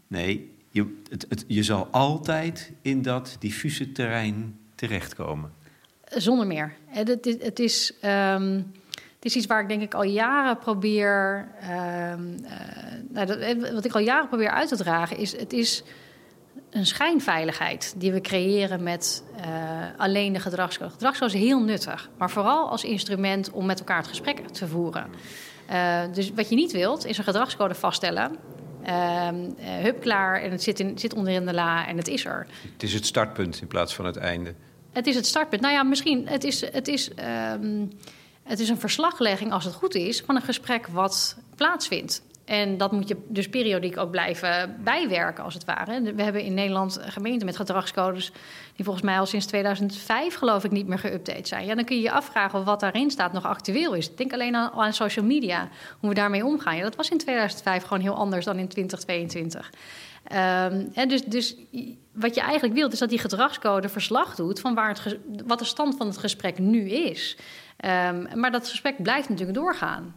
Nee, 0.08 0.26
nee 0.26 0.54
je, 0.70 1.02
het, 1.10 1.26
het, 1.28 1.44
je 1.46 1.62
zal 1.62 1.86
altijd 1.86 2.72
in 2.82 3.02
dat 3.02 3.36
diffuse 3.38 3.92
terrein 3.92 4.58
terechtkomen. 4.74 5.50
Zonder 6.14 6.46
meer. 6.46 6.72
Het, 6.86 7.26
is, 7.26 7.42
het, 7.42 7.58
is, 7.58 7.92
het 8.00 9.24
is 9.24 9.36
iets 9.36 9.46
waar 9.46 9.62
ik 9.62 9.68
denk 9.68 9.82
ik 9.82 9.94
al 9.94 10.02
jaren 10.02 10.58
probeer. 10.58 11.48
Um, 12.12 12.34
nou, 13.08 13.26
dat, 13.26 13.72
wat 13.72 13.84
ik 13.84 13.94
al 13.94 14.00
jaren 14.00 14.28
probeer 14.28 14.50
uit 14.50 14.68
te 14.68 14.76
dragen, 14.76 15.16
is 15.16 15.38
het 15.38 15.52
is 15.52 15.82
een 16.70 16.86
schijnveiligheid 16.86 17.94
die 17.96 18.12
we 18.12 18.20
creëren 18.20 18.82
met 18.82 19.24
alleen 19.96 20.32
de 20.32 20.40
gedragscode. 20.40 20.90
Gedragscode 20.90 21.32
is 21.32 21.40
heel 21.40 21.60
nuttig, 21.60 22.10
maar 22.18 22.30
vooral 22.30 22.68
als 22.68 22.84
instrument 22.84 23.50
om 23.50 23.66
met 23.66 23.78
elkaar 23.78 23.96
het 23.96 24.06
gesprek 24.06 24.48
te 24.48 24.68
voeren. 24.68 25.06
Dus 26.12 26.32
wat 26.34 26.48
je 26.48 26.54
niet 26.54 26.72
wilt, 26.72 27.06
is 27.06 27.18
een 27.18 27.24
gedragscode 27.24 27.74
vaststellen. 27.74 28.36
Uh, 28.88 29.28
hup, 29.60 30.00
klaar 30.00 30.42
en 30.42 30.50
het 30.50 30.62
zit, 30.62 30.80
in, 30.80 30.98
zit 30.98 31.14
onderin 31.14 31.46
de 31.46 31.54
la 31.54 31.86
en 31.86 31.96
het 31.96 32.08
is 32.08 32.24
er. 32.24 32.46
Het 32.72 32.82
is 32.82 32.92
het 32.92 33.06
startpunt 33.06 33.60
in 33.60 33.66
plaats 33.66 33.94
van 33.94 34.04
het 34.04 34.16
einde. 34.16 34.54
Het 34.96 35.06
is 35.06 35.14
het 35.14 35.26
startpunt. 35.26 35.62
Nou 35.62 35.74
ja, 35.74 35.82
misschien, 35.82 36.28
het 36.28 36.44
is, 36.44 36.72
het 36.72 36.88
is, 36.88 37.10
um, 37.52 37.92
het 38.42 38.58
is 38.58 38.68
een 38.68 38.78
verslaglegging, 38.78 39.52
als 39.52 39.64
het 39.64 39.74
goed 39.74 39.94
is, 39.94 40.20
van 40.20 40.36
een 40.36 40.42
gesprek 40.42 40.86
wat 40.86 41.36
plaatsvindt. 41.56 42.22
En 42.44 42.76
dat 42.76 42.92
moet 42.92 43.08
je 43.08 43.16
dus 43.28 43.48
periodiek 43.48 43.98
ook 43.98 44.10
blijven 44.10 44.76
bijwerken, 44.84 45.44
als 45.44 45.54
het 45.54 45.64
ware. 45.64 46.14
We 46.14 46.22
hebben 46.22 46.42
in 46.42 46.54
Nederland 46.54 46.98
gemeenten 47.00 47.46
met 47.46 47.56
gedragscodes... 47.56 48.32
die 48.76 48.84
volgens 48.84 49.04
mij 49.04 49.18
al 49.18 49.26
sinds 49.26 49.46
2005, 49.46 50.34
geloof 50.34 50.64
ik, 50.64 50.70
niet 50.70 50.86
meer 50.86 50.98
geüpdate 50.98 51.46
zijn. 51.46 51.66
Ja, 51.66 51.74
dan 51.74 51.84
kun 51.84 51.96
je 51.96 52.02
je 52.02 52.12
afvragen 52.12 52.64
wat 52.64 52.80
daarin 52.80 53.10
staat 53.10 53.32
nog 53.32 53.44
actueel 53.44 53.94
is. 53.94 54.14
Denk 54.14 54.32
alleen 54.32 54.56
aan, 54.56 54.70
aan 54.70 54.92
social 54.92 55.24
media, 55.24 55.68
hoe 56.00 56.08
we 56.08 56.14
daarmee 56.14 56.44
omgaan. 56.44 56.76
Ja, 56.76 56.82
dat 56.82 56.96
was 56.96 57.10
in 57.10 57.18
2005 57.18 57.82
gewoon 57.82 58.02
heel 58.02 58.14
anders 58.14 58.44
dan 58.44 58.58
in 58.58 58.68
2022. 58.68 59.70
Um, 60.34 61.08
dus, 61.08 61.24
dus 61.24 61.56
wat 62.12 62.34
je 62.34 62.40
eigenlijk 62.40 62.74
wilt, 62.74 62.92
is 62.92 62.98
dat 62.98 63.08
die 63.08 63.18
gedragscode 63.18 63.88
verslag 63.88 64.34
doet 64.34 64.60
van 64.60 64.74
waar 64.74 64.88
het 64.88 65.18
wat 65.46 65.58
de 65.58 65.64
stand 65.64 65.96
van 65.96 66.06
het 66.06 66.18
gesprek 66.18 66.58
nu 66.58 66.90
is. 66.90 67.36
Um, 67.84 68.40
maar 68.40 68.50
dat 68.50 68.68
gesprek 68.68 69.02
blijft 69.02 69.28
natuurlijk 69.28 69.58
doorgaan. 69.58 70.14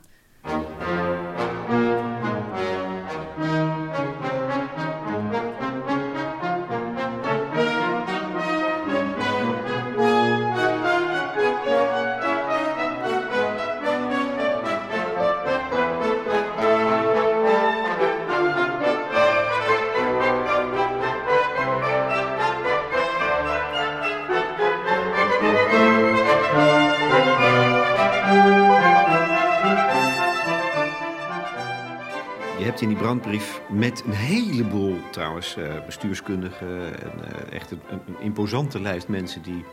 In 32.82 32.88
die 32.88 32.98
brandbrief 32.98 33.62
met 33.70 34.04
een 34.06 34.12
heleboel 34.12 34.98
trouwens 35.12 35.58
uh, 35.58 35.86
bestuurskundigen 35.86 37.02
en 37.02 37.12
uh, 37.20 37.54
echt 37.54 37.72
een, 37.72 37.82
een, 37.90 38.20
imposante 38.20 38.82
lijst 38.82 39.08
mensen 39.08 39.42
die 39.42 39.66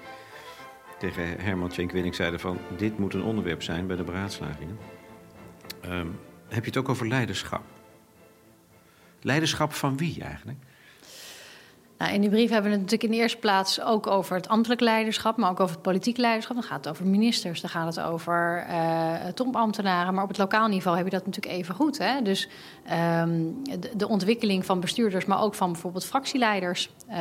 tegen 0.99 1.41
Herman 1.41 1.69
Tjenkwinning 1.69 2.15
zeiden 2.15 2.41
van 2.41 2.59
dit 2.77 2.99
moet 2.99 3.15
een 3.15 3.23
onderwerp 3.23 3.63
zijn 3.63 3.87
bij 3.87 3.97
de 3.97 4.05
beraadslagingen. 4.05 4.79
Um, 5.85 6.19
heb 6.49 6.65
je 6.65 6.71
het 6.71 6.77
ook 6.77 6.89
over 6.89 7.09
leiderschap? 7.09 7.63
Leiderschap 9.21 9.73
van 9.73 9.97
wie 9.97 10.23
eigenlijk? 10.23 10.59
Nou, 11.99 12.13
in 12.13 12.21
die 12.21 12.31
brief 12.31 12.51
hebben 12.51 12.71
we 12.71 12.77
het 12.77 12.81
natuurlijk 12.81 13.11
in 13.13 13.17
de 13.17 13.23
eerste 13.23 13.39
plaats 13.39 13.81
ook 13.81 14.07
over 14.07 14.37
het 14.37 14.49
ambtelijk 14.49 14.81
leiderschap, 14.81 15.37
maar 15.37 15.51
ook 15.51 15.61
over 15.61 15.75
het 15.75 15.83
politiek 15.83 16.17
leiderschap. 16.17 16.57
Dan 16.57 16.65
gaat 16.65 16.85
het 16.85 16.89
over 16.89 17.07
ministers, 17.07 17.61
dan 17.61 17.71
gaat 17.71 17.97
het 17.97 18.05
over 18.05 18.67
uh, 18.71 19.15
topambtenaren. 19.35 20.15
Maar 20.15 20.23
op 20.23 20.29
het 20.29 20.39
lokaal 20.39 20.69
niveau 20.69 20.97
heb 20.97 21.07
je 21.07 21.13
dat 21.13 21.27
natuurlijk 21.27 21.55
even 21.55 21.75
goed. 21.75 21.99
Hè? 21.99 22.23
Dus 22.23 22.49
um, 23.21 23.63
de, 23.97 24.09
ontwikkeling 24.09 24.65
van 24.65 24.81
bestuurders, 24.81 25.25
maar 25.25 25.43
ook 25.43 25.55
van 25.55 25.73
bijvoorbeeld 25.73 26.05
fractieleiders. 26.05 26.91
Uh, 27.11 27.17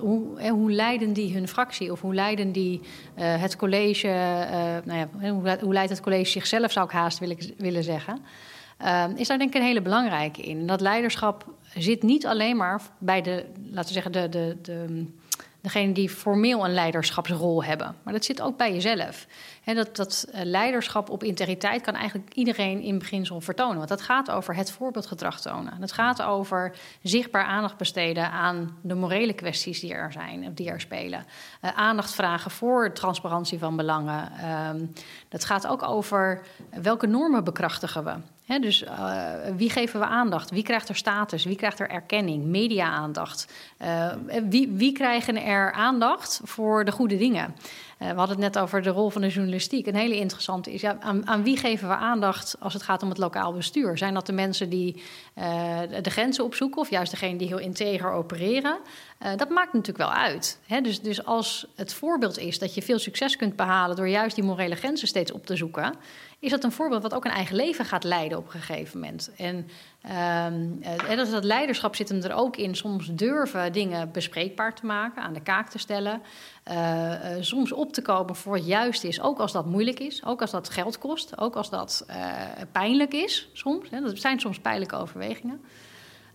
hoe, 0.00 0.48
hoe 0.50 0.72
leiden 0.72 1.12
die 1.12 1.34
hun 1.34 1.48
fractie 1.48 1.92
of 1.92 2.00
hoe 2.00 2.14
leiden 2.14 2.52
die 2.52 2.80
uh, 2.80 3.40
het 3.40 3.56
college? 3.56 4.08
nou 4.84 4.98
ja, 4.98 5.08
hoe 5.60 5.72
leidt 5.72 5.90
het 5.90 6.00
college 6.00 6.30
zichzelf, 6.30 6.72
zou 6.72 6.86
ik 6.86 6.92
haast 6.92 7.18
willen, 7.18 7.38
willen 7.56 7.84
zeggen. 7.84 8.18
Ehm, 8.80 9.16
is 9.16 9.28
daar 9.28 9.38
denk 9.38 9.50
ik 9.50 9.60
een 9.60 9.66
hele 9.66 9.82
belangrijke 9.82 10.42
in. 10.42 10.66
Dat 10.66 10.80
leiderschap 10.80 11.44
zit 11.74 12.02
niet 12.02 12.26
alleen 12.26 12.56
maar 12.56 12.82
bij 12.98 13.22
de, 13.22 13.44
laten 13.70 13.86
we 13.86 13.92
zeggen, 13.92 14.12
de, 14.12 14.28
de, 14.28 14.56
de, 14.62 15.06
degene 15.60 15.92
die 15.92 16.10
formeel 16.10 16.64
een 16.64 16.74
leiderschapsrol 16.74 17.64
hebben. 17.64 17.96
Maar 18.02 18.12
dat 18.12 18.24
zit 18.24 18.40
ook 18.40 18.56
bij 18.56 18.72
jezelf. 18.72 19.26
He, 19.62 19.74
dat, 19.74 19.96
dat 19.96 20.26
eh, 20.32 20.44
leiderschap 20.44 21.10
op 21.10 21.24
integriteit 21.24 21.82
kan 21.82 21.94
eigenlijk 21.94 22.34
iedereen 22.34 22.80
in 22.80 22.98
beginsel 22.98 23.40
vertonen. 23.40 23.76
Want 23.76 23.88
dat 23.88 24.00
gaat 24.00 24.30
over 24.30 24.54
het 24.54 24.70
voorbeeldgedrag 24.70 25.40
tonen. 25.40 25.76
Het 25.80 25.92
gaat 25.92 26.22
over 26.22 26.74
zichtbaar 27.02 27.44
aandacht 27.44 27.76
besteden 27.76 28.30
aan 28.30 28.76
de 28.82 28.94
morele 28.94 29.32
kwesties 29.32 29.80
die 29.80 29.92
er 29.92 30.12
zijn, 30.12 30.54
die 30.54 30.70
er 30.70 30.80
spelen. 30.80 31.24
Uh, 31.64 31.70
aandacht 31.74 32.14
vragen 32.14 32.50
voor 32.50 32.92
transparantie 32.92 33.58
van 33.58 33.76
belangen. 33.76 34.32
Uh, 34.40 34.70
dat 35.28 35.44
gaat 35.44 35.66
ook 35.66 35.82
over 35.82 36.42
welke 36.82 37.06
normen 37.06 37.44
bekrachtigen 37.44 38.04
we 38.04 38.14
dus 38.58 38.82
uh, 38.82 39.32
wie 39.56 39.70
geven 39.70 40.00
we 40.00 40.06
aandacht? 40.06 40.50
Wie 40.50 40.62
krijgt 40.62 40.88
er 40.88 40.96
status? 40.96 41.44
Wie 41.44 41.56
krijgt 41.56 41.80
er 41.80 41.90
erkenning? 41.90 42.44
Media-aandacht? 42.44 43.52
Uh, 43.82 44.12
wie, 44.48 44.68
wie 44.68 44.92
krijgen 44.92 45.42
er 45.42 45.72
aandacht 45.72 46.40
voor 46.44 46.84
de 46.84 46.92
goede 46.92 47.16
dingen? 47.16 47.54
Uh, 47.98 48.08
we 48.08 48.16
hadden 48.16 48.42
het 48.42 48.54
net 48.54 48.58
over 48.58 48.82
de 48.82 48.90
rol 48.90 49.10
van 49.10 49.20
de 49.20 49.28
journalistiek. 49.28 49.86
Een 49.86 49.94
hele 49.94 50.16
interessante 50.16 50.72
is, 50.72 50.80
ja, 50.80 50.96
aan, 51.00 51.26
aan, 51.26 51.42
wie 51.42 51.56
geven 51.56 51.88
we 51.88 51.94
aandacht 51.94 52.56
als 52.60 52.72
het 52.72 52.82
gaat 52.82 53.02
om 53.02 53.08
het 53.08 53.18
lokaal 53.18 53.52
bestuur? 53.52 53.98
Zijn 53.98 54.14
dat 54.14 54.26
de 54.26 54.32
mensen 54.32 54.68
die 54.68 55.02
de 56.02 56.10
grenzen 56.10 56.44
opzoeken 56.44 56.80
of 56.80 56.90
juist 56.90 57.10
degene 57.10 57.38
die 57.38 57.48
heel 57.48 57.58
integer 57.58 58.12
opereren? 58.12 58.78
dat 59.36 59.48
maakt 59.48 59.72
natuurlijk 59.72 60.10
wel 60.10 60.12
uit. 60.12 60.60
dus, 60.82 61.00
dus 61.00 61.24
als 61.24 61.66
het 61.76 61.94
voorbeeld 61.94 62.38
is 62.38 62.58
dat 62.58 62.74
je 62.74 62.82
veel 62.82 62.98
succes 62.98 63.36
kunt 63.36 63.56
behalen 63.56 63.96
door 63.96 64.08
juist 64.08 64.34
die 64.34 64.44
morele 64.44 64.74
grenzen 64.74 65.08
steeds 65.08 65.32
op 65.32 65.46
te 65.46 65.56
zoeken 65.56 65.94
is 66.40 66.50
dat 66.50 66.64
een 66.64 66.72
voorbeeld 66.72 67.02
wat 67.02 67.14
ook 67.14 67.24
een 67.24 67.30
eigen 67.30 67.56
leven 67.56 67.84
gaat 67.84 68.04
leiden 68.04 68.38
op 68.38 68.44
een 68.44 68.60
gegeven 68.60 69.00
moment. 69.00 69.30
En, 69.36 69.56
um, 69.56 70.82
en 70.82 71.16
dat, 71.16 71.44
leiderschap 71.44 71.96
zit 71.96 72.08
hem 72.08 72.22
er 72.22 72.34
ook 72.34 72.56
in. 72.56 72.74
Soms 72.74 73.06
durven 73.12 73.72
dingen 73.72 74.12
bespreekbaar 74.12 74.74
te 74.74 74.86
maken, 74.86 75.22
aan 75.22 75.32
de 75.32 75.42
kaak 75.42 75.68
te 75.68 75.78
stellen. 75.78 76.22
Uh, 76.70 76.76
uh, 76.76 77.42
soms 77.42 77.72
op 77.72 77.92
te 77.92 78.02
komen 78.02 78.36
voor 78.36 78.52
wat 78.52 78.66
juist 78.66 79.04
is, 79.04 79.20
ook 79.20 79.38
als 79.38 79.52
dat 79.52 79.66
moeilijk 79.66 80.00
is. 80.00 80.24
Ook 80.24 80.40
als 80.40 80.50
dat 80.50 80.70
geld 80.70 80.98
kost, 80.98 81.38
ook 81.38 81.56
als 81.56 81.70
dat 81.70 82.06
pijnlijk 82.72 83.12
is 83.12 83.48
soms. 83.52 83.90
Hè. 83.90 84.00
Dat 84.00 84.18
zijn 84.18 84.40
soms 84.40 84.58
pijnlijke 84.58 84.96
overwegingen. 84.96 85.60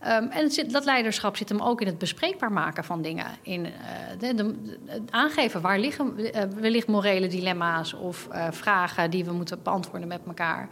Um, 0.08 0.28
en 0.28 0.50
zit, 0.50 0.72
dat 0.72 0.84
leiderschap 0.84 1.36
zit 1.36 1.48
hem 1.48 1.60
ook 1.60 1.80
in 1.80 1.86
het 1.86 1.98
bespreekbaar 1.98 2.52
maken 2.52 2.84
van 2.84 3.02
dingen. 3.02 3.26
In 3.42 3.64
uh, 3.64 3.72
de, 4.18 4.34
de, 4.34 4.54
het 4.86 5.10
aangeven 5.10 5.60
waar 5.60 5.78
liggen 5.78 6.14
uh, 6.18 6.42
wellicht 6.60 6.86
morele 6.86 7.26
dilemma's 7.26 7.92
of 7.92 8.28
uh, 8.32 8.46
vragen 8.50 9.10
die 9.10 9.24
we 9.24 9.32
moeten 9.32 9.62
beantwoorden 9.62 10.08
met 10.08 10.20
elkaar. 10.26 10.68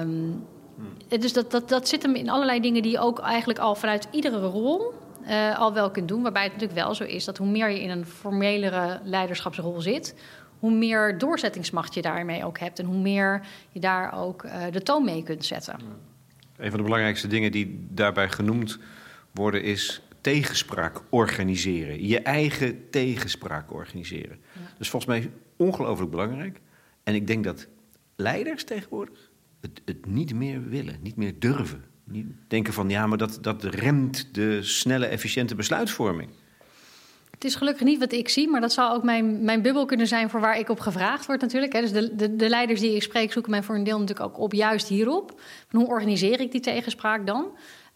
Um, 0.00 0.44
hmm. 0.76 1.20
Dus 1.20 1.32
dat, 1.32 1.50
dat, 1.50 1.68
dat 1.68 1.88
zit 1.88 2.02
hem 2.02 2.14
in 2.14 2.30
allerlei 2.30 2.60
dingen 2.60 2.82
die 2.82 2.92
je 2.92 2.98
ook 2.98 3.18
eigenlijk 3.18 3.58
al 3.58 3.74
vanuit 3.74 4.08
iedere 4.10 4.46
rol 4.46 4.92
al 5.56 5.72
wel 5.72 5.90
kunt 5.90 6.08
doen. 6.08 6.22
Waarbij 6.22 6.42
het 6.42 6.52
natuurlijk 6.52 6.80
wel 6.80 6.94
zo 6.94 7.04
is 7.04 7.24
dat 7.24 7.38
hoe 7.38 7.46
meer 7.46 7.70
je 7.70 7.82
in 7.82 7.90
een 7.90 8.06
formelere 8.06 9.00
leiderschapsrol 9.04 9.80
zit, 9.80 10.14
hoe 10.58 10.72
meer 10.72 11.18
doorzettingsmacht 11.18 11.94
je 11.94 12.02
daarmee 12.02 12.44
ook 12.44 12.58
hebt 12.58 12.78
en 12.78 12.84
hoe 12.84 12.98
meer 12.98 13.40
je 13.70 13.80
daar 13.80 14.18
ook 14.18 14.46
de 14.70 14.82
toon 14.82 15.04
mee 15.04 15.22
kunt 15.22 15.44
zetten. 15.44 15.76
Een 16.58 16.70
van 16.70 16.78
de 16.78 16.84
belangrijkste 16.84 17.28
dingen 17.28 17.52
die 17.52 17.86
daarbij 17.90 18.28
genoemd 18.28 18.78
worden 19.32 19.62
is 19.62 20.02
tegenspraak 20.20 21.02
organiseren. 21.10 22.06
Je 22.06 22.20
eigen 22.20 22.90
tegenspraak 22.90 23.72
organiseren. 23.72 24.38
Ja. 24.52 24.60
Dat 24.60 24.80
is 24.80 24.90
volgens 24.90 25.12
mij 25.12 25.30
ongelooflijk 25.56 26.10
belangrijk. 26.10 26.60
En 27.02 27.14
ik 27.14 27.26
denk 27.26 27.44
dat 27.44 27.68
leiders 28.16 28.64
tegenwoordig 28.64 29.30
het, 29.60 29.82
het 29.84 30.06
niet 30.06 30.34
meer 30.34 30.68
willen, 30.68 30.98
niet 31.02 31.16
meer 31.16 31.38
durven. 31.38 31.84
Niet 32.04 32.26
denken 32.48 32.72
van 32.72 32.88
ja, 32.88 33.06
maar 33.06 33.18
dat, 33.18 33.38
dat 33.40 33.64
remt 33.64 34.34
de 34.34 34.62
snelle, 34.62 35.06
efficiënte 35.06 35.54
besluitvorming. 35.54 36.30
Het 37.38 37.46
is 37.46 37.54
gelukkig 37.54 37.86
niet 37.86 37.98
wat 37.98 38.12
ik 38.12 38.28
zie, 38.28 38.48
maar 38.48 38.60
dat 38.60 38.72
zal 38.72 38.92
ook 38.92 39.02
mijn, 39.02 39.44
mijn 39.44 39.62
bubbel 39.62 39.84
kunnen 39.84 40.06
zijn 40.06 40.30
voor 40.30 40.40
waar 40.40 40.58
ik 40.58 40.68
op 40.68 40.80
gevraagd 40.80 41.26
word 41.26 41.40
natuurlijk. 41.40 41.72
Dus 41.72 41.92
de, 41.92 42.16
de, 42.16 42.36
de 42.36 42.48
leiders 42.48 42.80
die 42.80 42.94
ik 42.94 43.02
spreek 43.02 43.32
zoeken 43.32 43.50
mij 43.50 43.62
voor 43.62 43.74
een 43.74 43.84
deel 43.84 43.98
natuurlijk 43.98 44.28
ook 44.28 44.38
op 44.38 44.52
juist 44.52 44.88
hierop. 44.88 45.40
Hoe 45.70 45.86
organiseer 45.86 46.40
ik 46.40 46.52
die 46.52 46.60
tegenspraak 46.60 47.26
dan? 47.26 47.46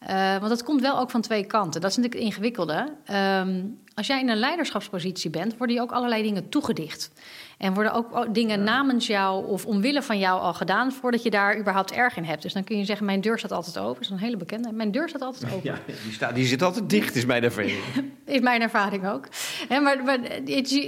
Uh, 0.09 0.37
want 0.37 0.49
dat 0.49 0.63
komt 0.63 0.81
wel 0.81 0.99
ook 0.99 1.09
van 1.09 1.21
twee 1.21 1.45
kanten. 1.45 1.81
Dat 1.81 1.89
is 1.89 1.95
natuurlijk 1.97 2.23
het 2.23 2.33
ingewikkelde. 2.33 2.93
Um, 3.39 3.81
als 3.95 4.07
jij 4.07 4.19
in 4.19 4.29
een 4.29 4.37
leiderschapspositie 4.37 5.29
bent, 5.29 5.57
worden 5.57 5.75
je 5.75 5.81
ook 5.81 5.91
allerlei 5.91 6.23
dingen 6.23 6.49
toegedicht. 6.49 7.11
En 7.57 7.73
worden 7.73 7.93
ook 7.93 8.33
dingen 8.33 8.63
namens 8.63 9.07
jou 9.07 9.47
of 9.47 9.65
omwille 9.65 10.01
van 10.01 10.19
jou 10.19 10.41
al 10.41 10.53
gedaan 10.53 10.91
voordat 10.91 11.23
je 11.23 11.29
daar 11.29 11.59
überhaupt 11.59 11.91
erg 11.91 12.17
in 12.17 12.23
hebt. 12.23 12.41
Dus 12.41 12.53
dan 12.53 12.63
kun 12.63 12.77
je 12.77 12.85
zeggen: 12.85 13.05
Mijn 13.05 13.21
deur 13.21 13.37
staat 13.39 13.51
altijd 13.51 13.77
open. 13.77 13.93
Dat 13.93 14.03
is 14.03 14.09
een 14.09 14.17
hele 14.17 14.37
bekende. 14.37 14.71
Mijn 14.71 14.91
deur 14.91 15.09
staat 15.09 15.21
altijd 15.21 15.45
open. 15.53 15.71
Ja, 15.71 15.79
die, 15.85 16.13
staat, 16.13 16.35
die 16.35 16.45
zit 16.45 16.61
altijd 16.61 16.89
dicht, 16.89 17.15
is 17.15 17.25
mijn 17.25 17.43
ervaring. 17.43 17.79
is 18.25 18.39
mijn 18.39 18.61
ervaring 18.61 19.07
ook. 19.07 19.27
maar, 19.69 19.81
maar, 19.81 20.03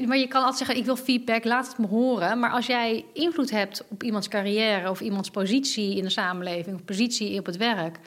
maar, 0.08 0.18
je 0.18 0.28
kan 0.28 0.42
altijd 0.42 0.58
zeggen: 0.58 0.78
Ik 0.78 0.86
wil 0.86 0.96
feedback, 0.96 1.44
laat 1.44 1.68
het 1.68 1.78
me 1.78 1.88
horen. 1.88 2.40
Maar 2.40 2.52
als 2.52 2.66
jij 2.66 3.06
invloed 3.14 3.52
hebt 3.52 3.84
op 3.90 4.04
iemands 4.04 4.28
carrière 4.28 4.90
of 4.90 5.02
iemands 5.02 5.30
positie 5.30 5.96
in 5.98 6.04
de 6.04 6.10
samenleving 6.10 6.76
of 6.76 6.86
positie 6.86 7.40
op 7.40 7.46
het 7.46 7.58
werk 7.58 8.00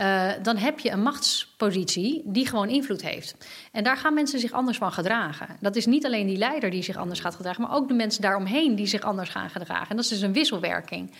uh, 0.00 0.30
dan 0.42 0.56
heb 0.56 0.78
je 0.78 0.90
een 0.90 1.02
machtspositie 1.02 2.22
die 2.24 2.46
gewoon 2.46 2.68
invloed 2.68 3.02
heeft. 3.02 3.36
En 3.72 3.84
daar 3.84 3.96
gaan 3.96 4.14
mensen 4.14 4.40
zich 4.40 4.52
anders 4.52 4.78
van 4.78 4.92
gedragen. 4.92 5.56
Dat 5.60 5.76
is 5.76 5.86
niet 5.86 6.06
alleen 6.06 6.26
die 6.26 6.36
leider 6.36 6.70
die 6.70 6.82
zich 6.82 6.96
anders 6.96 7.20
gaat 7.20 7.34
gedragen, 7.34 7.62
maar 7.62 7.74
ook 7.74 7.88
de 7.88 7.94
mensen 7.94 8.22
daaromheen 8.22 8.74
die 8.74 8.86
zich 8.86 9.02
anders 9.02 9.28
gaan 9.28 9.50
gedragen. 9.50 9.88
En 9.88 9.96
dat 9.96 10.04
is 10.04 10.10
dus 10.10 10.20
een 10.20 10.32
wisselwerking. 10.32 11.10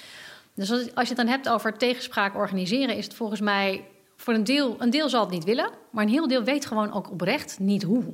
Dus 0.54 0.70
als 0.70 1.08
je 1.08 1.14
het 1.14 1.16
dan 1.16 1.26
hebt 1.26 1.48
over 1.48 1.78
tegenspraak 1.78 2.36
organiseren, 2.36 2.96
is 2.96 3.04
het 3.04 3.14
volgens 3.14 3.40
mij 3.40 3.84
voor 4.16 4.34
een 4.34 4.44
deel, 4.44 4.76
een 4.78 4.90
deel 4.90 5.08
zal 5.08 5.20
het 5.20 5.30
niet 5.30 5.44
willen, 5.44 5.70
maar 5.90 6.04
een 6.04 6.10
heel 6.10 6.28
deel 6.28 6.42
weet 6.42 6.66
gewoon 6.66 6.92
ook 6.92 7.10
oprecht 7.10 7.58
niet 7.58 7.82
hoe. 7.82 8.04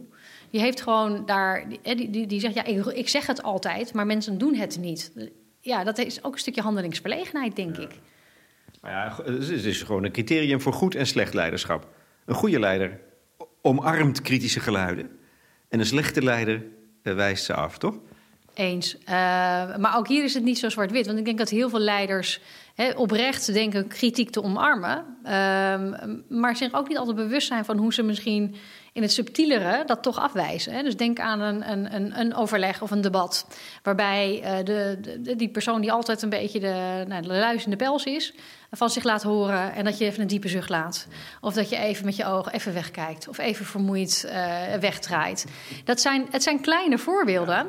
Die 0.50 0.61
heeft 0.61 0.80
gewoon 0.80 1.26
daar, 1.26 1.68
die, 1.68 2.11
die, 2.11 2.26
die 2.26 2.40
zegt 2.40 2.54
ja, 2.54 2.64
ik, 2.64 2.86
ik 2.86 3.09
zeg 3.09 3.26
het 3.26 3.42
altijd, 3.42 3.92
maar 3.92 4.06
mensen 4.06 4.38
doen 4.38 4.54
het 4.54 4.78
niet. 4.80 5.12
Ja, 5.61 5.84
dat 5.84 5.98
is 5.98 6.24
ook 6.24 6.32
een 6.32 6.38
stukje 6.38 6.62
handelingsverlegenheid, 6.62 7.56
denk 7.56 7.76
ik. 7.76 7.90
Ja, 8.82 9.16
het 9.24 9.64
is 9.64 9.82
gewoon 9.82 10.04
een 10.04 10.12
criterium 10.12 10.60
voor 10.60 10.72
goed 10.72 10.94
en 10.94 11.06
slecht 11.06 11.34
leiderschap. 11.34 11.88
Een 12.24 12.34
goede 12.34 12.58
leider 12.58 13.00
omarmt 13.62 14.22
kritische 14.22 14.60
geluiden. 14.60 15.10
En 15.68 15.78
een 15.78 15.86
slechte 15.86 16.22
leider 16.22 16.64
eh, 17.02 17.14
wijst 17.14 17.44
ze 17.44 17.54
af, 17.54 17.78
toch? 17.78 17.98
Eens. 18.54 18.94
Uh, 18.94 19.06
maar 19.76 19.96
ook 19.96 20.08
hier 20.08 20.24
is 20.24 20.34
het 20.34 20.44
niet 20.44 20.58
zo 20.58 20.68
zwart-wit. 20.68 21.06
Want 21.06 21.18
ik 21.18 21.24
denk 21.24 21.38
dat 21.38 21.50
heel 21.50 21.68
veel 21.68 21.78
leiders 21.78 22.40
oprecht 22.96 23.52
denken 23.52 23.86
kritiek 23.86 24.30
te 24.30 24.42
omarmen. 24.42 25.04
Uh, 25.24 25.30
maar 26.28 26.56
zich 26.56 26.72
ook 26.72 26.88
niet 26.88 26.98
altijd 26.98 27.16
bewust 27.16 27.46
zijn 27.46 27.64
van 27.64 27.76
hoe 27.76 27.92
ze 27.92 28.02
misschien 28.02 28.54
in 28.99 29.05
het 29.05 29.12
subtielere 29.12 29.82
dat 29.86 30.03
toch 30.03 30.18
afwijzen. 30.18 30.72
Hè? 30.72 30.82
Dus 30.82 30.96
denk 30.96 31.18
aan 31.20 31.40
een, 31.40 31.70
een, 31.94 32.20
een, 32.20 32.34
overleg 32.34 32.82
of 32.82 32.90
een 32.90 33.01
debat. 33.01 33.46
Waarbij 33.82 34.40
uh, 34.42 34.64
de, 34.64 34.99
de, 35.20 35.36
die 35.36 35.49
persoon 35.49 35.80
die 35.80 35.92
altijd 35.92 36.22
een 36.22 36.28
beetje 36.28 36.61
de, 36.61 37.05
nou, 37.09 37.22
de 37.22 37.28
luizende 37.28 37.76
pels 37.76 38.05
is, 38.05 38.34
van 38.70 38.90
zich 38.90 39.05
laat 39.05 39.22
horen 39.22 39.74
en 39.74 39.84
dat 39.84 39.99
je 39.99 40.05
even 40.05 40.20
een 40.20 40.26
diepe 40.26 40.49
zucht 40.49 40.68
laat. 40.68 41.07
Of 41.40 41.55
dat 41.55 41.68
je 41.68 41.76
even 41.76 42.05
met 42.05 42.16
je 42.16 42.26
ogen 42.26 42.53
even 42.53 42.74
wegkijkt. 42.74 43.28
Of 43.28 43.38
even 43.38 43.64
vermoeid 43.64 44.24
uh, 44.26 44.74
wegdraait. 44.80 45.46
Dat 45.84 46.01
zijn, 46.01 46.26
het 46.30 46.42
zijn 46.42 46.61
kleine 46.61 46.99
voorbeelden. 46.99 47.66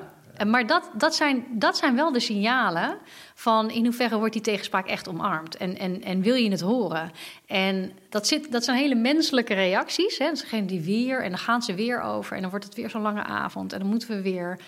Maar 0.47 0.67
dat, 0.67 0.89
dat, 0.93 1.15
zijn, 1.15 1.45
dat 1.49 1.77
zijn 1.77 1.95
wel 1.95 2.11
de 2.11 2.19
signalen 2.19 2.97
van 3.33 3.69
in 3.69 3.83
hoeverre 3.83 4.17
wordt 4.17 4.33
die 4.33 4.41
tegenspraak 4.41 4.87
echt 4.87 5.07
omarmd 5.07 5.57
en, 5.57 5.77
en, 5.77 6.03
en 6.03 6.21
wil 6.21 6.35
je 6.35 6.51
het 6.51 6.61
horen. 6.61 7.11
En 7.45 7.91
dat, 8.09 8.27
zit, 8.27 8.51
dat 8.51 8.63
zijn 8.63 8.77
hele 8.77 8.95
menselijke 8.95 9.53
reacties. 9.53 10.17
Hè. 10.17 10.35
Ze 10.35 10.45
geven 10.45 10.67
die 10.67 10.81
weer 10.81 11.23
en 11.23 11.29
dan 11.29 11.39
gaan 11.39 11.61
ze 11.61 11.73
weer 11.73 12.01
over 12.01 12.35
en 12.35 12.41
dan 12.41 12.49
wordt 12.49 12.65
het 12.65 12.75
weer 12.75 12.89
zo'n 12.89 13.01
lange 13.01 13.23
avond 13.23 13.73
en 13.73 13.79
dan 13.79 13.87
moeten 13.87 14.09
we 14.09 14.21
weer. 14.21 14.59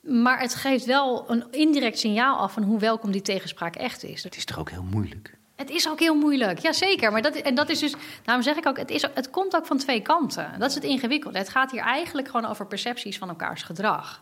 Maar 0.00 0.40
het 0.40 0.54
geeft 0.54 0.84
wel 0.84 1.30
een 1.30 1.44
indirect 1.50 1.98
signaal 1.98 2.36
af 2.36 2.52
van 2.52 2.62
hoe 2.62 2.78
welkom 2.78 3.12
die 3.12 3.22
tegenspraak 3.22 3.76
echt 3.76 4.04
is. 4.04 4.22
Het 4.22 4.36
is 4.36 4.44
toch 4.44 4.58
ook 4.58 4.70
heel 4.70 4.86
moeilijk? 4.90 5.36
Het 5.56 5.70
is 5.70 5.88
ook 5.88 6.00
heel 6.00 6.14
moeilijk, 6.14 6.58
jazeker. 6.58 7.12
Maar 7.12 7.22
dat, 7.22 7.34
en 7.34 7.54
dat 7.54 7.68
is 7.68 7.78
dus, 7.78 7.94
daarom 8.22 8.44
zeg 8.44 8.56
ik 8.56 8.66
ook, 8.66 8.78
het, 8.78 8.90
is, 8.90 9.02
het 9.14 9.30
komt 9.30 9.56
ook 9.56 9.66
van 9.66 9.78
twee 9.78 10.00
kanten. 10.00 10.58
Dat 10.58 10.68
is 10.68 10.74
het 10.74 10.84
ingewikkelde. 10.84 11.38
Het 11.38 11.48
gaat 11.48 11.70
hier 11.70 11.80
eigenlijk 11.80 12.26
gewoon 12.26 12.46
over 12.46 12.66
percepties 12.66 13.18
van 13.18 13.28
elkaars 13.28 13.62
gedrag. 13.62 14.20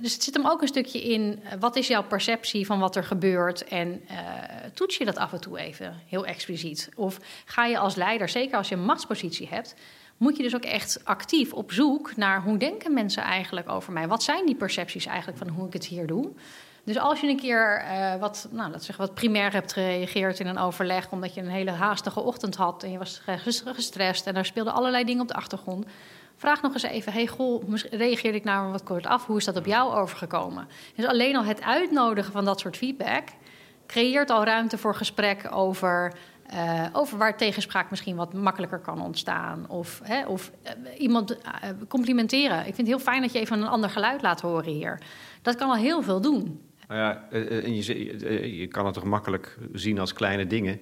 Dus 0.00 0.12
het 0.12 0.22
zit 0.22 0.34
hem 0.34 0.46
ook 0.46 0.62
een 0.62 0.68
stukje 0.68 1.02
in, 1.02 1.40
eh, 1.44 1.52
wat 1.60 1.76
is 1.76 1.86
jouw 1.88 2.04
perceptie 2.04 2.66
van 2.66 2.78
wat 2.78 2.96
er 2.96 3.04
gebeurt? 3.04 3.64
En 3.64 4.02
uh, 4.10 4.18
toets 4.74 4.96
je 4.96 5.04
dat 5.04 5.16
af 5.16 5.32
en 5.32 5.40
toe 5.40 5.58
even 5.58 6.00
heel 6.08 6.26
expliciet? 6.26 6.88
Of 6.94 7.18
ga 7.44 7.66
je 7.66 7.78
als 7.78 7.94
leider, 7.94 8.28
zeker 8.28 8.56
als 8.56 8.68
je 8.68 8.74
een 8.74 8.84
machtspositie 8.84 9.48
hebt, 9.48 9.74
moet 10.16 10.36
je 10.36 10.42
dus 10.42 10.54
ook 10.54 10.64
echt 10.64 11.00
actief 11.04 11.52
op 11.52 11.72
zoek 11.72 12.16
naar 12.16 12.42
hoe 12.42 12.58
denken 12.58 12.94
mensen 12.94 13.22
eigenlijk 13.22 13.68
over 13.68 13.92
mij? 13.92 14.08
Wat 14.08 14.22
zijn 14.22 14.46
die 14.46 14.54
percepties 14.54 15.06
eigenlijk 15.06 15.38
van 15.38 15.48
hoe 15.48 15.66
ik 15.66 15.72
het 15.72 15.86
hier 15.86 16.06
doe? 16.06 16.32
Dus 16.84 16.98
als 16.98 17.20
je 17.20 17.28
een 17.28 17.40
keer 17.40 17.84
uh, 17.84 18.14
wat, 18.14 18.48
nou, 18.50 18.70
laten 18.70 18.84
zeggen, 18.84 19.06
wat 19.06 19.14
primair 19.14 19.52
hebt 19.52 19.72
gereageerd 19.72 20.40
in 20.40 20.46
een 20.46 20.58
overleg, 20.58 21.10
omdat 21.10 21.34
je 21.34 21.40
een 21.40 21.48
hele 21.48 21.70
haastige 21.70 22.20
ochtend 22.20 22.56
had 22.56 22.82
en 22.82 22.90
je 22.90 22.98
was 22.98 23.22
gestrest 23.64 24.26
en 24.26 24.36
er 24.36 24.44
speelden 24.44 24.72
allerlei 24.72 25.04
dingen 25.04 25.22
op 25.22 25.28
de 25.28 25.34
achtergrond, 25.34 25.86
vraag 26.36 26.62
nog 26.62 26.72
eens 26.72 26.82
even: 26.82 27.12
hey, 27.12 27.26
goh, 27.26 27.64
reageerde 27.90 28.38
ik 28.38 28.44
nou 28.44 28.70
wat 28.70 28.82
kort 28.82 29.06
af? 29.06 29.26
Hoe 29.26 29.36
is 29.36 29.44
dat 29.44 29.56
op 29.56 29.66
jou 29.66 29.94
overgekomen? 29.94 30.68
Dus 30.96 31.06
alleen 31.06 31.36
al 31.36 31.44
het 31.44 31.62
uitnodigen 31.62 32.32
van 32.32 32.44
dat 32.44 32.60
soort 32.60 32.76
feedback 32.76 33.28
creëert 33.86 34.30
al 34.30 34.44
ruimte 34.44 34.78
voor 34.78 34.94
gesprek 34.94 35.48
over. 35.50 36.12
Uh, 36.54 36.86
over 36.92 37.18
waar 37.18 37.36
tegenspraak 37.36 37.90
misschien 37.90 38.16
wat 38.16 38.32
makkelijker 38.32 38.78
kan 38.78 39.00
ontstaan. 39.02 39.68
Of, 39.68 40.00
hè, 40.04 40.26
of 40.26 40.50
uh, 40.64 41.00
iemand 41.00 41.30
uh, 41.30 41.38
complimenteren. 41.88 42.58
Ik 42.58 42.64
vind 42.64 42.76
het 42.76 42.86
heel 42.86 42.98
fijn 42.98 43.22
dat 43.22 43.32
je 43.32 43.38
even 43.38 43.60
een 43.60 43.68
ander 43.68 43.90
geluid 43.90 44.22
laat 44.22 44.40
horen 44.40 44.72
hier. 44.72 45.00
Dat 45.42 45.56
kan 45.56 45.68
al 45.68 45.76
heel 45.76 46.02
veel 46.02 46.20
doen. 46.20 46.60
Nou 46.88 47.00
ja, 47.00 47.26
en 47.30 47.76
je, 47.76 48.56
je 48.56 48.66
kan 48.66 48.84
het 48.84 48.94
toch 48.94 49.04
makkelijk 49.04 49.58
zien 49.72 49.98
als 49.98 50.12
kleine 50.12 50.46
dingen. 50.46 50.80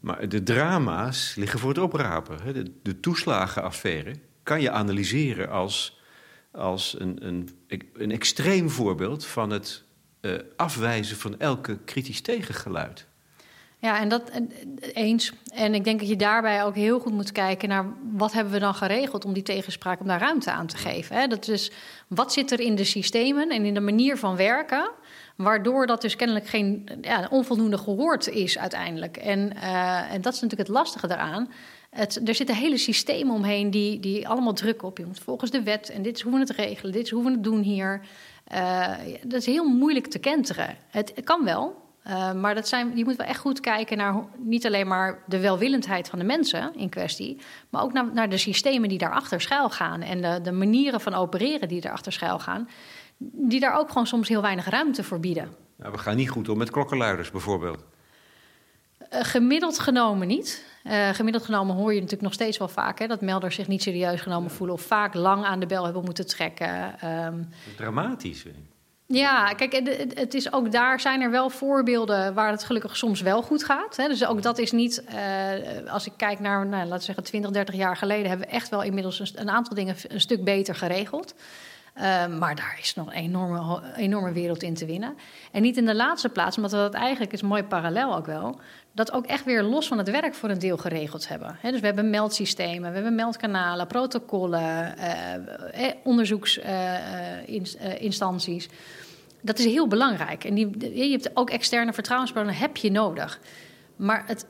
Maar 0.00 0.28
de 0.28 0.42
drama's 0.42 1.34
liggen 1.34 1.58
voor 1.58 1.68
het 1.68 1.78
oprapen. 1.78 2.54
De, 2.54 2.72
de 2.82 3.00
toeslagenaffaire 3.00 4.14
kan 4.48 4.60
je 4.60 4.70
analyseren 4.70 5.50
als, 5.50 5.98
als 6.52 6.96
een, 6.98 7.26
een, 7.26 7.48
een 7.92 8.10
extreem 8.10 8.70
voorbeeld 8.70 9.26
van 9.26 9.50
het 9.50 9.82
uh, 10.20 10.38
afwijzen 10.56 11.16
van 11.16 11.38
elke 11.38 11.78
kritisch 11.84 12.20
tegengeluid. 12.20 13.06
Ja, 13.78 14.00
en 14.00 14.08
dat 14.08 14.30
eens. 14.92 15.32
En 15.52 15.74
ik 15.74 15.84
denk 15.84 15.98
dat 15.98 16.08
je 16.08 16.16
daarbij 16.16 16.64
ook 16.64 16.74
heel 16.74 16.98
goed 16.98 17.12
moet 17.12 17.32
kijken 17.32 17.68
naar 17.68 17.84
wat 18.12 18.32
hebben 18.32 18.52
we 18.52 18.58
dan 18.58 18.74
geregeld 18.74 19.24
om 19.24 19.32
die 19.32 19.42
tegenspraak 19.42 20.00
om 20.00 20.06
daar 20.06 20.20
ruimte 20.20 20.50
aan 20.50 20.66
te 20.66 20.76
geven. 20.76 21.16
Hè? 21.16 21.26
Dat 21.26 21.48
is 21.48 21.70
wat 22.06 22.32
zit 22.32 22.50
er 22.50 22.60
in 22.60 22.74
de 22.74 22.84
systemen 22.84 23.48
en 23.48 23.64
in 23.64 23.74
de 23.74 23.80
manier 23.80 24.16
van 24.16 24.36
werken, 24.36 24.90
waardoor 25.36 25.86
dat 25.86 26.00
dus 26.00 26.16
kennelijk 26.16 26.46
geen 26.46 26.88
ja, 27.00 27.26
onvoldoende 27.30 27.78
gehoord 27.78 28.28
is 28.28 28.58
uiteindelijk. 28.58 29.16
En, 29.16 29.52
uh, 29.56 30.12
en 30.12 30.20
dat 30.20 30.34
is 30.34 30.40
natuurlijk 30.40 30.68
het 30.68 30.78
lastige 30.78 31.06
daaraan. 31.06 31.48
Het, 31.90 32.28
er 32.28 32.34
zitten 32.34 32.56
hele 32.56 32.76
systemen 32.76 33.34
omheen 33.34 33.70
die, 33.70 34.00
die 34.00 34.28
allemaal 34.28 34.52
druk 34.52 34.82
op. 34.82 34.98
Je 34.98 35.06
moet 35.06 35.18
volgens 35.18 35.50
de 35.50 35.62
wet 35.62 35.90
en 35.90 36.02
dit 36.02 36.16
is 36.16 36.22
hoe 36.22 36.32
we 36.32 36.38
het 36.38 36.50
regelen, 36.50 36.92
dit 36.92 37.04
is 37.04 37.10
hoe 37.10 37.24
we 37.24 37.30
het 37.30 37.44
doen 37.44 37.62
hier. 37.62 38.00
Uh, 38.54 38.94
dat 39.22 39.40
is 39.40 39.46
heel 39.46 39.68
moeilijk 39.68 40.06
te 40.06 40.18
kenteren. 40.18 40.76
Het, 40.88 41.12
het 41.14 41.24
kan 41.24 41.44
wel, 41.44 41.88
uh, 42.06 42.32
maar 42.32 42.54
dat 42.54 42.68
zijn, 42.68 42.96
je 42.96 43.04
moet 43.04 43.16
wel 43.16 43.26
echt 43.26 43.40
goed 43.40 43.60
kijken 43.60 43.96
naar 43.96 44.24
niet 44.38 44.66
alleen 44.66 44.86
maar 44.86 45.22
de 45.26 45.40
welwillendheid 45.40 46.08
van 46.08 46.18
de 46.18 46.24
mensen 46.24 46.74
in 46.74 46.88
kwestie, 46.88 47.40
maar 47.68 47.82
ook 47.82 47.92
naar, 47.92 48.12
naar 48.12 48.28
de 48.28 48.38
systemen 48.38 48.88
die 48.88 48.98
daarachter 48.98 49.40
schuil 49.40 49.70
gaan 49.70 50.02
en 50.02 50.20
de, 50.20 50.40
de 50.42 50.52
manieren 50.52 51.00
van 51.00 51.14
opereren 51.14 51.68
die 51.68 51.80
daarachter 51.80 52.12
schuil 52.12 52.38
gaan, 52.38 52.68
die 53.18 53.60
daar 53.60 53.78
ook 53.78 53.88
gewoon 53.88 54.06
soms 54.06 54.28
heel 54.28 54.42
weinig 54.42 54.68
ruimte 54.68 55.04
voor 55.04 55.20
bieden. 55.20 55.48
Nou, 55.76 55.92
we 55.92 55.98
gaan 55.98 56.16
niet 56.16 56.30
goed 56.30 56.48
om 56.48 56.58
met 56.58 56.70
klokkenluiders 56.70 57.30
bijvoorbeeld. 57.30 57.84
Uh, 59.12 59.20
gemiddeld 59.22 59.78
genomen 59.78 60.26
niet. 60.26 60.64
Uh, 60.88 61.08
gemiddeld 61.08 61.44
genomen 61.44 61.76
hoor 61.76 61.88
je 61.88 61.94
natuurlijk 61.94 62.22
nog 62.22 62.32
steeds 62.32 62.58
wel 62.58 62.68
vaak 62.68 62.98
hè, 62.98 63.06
dat 63.06 63.20
melders 63.20 63.54
zich 63.54 63.68
niet 63.68 63.82
serieus 63.82 64.20
genomen 64.20 64.50
voelen 64.50 64.76
of 64.76 64.82
vaak 64.82 65.14
lang 65.14 65.44
aan 65.44 65.60
de 65.60 65.66
bel 65.66 65.84
hebben 65.84 66.04
moeten 66.04 66.26
trekken. 66.26 66.94
Um, 67.24 67.48
Dramatisch. 67.76 68.44
Ja, 69.06 69.52
kijk, 69.52 69.72
het 70.14 70.34
is 70.34 70.52
ook 70.52 70.72
daar 70.72 71.00
zijn 71.00 71.20
er 71.20 71.30
wel 71.30 71.50
voorbeelden 71.50 72.34
waar 72.34 72.50
het 72.50 72.64
gelukkig 72.64 72.96
soms 72.96 73.20
wel 73.20 73.42
goed 73.42 73.64
gaat. 73.64 73.96
Hè. 73.96 74.08
Dus 74.08 74.26
ook 74.26 74.42
dat 74.42 74.58
is 74.58 74.72
niet, 74.72 75.04
uh, 75.14 75.92
als 75.92 76.06
ik 76.06 76.12
kijk 76.16 76.40
naar, 76.40 76.66
nou, 76.66 76.82
laten 76.82 76.98
we 76.98 77.04
zeggen, 77.04 77.24
20, 77.24 77.50
30 77.50 77.74
jaar 77.74 77.96
geleden, 77.96 78.28
hebben 78.28 78.46
we 78.46 78.52
echt 78.52 78.68
wel 78.68 78.82
inmiddels 78.82 79.20
een, 79.20 79.28
een 79.34 79.50
aantal 79.50 79.74
dingen 79.74 79.96
een 80.08 80.20
stuk 80.20 80.44
beter 80.44 80.74
geregeld. 80.74 81.34
Ehm, 81.94 82.38
maar 82.38 82.54
daar 82.54 82.78
is 82.80 82.94
nog 82.94 83.06
een 83.06 83.12
enorme, 83.12 83.82
enorme 83.96 84.32
wereld 84.32 84.62
in 84.62 84.74
te 84.74 84.86
winnen. 84.86 85.16
En 85.52 85.62
niet 85.62 85.76
in 85.76 85.86
de 85.86 85.94
laatste 85.94 86.28
plaats, 86.28 86.56
omdat 86.56 86.70
dat 86.70 86.94
eigenlijk 86.94 87.32
is 87.32 87.42
mooi 87.42 87.62
parallel 87.62 88.16
ook 88.16 88.26
wel. 88.26 88.60
Dat 88.92 89.12
ook 89.12 89.26
echt 89.26 89.44
weer 89.44 89.62
los 89.62 89.88
van 89.88 89.98
het 89.98 90.10
werk 90.10 90.34
voor 90.34 90.50
een 90.50 90.58
deel 90.58 90.76
geregeld 90.76 91.28
hebben. 91.28 91.58
dus 91.62 91.80
we 91.80 91.86
hebben 91.86 92.10
meldsystemen, 92.10 92.88
we 92.88 92.94
hebben 92.94 93.14
meldkanalen, 93.14 93.86
protocollen, 93.86 94.94
uh, 94.98 95.04
onderzoeksinstanties. 96.04 98.68
dat 99.40 99.58
is 99.58 99.64
heel 99.64 99.88
belangrijk. 99.88 100.44
En 100.44 100.54
die, 100.54 100.94
je 100.94 101.10
hebt 101.10 101.30
ook 101.34 101.50
externe 101.50 101.92
vertrouwenspersonen 101.92 102.56
heb 102.56 102.76
je 102.76 102.90
nodig. 102.90 103.40
Maar 103.96 104.24
het 104.26 104.46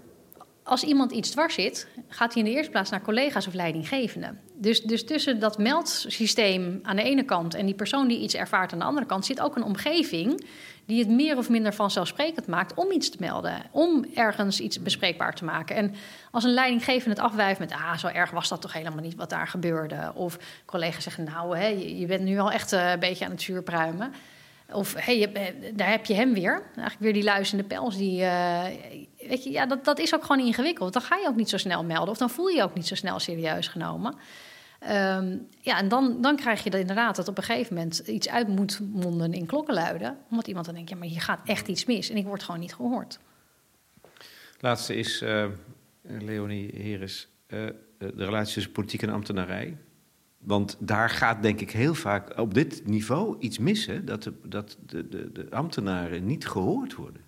als 0.69 0.83
iemand 0.83 1.13
iets 1.13 1.31
dwars 1.31 1.55
zit, 1.55 1.89
gaat 2.09 2.35
hij 2.35 2.43
in 2.43 2.49
de 2.49 2.55
eerste 2.55 2.71
plaats 2.71 2.91
naar 2.91 3.03
collega's 3.03 3.47
of 3.47 3.55
leidinggevenden. 3.55 4.41
Dus, 4.61 4.83
dus 4.83 5.05
tussen 5.05 5.41
dat 5.41 5.59
meldsysteem 5.59 6.79
aan 6.83 6.97
de 6.97 7.03
ene 7.03 7.25
kant 7.25 7.55
en 7.55 7.67
die 7.67 7.75
persoon 7.75 8.09
die 8.09 8.21
iets 8.21 8.35
ervaart 8.35 8.73
aan 8.73 8.79
de 8.79 8.85
andere 8.85 9.07
kant, 9.07 9.27
zit 9.27 9.41
ook 9.41 9.57
een 9.57 9.63
omgeving 9.63 10.47
die 10.89 10.99
het 10.99 11.09
meer 11.09 11.37
of 11.37 11.49
minder 11.49 11.75
vanzelfsprekend 11.75 12.47
maakt 12.47 12.75
om 12.75 12.91
iets 12.91 13.11
te 13.11 13.17
melden, 13.21 13.63
om 13.71 14.07
ergens 14.15 14.61
iets 14.61 14.83
bespreekbaar 14.83 15.35
te 15.35 15.45
maken. 15.45 15.77
En 15.77 15.95
als 16.31 16.45
een 16.45 16.55
leidinggevende 16.55 17.11
het 17.11 17.25
afwijft 17.25 17.59
met, 17.59 17.73
ah, 17.73 17.97
zo 17.97 18.07
erg 18.07 18.31
was 18.31 18.49
dat 18.49 18.61
toch 18.61 18.73
helemaal 18.73 19.03
niet 19.03 19.15
wat 19.15 19.31
daar 19.31 19.49
gebeurde. 19.49 20.13
Of 20.15 20.39
collega's 20.65 21.03
zeggen, 21.03 21.25
nou, 21.25 21.59
hè, 21.59 21.67
je, 21.67 22.07
bent 22.07 22.23
nu 22.23 22.39
al 22.39 22.53
echt 22.53 22.73
eh, 22.73 22.91
een 22.91 22.99
beetje 22.99 23.25
aan 23.25 23.31
het 23.31 23.43
zuurpruimen. 23.43 24.13
Of 24.73 24.95
hey, 24.95 25.33
daar 25.75 25.91
heb 25.91 26.05
je 26.05 26.15
hem 26.15 26.35
weer. 26.35 26.53
Eigenlijk 26.53 26.99
weer 26.99 27.13
die 27.13 27.23
luizende 27.23 27.65
pels. 27.65 27.97
Die, 27.97 28.21
uh, 28.21 28.65
weet 29.29 29.45
je, 29.45 29.51
ja, 29.51 29.67
dat, 29.67 29.85
dat 29.85 29.99
is 29.99 30.15
ook 30.15 30.25
gewoon 30.25 30.47
ingewikkeld. 30.47 30.93
Dan 30.93 31.03
ga 31.03 31.17
je 31.17 31.29
ook 31.29 31.37
niet 31.37 31.49
zo 31.49 31.57
snel 31.57 31.85
melden. 31.85 32.09
Of 32.09 32.19
dan 32.19 32.31
voel 32.31 32.49
je 32.49 32.57
je 32.57 32.63
ook 32.63 32.75
niet 32.75 32.87
zo 32.87 32.95
snel 32.95 33.19
serieus 33.19 33.69
genomen. 33.69 34.15
Um, 34.83 35.47
ja, 35.61 35.79
en 35.79 35.89
dan, 35.89 36.23
dan 36.23 36.37
krijg 36.37 36.65
je 36.65 36.71
dat 36.71 36.81
inderdaad 36.81 37.17
dat 37.17 37.29
op 37.29 37.39
een 37.39 37.45
gegeven 37.45 37.75
moment 37.75 37.99
iets 37.99 38.29
uit 38.29 38.49
moet 38.49 38.81
monden 38.93 39.33
in 39.33 39.47
klokkenluiden. 39.47 40.19
Omdat 40.31 40.47
iemand 40.47 40.67
dan 40.67 40.75
denkt, 40.75 40.91
ja, 40.91 40.97
maar 40.97 41.09
hier 41.09 41.21
gaat 41.21 41.41
echt 41.45 41.69
iets 41.69 41.85
mis. 41.85 42.11
En 42.11 42.17
ik 42.17 42.25
word 42.25 42.43
gewoon 42.43 42.61
niet 42.61 42.75
gehoord. 42.75 43.19
Laatste 44.61 44.95
is, 44.95 45.23
uh, 45.23 45.47
Leonie 46.03 46.71
Heres, 46.83 47.29
uh, 47.49 47.67
de 47.99 48.13
relatie 48.17 48.55
tussen 48.55 48.73
politiek 48.73 49.03
en 49.03 49.11
ambtenarij. 49.11 49.77
Want 50.39 50.77
daar 50.79 51.11
gaat 51.11 51.43
denk 51.43 51.61
ik 51.61 51.71
heel 51.71 51.95
vaak 51.95 52.39
op 52.39 52.55
dit 52.55 52.87
niveau 52.87 53.37
iets 53.39 53.59
missen. 53.59 54.05
Dat 54.05 54.23
de, 54.23 54.35
dat 54.43 54.79
de, 54.87 55.09
de, 55.09 55.33
de 55.33 55.47
ambtenaren 55.51 56.27
niet 56.27 56.47
gehoord 56.49 56.95
worden 56.95 57.23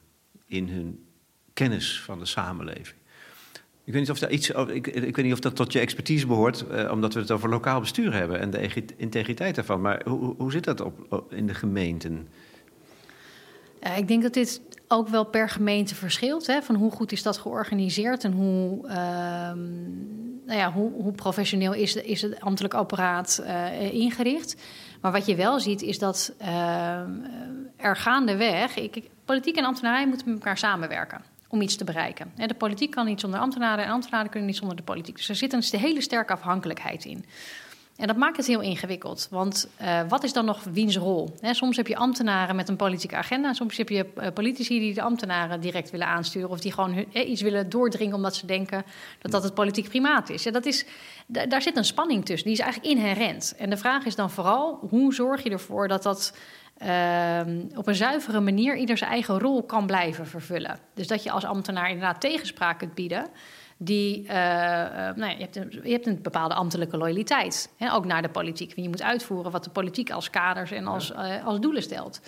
in 0.46 0.68
hun 0.68 1.04
kennis 1.52 2.00
van 2.00 2.18
de 2.18 2.26
samenleving. 2.26 2.99
Ik 3.90 3.96
weet 3.96 4.04
niet 4.04 4.14
of, 4.14 4.18
dat 4.18 4.30
iets, 4.30 4.50
ik, 4.50 4.86
ik 4.86 5.16
weet 5.16 5.24
niet 5.24 5.34
of 5.34 5.40
dat 5.40 5.56
tot 5.56 5.72
je 5.72 5.78
expertise 5.78 6.26
behoort, 6.26 6.66
eh, 6.66 6.90
omdat 6.90 7.14
we 7.14 7.20
het 7.20 7.30
over 7.30 7.48
lokaal 7.48 7.80
bestuur 7.80 8.12
hebben 8.12 8.40
en 8.40 8.50
de 8.50 8.84
integriteit 8.96 9.54
daarvan. 9.54 9.80
Maar 9.80 10.02
hoe, 10.04 10.34
hoe 10.36 10.52
zit 10.52 10.64
dat 10.64 10.80
op, 10.80 11.24
in 11.30 11.46
de 11.46 11.54
gemeenten? 11.54 12.28
Ik 13.96 14.08
denk 14.08 14.22
dat 14.22 14.34
dit 14.34 14.60
ook 14.88 15.08
wel 15.08 15.24
per 15.24 15.48
gemeente 15.48 15.94
verschilt. 15.94 16.46
Hè, 16.46 16.62
van 16.62 16.74
hoe 16.74 16.90
goed 16.90 17.12
is 17.12 17.22
dat 17.22 17.38
georganiseerd 17.38 18.24
en 18.24 18.32
hoe, 18.32 18.88
ehm, 18.88 19.58
nou 20.46 20.58
ja, 20.58 20.72
hoe, 20.72 20.92
hoe, 20.92 21.12
professioneel 21.12 21.72
is, 21.74 21.96
is 21.96 22.22
het 22.22 22.40
ambtelijk 22.40 22.74
apparaat 22.74 23.42
uh, 23.44 23.92
ingericht. 23.92 24.56
Maar 25.00 25.12
wat 25.12 25.26
je 25.26 25.34
wel 25.34 25.60
ziet 25.60 25.82
is 25.82 25.98
dat 25.98 26.34
uh, 26.40 27.00
er 27.76 27.96
gaandeweg... 27.96 28.76
Ik, 28.76 29.02
politiek 29.24 29.56
en 29.56 29.64
ambtenarij 29.64 30.06
moeten 30.06 30.26
met 30.26 30.36
elkaar 30.36 30.58
samenwerken 30.58 31.29
om 31.50 31.60
iets 31.60 31.76
te 31.76 31.84
bereiken. 31.84 32.32
De 32.36 32.54
politiek 32.54 32.90
kan 32.90 33.06
niet 33.06 33.20
zonder 33.20 33.40
ambtenaren 33.40 33.84
en 33.84 33.90
ambtenaren 33.90 34.30
kunnen 34.30 34.48
niet 34.48 34.58
zonder 34.58 34.76
de 34.76 34.82
politiek. 34.82 35.16
Dus 35.16 35.28
er 35.28 35.34
zit 35.34 35.52
een 35.52 35.80
hele 35.80 36.00
sterke 36.00 36.32
afhankelijkheid 36.32 37.04
in. 37.04 37.24
En 38.00 38.06
dat 38.06 38.16
maakt 38.16 38.36
het 38.36 38.46
heel 38.46 38.60
ingewikkeld. 38.60 39.28
Want 39.30 39.68
uh, 39.82 40.00
wat 40.08 40.24
is 40.24 40.32
dan 40.32 40.44
nog 40.44 40.64
wiens 40.72 40.96
rol? 40.96 41.34
soms 41.42 41.76
heb 41.76 41.86
je 41.86 41.96
ambtenaren 41.96 42.56
met 42.56 42.68
een 42.68 42.76
politieke 42.76 43.16
agenda. 43.16 43.52
Soms 43.52 43.76
heb 43.76 43.88
je 43.88 44.06
uh, 44.18 44.26
politici 44.34 44.78
die 44.78 44.94
de 44.94 45.02
ambtenaren 45.02 45.60
direct 45.60 45.90
willen 45.90 46.06
aansturen. 46.06 46.50
Of 46.50 46.60
die 46.60 46.72
gewoon 46.72 47.06
eh, 47.12 47.30
iets 47.30 47.42
willen 47.42 47.68
doordringen 47.68 48.14
omdat 48.14 48.36
ze 48.36 48.46
denken 48.46 48.84
dat 49.18 49.30
dat 49.30 49.42
het 49.42 49.54
politiek 49.54 49.88
primaat 49.88 50.28
is. 50.28 50.42
Ja, 50.42 50.50
dat 50.50 50.66
is 50.66 50.86
daar 51.26 51.62
zit 51.62 51.76
een 51.76 51.84
spanning 51.84 52.24
tussen. 52.24 52.48
Die 52.48 52.58
is 52.58 52.64
eigenlijk 52.64 52.92
inherent. 52.92 53.54
En 53.58 53.70
de 53.70 53.76
vraag 53.76 54.04
is 54.04 54.14
dan 54.14 54.30
vooral: 54.30 54.86
hoe 54.88 55.14
zorg 55.14 55.42
je 55.42 55.50
ervoor 55.50 55.88
dat 55.88 56.02
dat 56.02 56.32
ehm, 56.80 57.60
op 57.74 57.86
een 57.86 57.94
zuivere 57.94 58.40
manier 58.40 58.76
ieder 58.76 58.98
zijn 58.98 59.10
eigen 59.10 59.38
rol 59.38 59.62
kan 59.62 59.86
blijven 59.86 60.26
vervullen? 60.26 60.78
Dus 60.94 61.06
dat 61.06 61.22
je 61.22 61.30
als 61.30 61.44
ambtenaar 61.44 61.88
inderdaad 61.90 62.20
tegenspraak 62.20 62.78
kunt 62.78 62.94
bieden 62.94 63.26
die, 63.82 64.22
uh, 64.22 64.30
nou, 65.14 65.30
je, 65.30 65.36
hebt 65.38 65.56
een, 65.56 65.80
je 65.82 65.90
hebt 65.90 66.06
een 66.06 66.22
bepaalde 66.22 66.54
ambtelijke 66.54 66.96
loyaliteit. 66.96 67.72
Hè, 67.76 67.92
ook 67.92 68.04
naar 68.04 68.22
de 68.22 68.28
politiek. 68.28 68.72
Je 68.76 68.88
moet 68.88 69.02
uitvoeren 69.02 69.52
wat 69.52 69.64
de 69.64 69.70
politiek 69.70 70.10
als 70.10 70.30
kaders 70.30 70.70
en 70.70 70.86
als, 70.86 71.10
uh, 71.10 71.46
als 71.46 71.60
doelen 71.60 71.82
stelt. 71.82 72.20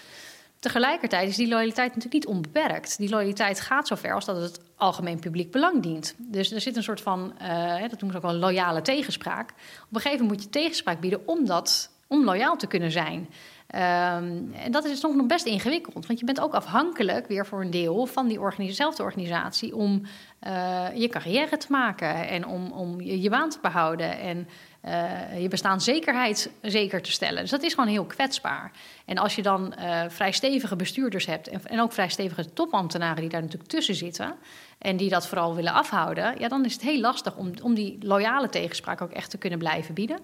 Tegelijkertijd 0.59 1.29
is 1.29 1.37
die 1.37 1.49
loyaliteit 1.49 1.95
natuurlijk 1.95 2.15
niet 2.15 2.35
onbeperkt. 2.35 2.99
Die 2.99 3.09
loyaliteit 3.09 3.61
gaat 3.61 3.87
zover 3.87 4.15
als 4.15 4.25
dat 4.25 4.37
het 4.37 4.61
algemeen 4.77 5.19
publiek 5.19 5.51
belang 5.51 5.83
dient. 5.83 6.15
Dus 6.19 6.53
er 6.53 6.61
zit 6.61 6.77
een 6.77 6.83
soort 6.83 7.01
van, 7.01 7.35
dat 7.81 8.01
noemen 8.01 8.11
ze 8.11 8.17
ook 8.17 8.23
wel 8.23 8.35
loyale 8.35 8.83
tegenspraak. 8.83 9.51
Op 9.51 9.95
een 9.95 10.01
gegeven 10.01 10.25
moment 10.25 10.31
moet 10.31 10.43
je 10.43 10.61
tegenspraak 10.61 11.01
bieden 11.01 11.27
om, 11.27 11.47
dat, 11.47 11.91
om 12.07 12.25
loyaal 12.25 12.57
te 12.57 12.67
kunnen 12.67 12.91
zijn. 12.91 13.29
Um, 13.75 14.53
en 14.55 14.71
dat 14.71 14.85
is 14.85 14.91
dus 14.91 15.01
nog 15.01 15.27
best 15.27 15.47
ingewikkeld, 15.47 16.07
want 16.07 16.19
je 16.19 16.25
bent 16.25 16.41
ook 16.41 16.55
afhankelijk 16.55 17.27
weer 17.27 17.47
voor 17.47 17.61
een 17.61 17.71
deel 17.71 18.07
van 18.07 18.29
diezelfde 18.57 19.03
organisatie 19.03 19.77
om 19.77 20.03
uh, 20.47 20.87
je 20.95 21.09
carrière 21.09 21.57
te 21.57 21.67
maken 21.71 22.29
en 22.29 22.47
om, 22.47 22.73
om 22.73 23.01
je, 23.01 23.21
je 23.21 23.31
baan 23.31 23.51
te 23.51 23.59
behouden 23.63 24.19
en 24.19 24.49
uh, 24.85 25.43
je 25.43 25.49
bestaanszekerheid 25.49 26.51
zeker 26.63 27.03
te 27.03 27.11
stellen. 27.11 27.41
Dus 27.41 27.51
dat 27.51 27.63
is 27.63 27.75
gewoon 27.75 27.89
heel 27.89 28.05
kwetsbaar. 28.05 28.73
En 29.05 29.19
als 29.19 29.35
je 29.35 29.43
dan 29.43 29.75
uh, 29.79 30.03
vrij 30.09 30.33
stevige 30.33 30.77
bestuurders 30.77 31.27
hebt 31.27 31.49
en, 31.49 31.67
en, 31.67 31.81
ook 31.81 31.93
vrij 31.93 32.09
stevige 32.09 32.53
topambtenaren 32.53 33.21
die 33.21 33.31
daar 33.31 33.43
natuurlijk 33.43 33.71
tussen 33.71 33.95
zitten 33.95 34.35
en 34.79 34.97
die 34.97 35.09
dat 35.09 35.27
vooral 35.27 35.55
willen 35.55 35.73
afhouden, 35.73 36.35
ja, 36.39 36.49
dan 36.49 36.65
is 36.65 36.73
het 36.73 36.83
heel 36.83 37.01
lastig 37.01 37.37
om, 37.37 37.53
om 37.63 37.75
die 37.75 37.99
loyale 38.01 38.49
tegenspraak 38.49 39.01
ook 39.01 39.13
echt 39.13 39.31
te 39.31 39.39
kunnen 39.39 39.59
blijven 39.59 39.95
bieden. 39.95 40.19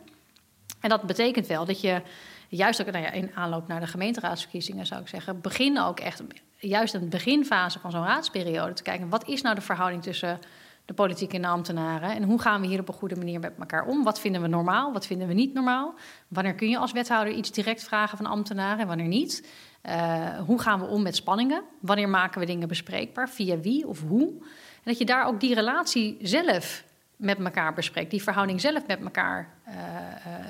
En 0.81 0.89
dat 0.89 1.03
betekent 1.03 1.47
wel 1.47 1.65
dat 1.65 1.81
je 1.81 2.03
juist 2.49 2.81
ook 2.81 2.91
nou 2.91 3.05
ja, 3.05 3.11
in 3.11 3.31
aanloop 3.35 3.69
naar 3.69 3.81
de 3.81 3.87
gemeenteraadsverkiezingen 3.87 4.87
zou 4.87 5.01
ik 5.01 5.09
zeggen, 5.09 5.41
begin 5.41 5.81
ook 5.81 6.01
echt 6.01 6.23
juist 6.57 6.95
in 6.95 7.01
de 7.01 7.07
beginfase 7.07 7.79
van 7.79 7.91
zo'n 7.91 8.05
raadsperiode 8.05 8.73
te 8.73 8.83
kijken 8.83 9.09
wat 9.09 9.29
is 9.29 9.43
nou 9.43 9.55
de 9.55 9.61
verhouding 9.61 10.03
tussen 10.03 10.39
de 10.85 10.95
politiek 10.95 11.33
en 11.33 11.43
de 11.43 11.49
ambtenaren 11.49 12.11
en 12.11 12.23
hoe 12.23 12.41
gaan 12.41 12.61
we 12.61 12.67
hier 12.67 12.81
op 12.81 12.89
een 12.89 12.95
goede 12.95 13.17
manier 13.17 13.41
met 13.41 13.53
elkaar 13.59 13.87
om? 13.87 14.05
Wat 14.05 14.21
vinden 14.21 14.43
we 14.43 14.49
normaal? 14.49 14.93
Wat 14.93 15.07
vinden 15.07 15.29
we 15.29 15.35
niet 15.35 15.55
normaal? 15.55 15.95
Wanneer 16.29 16.55
kun 16.55 16.69
je 16.69 16.79
als 16.79 16.93
wethouder 16.93 17.33
iets 17.33 17.51
direct 17.51 17.85
vragen 17.85 18.17
van 18.17 18.27
ambtenaren 18.27 18.79
en 18.79 18.87
wanneer 18.87 19.07
niet? 19.07 19.49
Uh, 19.87 20.39
hoe 20.39 20.61
gaan 20.61 20.81
we 20.81 20.87
om 20.87 21.03
met 21.03 21.17
spanningen? 21.17 21.63
Wanneer 21.81 22.09
maken 22.09 22.41
we 22.41 22.47
dingen 22.47 22.69
bespreekbaar? 22.69 23.29
Via 23.29 23.61
wie 23.61 23.87
of 23.87 24.03
hoe? 24.03 24.29
En 24.75 24.85
dat 24.85 24.99
je 24.99 25.05
daar 25.05 25.27
ook 25.27 25.41
die 25.41 25.55
relatie 25.55 26.17
zelf 26.23 26.85
met 27.19 27.39
elkaar 27.39 27.75
bespreekt, 27.75 28.11
die 28.11 28.23
verhouding 28.23 28.61
zelf 28.61 28.87
met 28.87 29.01
elkaar 29.01 29.55
uh, 29.69 29.75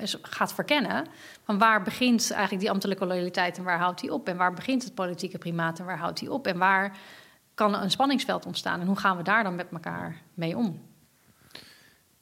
uh, 0.01 0.13
gaat 0.21 0.53
verkennen. 0.53 1.07
Van 1.43 1.57
waar 1.57 1.81
begint 1.81 2.31
eigenlijk 2.31 2.61
die 2.61 2.71
ambtelijke 2.71 3.05
loyaliteit 3.05 3.57
en 3.57 3.63
waar 3.63 3.79
houdt 3.79 4.01
die 4.01 4.13
op? 4.13 4.27
En 4.27 4.37
waar 4.37 4.53
begint 4.53 4.83
het 4.83 4.93
politieke 4.93 5.37
primaat 5.37 5.79
en 5.79 5.85
waar 5.85 5.97
houdt 5.97 6.19
die 6.19 6.31
op? 6.31 6.47
En 6.47 6.57
waar 6.57 6.97
kan 7.53 7.75
een 7.75 7.91
spanningsveld 7.91 8.45
ontstaan 8.45 8.79
en 8.79 8.87
hoe 8.87 8.97
gaan 8.97 9.17
we 9.17 9.23
daar 9.23 9.43
dan 9.43 9.55
met 9.55 9.67
elkaar 9.71 10.21
mee 10.33 10.57
om? 10.57 10.81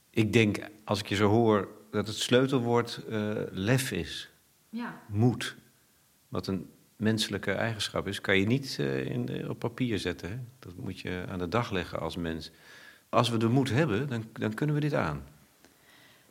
Ik 0.10 0.34
denk, 0.34 0.60
als 0.84 1.00
ik 1.00 1.08
je 1.08 1.16
zo 1.16 1.30
hoor, 1.30 1.68
dat 1.92 2.08
het 2.08 2.16
sleutelwoord 2.16 3.04
uh, 3.10 3.32
lef 3.52 3.92
is. 3.92 4.30
Ja. 4.70 5.02
Moed. 5.08 5.56
Wat 6.28 6.48
een 6.48 6.70
menselijke 6.96 7.52
eigenschap 7.52 8.08
is, 8.08 8.22
kan 8.22 8.38
je 8.38 8.46
niet 8.46 8.78
in, 8.80 9.50
op 9.50 9.60
papier 9.60 10.00
zetten. 10.00 10.30
Hè? 10.30 10.38
Dat 10.60 10.76
moet 10.76 11.00
je 11.00 11.26
aan 11.30 11.40
de 11.40 11.50
dag 11.50 11.72
leggen 11.72 12.00
als 12.00 12.16
mens 12.16 12.52
als 13.10 13.30
we 13.30 13.38
de 13.38 13.48
moed 13.48 13.70
hebben, 13.70 14.08
dan, 14.08 14.24
dan 14.34 14.54
kunnen 14.54 14.76
we 14.76 14.82
dit 14.82 14.94
aan. 14.94 15.24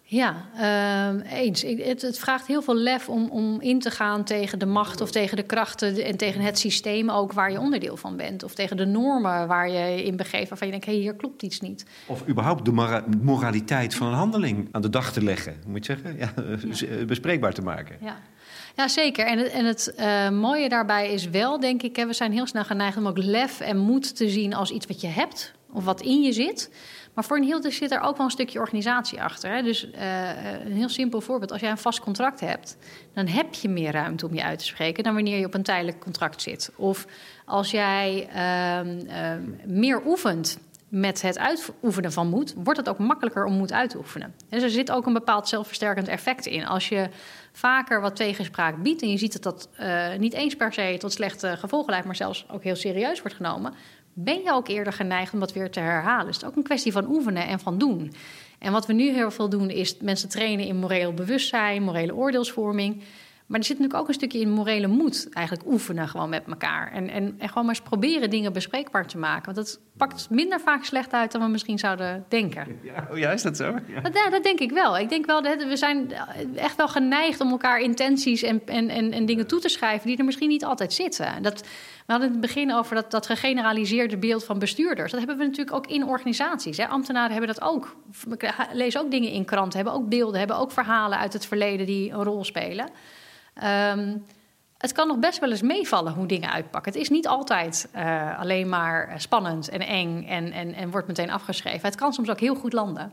Ja, 0.09 0.35
uh, 0.55 1.33
eens. 1.33 1.63
Het, 1.63 2.03
het, 2.03 2.19
vraagt 2.19 2.47
heel 2.47 2.63
veel 2.63 2.77
lef 2.77 3.09
om, 3.09 3.29
om 3.31 3.61
in 3.61 3.81
te 3.81 3.91
gaan 3.91 4.25
tegen 4.25 4.59
de 4.59 4.67
macht 4.67 5.01
of 5.01 5.11
tegen 5.11 5.37
de 5.37 5.43
krachten 5.43 6.05
en 6.05 6.17
tegen 6.17 6.41
het 6.41 6.59
systeem 6.59 7.11
ook 7.11 7.33
waar 7.33 7.53
je 7.53 7.61
onderdeel 7.61 7.97
van 7.97 8.17
bent. 8.17 8.43
Of 8.43 8.55
tegen 8.55 8.77
de 8.77 8.85
normen 8.85 9.47
waar 9.47 9.71
je 9.71 10.05
in 10.05 10.17
begeeft 10.17 10.49
waarvan 10.49 10.67
je 10.67 10.73
denkt, 10.73 10.87
hé, 10.87 10.93
hey, 10.93 11.01
hier 11.01 11.15
klopt 11.15 11.43
iets 11.43 11.61
niet. 11.61 11.87
Of 12.07 12.29
überhaupt 12.29 12.65
de 12.65 12.73
moraliteit 13.23 13.95
van 13.95 14.07
een 14.07 14.15
handeling 14.15 14.69
aan 14.71 14.83
de 14.83 14.91
dag 14.91 15.13
te 15.13 15.23
leggen, 15.23 15.57
moet 15.67 15.87
je 15.87 15.93
zeggen. 15.93 16.19
Ja, 16.19 16.33
ja. 16.99 17.05
Bespreekbaar 17.05 17.53
te 17.53 17.63
maken. 17.63 17.97
Ja. 18.01 18.17
Ja, 18.77 18.89
zeker. 18.89 19.27
En 19.27 19.39
het, 19.39 19.49
en 19.49 19.65
het 19.65 19.95
uh, 19.99 20.31
mooie 20.31 20.69
daarbij 20.69 21.13
is 21.13 21.29
wel, 21.29 21.61
denk 21.61 21.83
ik, 21.83 21.97
hè, 21.97 22.07
we 22.07 22.13
zijn 22.13 22.33
heel 22.33 22.47
snel 22.47 22.65
geneigd 22.65 22.97
om 22.97 23.07
ook 23.07 23.19
lef 23.19 23.61
en 23.61 23.77
moed 23.77 24.17
te 24.17 24.29
zien 24.29 24.55
als 24.55 24.71
iets 24.71 24.87
wat 24.87 25.01
je 25.01 25.07
hebt 25.07 25.55
of 25.77 25.85
wat 25.85 26.01
in 26.01 26.23
je 26.23 26.33
zit. 26.33 26.71
Maar 27.15 27.25
voor 27.25 27.37
een 27.37 27.45
heel 27.45 27.61
deel 27.61 27.71
zit 27.71 27.91
er 27.91 28.01
ook 28.01 28.17
wel 28.17 28.27
een 28.27 28.33
stukje 28.33 28.59
organisatie 28.59 29.23
achter. 29.23 29.55
Hè? 29.55 29.63
Dus 29.63 29.85
uh, 29.85 30.65
een 30.65 30.73
heel 30.73 30.89
simpel 30.89 31.21
voorbeeld. 31.21 31.53
Als 31.53 31.61
jij 31.61 31.71
een 31.71 31.79
vast 31.79 32.01
contract 32.01 32.41
hebt, 32.41 32.77
dan 33.15 33.27
heb 33.27 33.55
je 33.55 33.69
meer 33.69 33.93
ruimte 33.93 34.27
om 34.27 34.35
je 34.35 34.45
uit 34.45 34.59
te 34.59 34.65
spreken 34.65 35.05
dan 35.05 35.15
wanneer 35.15 35.39
je 35.39 35.47
op 35.47 35.55
een 35.55 35.63
tijdelijk 35.63 36.01
contract 36.01 36.43
zit. 36.43 36.73
Of 36.77 37.07
als 37.45 37.71
jij 37.71 38.29
uh, 38.35 39.05
uh, 39.07 39.33
meer 39.67 40.07
oefent 40.07 40.59
met 40.89 41.23
het 41.23 41.39
uitoefenen 41.39 42.13
van 42.13 42.29
moed, 42.29 42.55
wordt 42.57 42.79
het 42.79 42.89
ook 42.89 42.99
makkelijker 42.99 43.45
om 43.45 43.53
moed 43.53 43.73
uit 43.73 43.91
te 43.91 43.99
oefenen. 43.99 44.35
Dus 44.49 44.63
er 44.63 44.71
zit 44.71 44.91
ook 44.91 45.07
een 45.07 45.13
bepaald 45.13 45.49
zelfversterkend 45.49 46.09
effect 46.09 46.47
in. 46.47 46.67
Als 46.67 46.89
je 46.89 47.09
vaker 47.53 48.01
wat 48.01 48.17
tegenspraak 48.17 48.83
biedt 48.83 49.03
en 49.03 49.11
je 49.11 49.19
ziet 49.19 49.33
dat 49.33 49.43
dat 49.43 49.69
uh, 49.81 50.15
niet 50.19 50.33
eens 50.33 50.57
per 50.57 50.73
se 50.73 50.97
tot 50.99 51.13
slechte 51.13 51.57
gevolgen 51.57 51.91
leidt, 51.91 52.07
maar 52.07 52.17
zelfs 52.17 52.47
ook 52.51 52.63
heel 52.63 52.77
serieus 52.77 53.21
wordt 53.21 53.37
genomen, 53.37 53.75
ben 54.19 54.43
je 54.43 54.53
ook 54.53 54.69
eerder 54.69 54.93
geneigd 54.93 55.33
om 55.33 55.41
dat 55.41 55.53
weer 55.53 55.71
te 55.71 55.81
herhalen. 55.81 56.27
Dus 56.27 56.35
het 56.35 56.45
is 56.45 56.51
ook 56.51 56.57
een 56.57 56.63
kwestie 56.63 56.93
van 56.93 57.09
oefenen 57.09 57.47
en 57.47 57.59
van 57.59 57.79
doen. 57.79 58.13
En 58.59 58.73
wat 58.73 58.87
we 58.87 58.93
nu 58.93 59.11
heel 59.11 59.31
veel 59.31 59.49
doen, 59.49 59.71
is 59.71 59.97
mensen 60.01 60.29
trainen 60.29 60.67
in 60.67 60.77
moreel 60.77 61.13
bewustzijn, 61.13 61.83
morele 61.83 62.15
oordeelsvorming. 62.15 63.03
Maar 63.47 63.59
er 63.59 63.65
zit 63.65 63.79
natuurlijk 63.79 64.03
ook 64.03 64.09
een 64.09 64.15
stukje 64.15 64.41
in 64.41 64.51
morele 64.51 64.87
moed. 64.87 65.29
Eigenlijk 65.33 65.67
oefenen 65.69 66.09
gewoon 66.09 66.29
met 66.29 66.43
elkaar. 66.47 66.93
En, 66.93 67.09
en, 67.09 67.35
en 67.39 67.49
gewoon 67.49 67.67
maar 67.67 67.75
eens 67.75 67.85
proberen 67.85 68.31
dingen 68.31 68.53
bespreekbaar 68.53 69.07
te 69.07 69.19
maken. 69.19 69.55
Want 69.55 69.57
dat 69.57 69.81
pakt 69.97 70.31
minder 70.31 70.61
vaak 70.61 70.85
slecht 70.85 71.13
uit 71.13 71.33
dan 71.33 71.41
we 71.41 71.49
misschien 71.49 71.79
zouden 71.79 72.25
denken. 72.29 72.67
Ja, 72.83 73.09
oh 73.11 73.19
ja 73.19 73.31
is 73.31 73.43
dat 73.43 73.57
zo? 73.57 73.65
Ja. 73.65 74.01
Dat, 74.01 74.15
ja, 74.15 74.31
dat 74.31 74.43
denk 74.43 74.59
ik 74.59 74.71
wel. 74.71 74.99
Ik 74.99 75.09
denk 75.09 75.27
wel 75.27 75.43
dat 75.43 75.65
we 75.65 75.77
zijn 75.77 76.13
echt 76.55 76.77
wel 76.77 76.89
geneigd 76.89 77.41
om 77.41 77.51
elkaar 77.51 77.81
intenties 77.81 78.43
en, 78.43 78.63
en, 78.67 78.89
en, 78.89 79.13
en 79.13 79.27
dingen 79.27 79.47
toe 79.47 79.61
te 79.61 79.69
schrijven... 79.69 80.07
die 80.07 80.19
er 80.19 80.25
misschien 80.25 80.49
niet 80.49 80.65
altijd 80.65 80.93
zitten. 80.93 81.43
Dat, 81.43 81.61
we 81.61 82.13
hadden 82.13 82.27
in 82.27 82.33
het 82.33 82.47
begin 82.47 82.75
over 82.75 82.95
dat, 82.95 83.11
dat 83.11 83.27
gegeneraliseerde 83.27 84.17
beeld 84.17 84.45
van 84.45 84.59
bestuurders. 84.59 85.11
Dat 85.11 85.21
hebben 85.21 85.39
we 85.39 85.45
natuurlijk 85.45 85.77
ook 85.77 85.87
in 85.87 86.07
organisaties. 86.07 86.77
Hè. 86.77 86.87
Ambtenaren 86.87 87.31
hebben 87.31 87.55
dat 87.55 87.63
ook. 87.63 87.97
Lezen 88.73 89.01
ook 89.01 89.11
dingen 89.11 89.31
in 89.31 89.45
kranten, 89.45 89.77
hebben 89.79 89.95
ook 89.95 90.09
beelden... 90.09 90.39
hebben 90.39 90.59
ook 90.59 90.73
verhalen 90.73 91.19
uit 91.19 91.33
het 91.33 91.47
verleden 91.47 91.87
die 91.87 92.11
een 92.11 92.25
rol 92.25 92.45
spelen... 92.45 92.89
Um, 93.65 94.25
het 94.79 94.93
kan 94.93 95.07
nog 95.07 95.19
best 95.19 95.39
wel 95.39 95.51
eens 95.51 95.63
meevallen 95.63 96.13
hoe 96.13 96.27
dingen 96.27 96.53
uitpakken. 96.53 96.93
Het 96.93 97.01
is 97.01 97.09
niet 97.09 97.27
altijd 97.27 97.89
uh, 97.97 98.39
alleen 98.39 98.69
maar 98.69 99.15
spannend 99.17 99.69
en 99.69 99.81
eng 99.81 100.25
en, 100.25 100.53
en, 100.53 100.75
en 100.75 100.91
wordt 100.91 101.07
meteen 101.07 101.31
afgeschreven. 101.31 101.81
Het 101.83 101.95
kan 101.95 102.13
soms 102.13 102.31
ook 102.31 102.41
heel 102.41 102.55
goed 102.55 102.73
landen. 102.73 103.13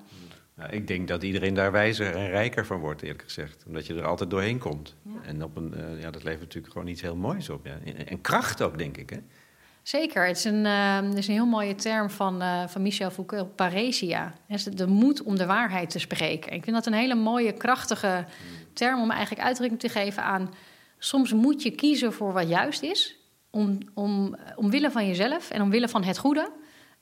Nou, 0.55 0.71
ik 0.71 0.87
denk 0.87 1.07
dat 1.07 1.23
iedereen 1.23 1.53
daar 1.53 1.71
wijzer 1.71 2.15
en 2.15 2.29
rijker 2.29 2.65
van 2.65 2.79
wordt, 2.79 3.01
eerlijk 3.01 3.23
gezegd. 3.23 3.63
Omdat 3.67 3.87
je 3.87 3.93
er 3.93 4.05
altijd 4.05 4.29
doorheen 4.29 4.57
komt. 4.57 4.95
Ja. 5.01 5.11
En 5.25 5.43
op 5.43 5.57
een, 5.57 5.73
uh, 5.77 6.01
ja, 6.01 6.11
dat 6.11 6.23
levert 6.23 6.41
natuurlijk 6.41 6.73
gewoon 6.73 6.87
iets 6.87 7.01
heel 7.01 7.15
moois 7.15 7.49
op. 7.49 7.65
Ja. 7.65 7.93
En 8.05 8.21
kracht 8.21 8.61
ook, 8.61 8.77
denk 8.77 8.97
ik. 8.97 9.09
Hè? 9.09 9.17
Zeker. 9.81 10.27
Het 10.27 10.37
is 10.37 10.43
een, 10.43 10.65
uh, 10.65 10.95
het 10.95 11.17
is 11.17 11.27
een 11.27 11.33
heel 11.33 11.45
mooie 11.45 11.75
term 11.75 12.09
van, 12.09 12.41
uh, 12.41 12.67
van 12.67 12.81
Michel 12.81 13.11
Foucault, 13.11 13.55
paresia. 13.55 14.33
De 14.73 14.87
moed 14.87 15.23
om 15.23 15.37
de 15.37 15.45
waarheid 15.45 15.89
te 15.89 15.99
spreken. 15.99 16.53
Ik 16.53 16.63
vind 16.63 16.75
dat 16.75 16.85
een 16.85 16.93
hele 16.93 17.15
mooie, 17.15 17.51
krachtige 17.51 18.25
term 18.73 19.01
om 19.01 19.11
eigenlijk 19.11 19.45
uitdrukking 19.45 19.79
te 19.79 19.89
geven 19.89 20.23
aan... 20.23 20.53
soms 20.97 21.33
moet 21.33 21.61
je 21.61 21.71
kiezen 21.71 22.13
voor 22.13 22.33
wat 22.33 22.49
juist 22.49 22.83
is, 22.83 23.17
om, 23.49 23.77
om, 23.93 24.35
omwille 24.55 24.91
van 24.91 25.07
jezelf 25.07 25.49
en 25.49 25.61
omwille 25.61 25.89
van 25.89 26.03
het 26.03 26.17
goede... 26.17 26.51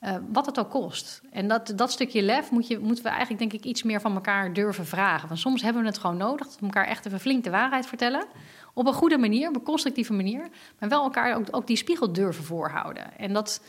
Uh, 0.04 0.16
wat 0.32 0.46
het 0.46 0.58
ook 0.58 0.70
kost. 0.70 1.20
En 1.30 1.48
dat, 1.48 1.72
dat 1.76 1.90
stukje 1.92 2.22
lef 2.22 2.50
moet 2.50 2.66
je, 2.66 2.78
moeten 2.78 3.04
we 3.04 3.10
eigenlijk 3.10 3.38
denk 3.38 3.52
ik 3.52 3.64
iets 3.64 3.82
meer 3.82 4.00
van 4.00 4.14
elkaar 4.14 4.52
durven 4.52 4.86
vragen. 4.86 5.28
Want 5.28 5.40
soms 5.40 5.62
hebben 5.62 5.82
we 5.82 5.88
het 5.88 5.98
gewoon 5.98 6.16
nodig 6.16 6.46
we 6.46 6.64
elkaar 6.64 6.86
echt 6.86 7.06
even 7.06 7.20
flink 7.20 7.44
de 7.44 7.50
waarheid 7.50 7.86
vertellen. 7.86 8.24
Op 8.74 8.86
een 8.86 8.92
goede 8.92 9.18
manier, 9.18 9.48
op 9.48 9.54
een 9.54 9.62
constructieve 9.62 10.12
manier. 10.12 10.48
Maar 10.78 10.88
wel 10.88 11.02
elkaar 11.02 11.36
ook, 11.36 11.46
ook 11.50 11.66
die 11.66 11.76
spiegel 11.76 12.12
durven 12.12 12.44
voorhouden. 12.44 13.18
En 13.18 13.32
dat 13.32 13.62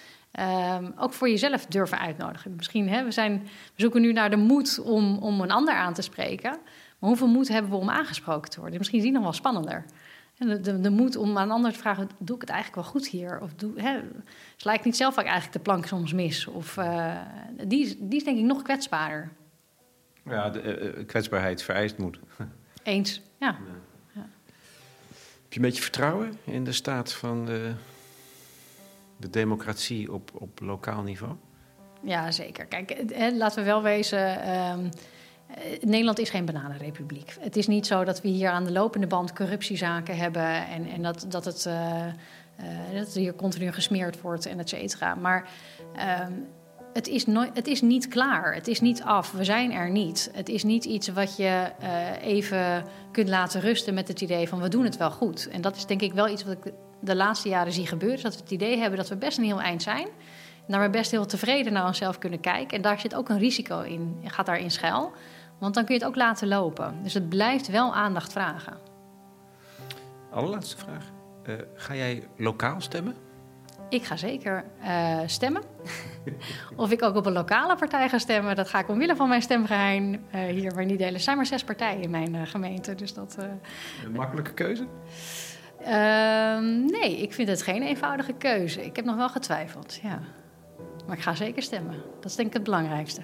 um, 0.78 0.94
ook 0.98 1.14
voor 1.14 1.30
jezelf 1.30 1.66
durven 1.66 2.00
uitnodigen. 2.00 2.56
Misschien, 2.56 2.90
hè, 2.90 3.04
we, 3.04 3.12
zijn, 3.12 3.42
we 3.44 3.82
zoeken 3.82 4.02
nu 4.02 4.14
naar 4.14 4.30
de 4.30 4.36
moed 4.36 4.80
om, 4.80 5.18
om 5.18 5.42
een 5.42 5.52
ander 5.52 5.74
aan 5.74 5.94
te 5.94 6.02
spreken. 6.02 6.58
Maar 7.04 7.12
hoeveel 7.12 7.32
moed 7.32 7.48
hebben 7.48 7.72
we 7.72 7.78
om 7.78 7.90
aangesproken 7.90 8.50
te 8.50 8.60
worden? 8.60 8.78
Misschien 8.78 8.98
is 8.98 9.04
die 9.04 9.14
nog 9.14 9.24
wel 9.24 9.34
spannender. 9.34 9.86
De, 10.38 10.60
de, 10.60 10.80
de, 10.80 10.90
moed 10.90 11.16
om 11.16 11.38
aan 11.38 11.44
een 11.44 11.52
ander 11.52 11.72
te 11.72 11.80
vragen: 11.80 12.10
doe 12.18 12.36
ik 12.36 12.42
het 12.42 12.50
eigenlijk 12.50 12.82
wel 12.82 12.92
goed 12.92 13.08
hier? 13.08 13.40
Of 13.42 13.54
doe, 13.54 13.82
hè, 13.82 14.00
sla 14.56 14.74
ik 14.74 14.84
niet 14.84 14.96
zelf 14.96 15.18
eigenlijk 15.18 15.54
de 15.54 15.60
plank 15.60 15.86
soms 15.86 16.14
mis? 16.14 16.48
Of, 16.48 16.78
uh, 16.78 17.16
die, 17.64 17.98
die 18.00 18.20
is 18.20 18.24
denk 18.24 18.38
ik 18.38 18.44
nog 18.44 18.62
kwetsbaarder. 18.62 19.30
Ja, 20.26 20.50
de 20.50 20.94
uh, 20.98 21.06
kwetsbaarheid 21.06 21.64
vereist 21.64 21.98
moed. 21.98 22.20
Eens, 22.84 23.22
ja. 23.40 23.48
ja. 23.48 23.58
ja. 24.14 24.30
Heb 25.44 25.50
je 25.50 25.56
een 25.56 25.62
beetje 25.62 25.82
vertrouwen 25.82 26.38
in 26.44 26.64
de 26.64 26.72
staat 26.72 27.14
van 27.14 27.46
de, 27.46 27.74
de 29.18 29.30
democratie 29.30 30.14
op, 30.14 30.32
op 30.34 30.60
lokaal 30.60 31.02
niveau? 31.02 31.36
Ja, 32.02 32.32
zeker. 32.32 32.66
Kijk, 32.66 33.04
hè, 33.14 33.32
laten 33.32 33.60
we 33.60 33.66
wel 33.66 33.82
wezen. 33.82 34.50
Um, 34.60 34.90
Nederland 35.82 36.20
is 36.20 36.30
geen 36.30 36.46
bananenrepubliek. 36.46 37.36
Het 37.40 37.56
is 37.56 37.68
niet 37.68 37.88
zo 37.88 38.04
dat 38.04 38.22
we 38.22 38.28
hier 38.28 38.50
aan 38.50 38.64
de 38.64 38.72
lopende 38.72 39.08
band 39.08 39.34
corruptiezaken 39.34 40.18
hebben 40.18 40.68
en, 40.68 40.88
en 40.88 41.02
dat, 41.02 41.26
dat, 41.28 41.46
het, 41.46 41.66
uh, 41.68 41.74
uh, 42.60 43.00
dat 43.00 43.14
hier 43.14 43.36
continu 43.36 43.72
gesmeerd 43.72 44.22
wordt 44.22 44.46
en 44.46 44.60
et 44.60 44.70
cetera. 44.70 45.16
Maar 45.16 45.50
um, 46.28 46.48
het, 46.94 47.08
is 47.08 47.26
het 47.54 47.68
is 47.68 47.82
niet 47.82 48.08
klaar. 48.08 48.54
Het 48.54 48.68
is 48.68 48.82
niet 48.82 49.04
af. 49.04 49.32
We 49.32 49.44
zijn 49.44 49.72
er 49.72 49.90
niet. 49.90 50.32
Het 50.34 50.50
is 50.50 50.64
niet 50.64 50.86
iets 50.86 51.08
wat 51.08 51.38
je 51.38 51.72
even 52.22 52.84
kunt 53.12 53.30
laten 53.30 53.62
rusten 53.62 53.94
met 53.94 54.08
het 54.08 54.22
idee 54.22 54.48
van 54.48 54.62
we 54.62 54.70
doen 54.70 54.84
het 54.84 54.98
wel 54.98 55.12
goed. 55.12 55.48
En 55.50 55.62
dat 55.62 55.76
is 55.76 55.86
denk 55.86 56.02
ik 56.02 56.14
wel 56.14 56.28
iets 56.28 56.44
wat 56.44 56.58
ik 56.66 56.74
de 57.00 57.16
laatste 57.16 57.50
jaren 57.50 57.74
zie 57.74 57.88
gebeuren. 57.88 58.24
Dat 58.24 58.36
we 58.36 58.42
het 58.42 58.52
idee 58.52 58.78
hebben 58.78 58.98
dat 58.98 59.10
we 59.10 59.16
best 59.16 59.38
een 59.38 59.44
heel 59.44 59.62
eind 59.62 59.82
zijn. 59.82 60.08
En 60.66 60.74
daar 60.74 60.82
we 60.82 60.90
best 60.90 61.12
heel 61.12 61.26
tevreden 61.26 61.74
naar 61.74 61.86
onszelf 61.86 62.18
kunnen 62.18 62.40
kijken. 62.40 62.78
En 62.78 62.84
daar 62.84 63.00
zit 63.00 63.16
ook 63.16 63.30
een 63.30 63.40
risico 63.40 63.82
in, 63.82 64.18
gaat 64.24 64.46
daarin 64.46 64.72
schuil. 64.72 65.12
Want 65.64 65.76
dan 65.76 65.86
kun 65.86 65.94
je 65.94 66.00
het 66.00 66.10
ook 66.10 66.16
laten 66.16 66.48
lopen. 66.48 67.04
Dus 67.04 67.14
het 67.14 67.30
blijft 67.30 67.68
wel 67.68 67.94
aandacht 67.94 68.32
vragen. 68.32 68.78
Allerlaatste 70.32 70.78
vraag. 70.78 71.12
Uh, 71.50 71.56
ga 71.76 71.96
jij 71.96 72.28
lokaal 72.38 72.82
stemmen? 72.82 73.16
Ik 73.90 74.04
ga 74.04 74.16
zeker 74.16 74.66
uh, 74.82 75.20
stemmen. 75.26 75.62
of 76.76 76.92
ik 76.92 77.04
ook 77.04 77.16
op 77.16 77.26
een 77.26 77.34
lokale 77.34 77.76
partij 77.76 78.10
ga 78.10 78.18
stemmen, 78.18 78.56
dat 78.56 78.70
ga 78.70 78.80
ik 78.80 78.90
omwille 78.90 79.16
van 79.16 79.30
mijn 79.30 79.42
stemgeheim 79.42 80.14
uh, 80.14 80.42
hier 80.42 80.76
maar 80.76 80.86
niet 80.86 80.98
delen. 80.98 81.14
Er 81.14 81.20
zijn 81.20 81.38
maar 81.38 81.46
zes 81.46 81.64
partijen 81.64 82.02
in 82.02 82.10
mijn 82.10 82.48
gemeente. 82.48 82.96
Dus 82.96 83.14
dat, 83.14 83.38
een 84.06 84.12
makkelijke 84.12 84.54
keuze? 84.54 84.88
Ehm, 85.80 86.86
nee, 86.86 87.22
ik 87.22 87.34
vind 87.34 87.48
het 87.48 87.62
geen 87.62 87.82
eenvoudige 87.82 88.34
keuze. 88.34 88.86
Ik 88.86 88.96
heb 88.96 89.06
nog 89.06 89.16
wel 89.16 89.30
getwijfeld, 89.30 90.00
ja. 90.02 90.20
Maar 91.08 91.18
ik 91.18 91.24
ga 91.24 91.36
zeker 91.36 91.62
stemmen. 91.62 91.96
Dat 92.20 92.30
is 92.30 92.36
denk 92.36 92.48
ik 92.48 92.54
het 92.54 92.64
belangrijkste. 92.64 93.22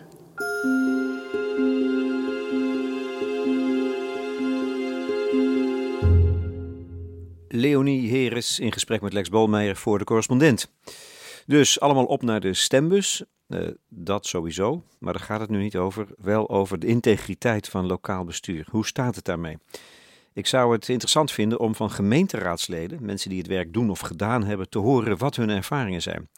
Leonie 7.59 8.09
Heres 8.09 8.59
in 8.59 8.71
gesprek 8.71 9.01
met 9.01 9.13
Lex 9.13 9.29
Bolmeijer 9.29 9.75
voor 9.75 9.97
de 9.97 10.03
correspondent. 10.03 10.71
Dus 11.45 11.79
allemaal 11.79 12.05
op 12.05 12.21
naar 12.21 12.39
de 12.39 12.53
stembus. 12.53 13.23
Uh, 13.47 13.67
dat 13.89 14.25
sowieso, 14.25 14.83
maar 14.99 15.13
daar 15.13 15.21
gaat 15.21 15.39
het 15.39 15.49
nu 15.49 15.61
niet 15.61 15.77
over. 15.77 16.07
Wel 16.17 16.49
over 16.49 16.79
de 16.79 16.87
integriteit 16.87 17.67
van 17.67 17.85
lokaal 17.85 18.23
bestuur. 18.23 18.67
Hoe 18.71 18.85
staat 18.85 19.15
het 19.15 19.25
daarmee? 19.25 19.57
Ik 20.33 20.47
zou 20.47 20.73
het 20.73 20.89
interessant 20.89 21.31
vinden 21.31 21.59
om 21.59 21.75
van 21.75 21.91
gemeenteraadsleden, 21.91 23.05
mensen 23.05 23.29
die 23.29 23.39
het 23.39 23.47
werk 23.47 23.73
doen 23.73 23.89
of 23.89 23.99
gedaan 23.99 24.43
hebben, 24.43 24.69
te 24.69 24.79
horen 24.79 25.17
wat 25.17 25.35
hun 25.35 25.49
ervaringen 25.49 26.01
zijn. 26.01 26.29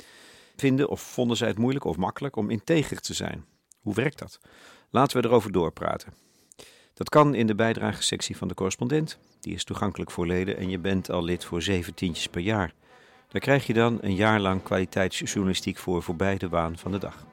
Vinden 0.56 0.90
of 0.90 1.02
vonden 1.02 1.38
zij 1.38 1.48
het 1.48 1.58
moeilijk 1.58 1.86
of 1.86 1.98
makkelijk 1.98 2.36
om 2.36 2.50
integer 2.50 3.00
te 3.02 3.14
zijn? 3.14 3.46
Hoe 3.80 3.94
werkt 3.94 4.20
dat? 4.20 4.40
Laten 4.90 5.22
we 5.22 5.28
erover 5.28 5.52
doorpraten. 5.52 6.14
Dat 7.02 7.10
kan 7.10 7.36
in 7.36 7.47
de 7.47 7.56
bijdragesectie 7.56 8.38
van 8.38 8.47
de 8.47 8.54
correspondent. 8.54 9.18
Die 9.39 9.54
is 9.54 9.64
toegankelijk 9.64 10.12
voor 10.12 10.28
leden 10.28 10.58
en 10.58 10.70
je 10.70 10.80
bent 10.80 11.12
al 11.12 11.24
lid 11.24 11.45
voor 11.45 11.62
zeven 11.62 11.93
tientjes 11.93 12.28
per 12.28 12.41
jaar. 12.41 12.74
Daar 13.28 13.41
krijg 13.41 13.68
je 13.68 13.74
dan 13.74 13.97
een 14.02 14.16
jaar 14.16 14.39
lang 14.39 14.64
kwaliteitsjournalistiek 14.64 15.78
voor 15.78 16.04
voorbij 16.04 16.38
de 16.38 16.49
waan 16.49 16.78
van 16.78 16.91
de 16.91 16.97
dag. 16.97 17.26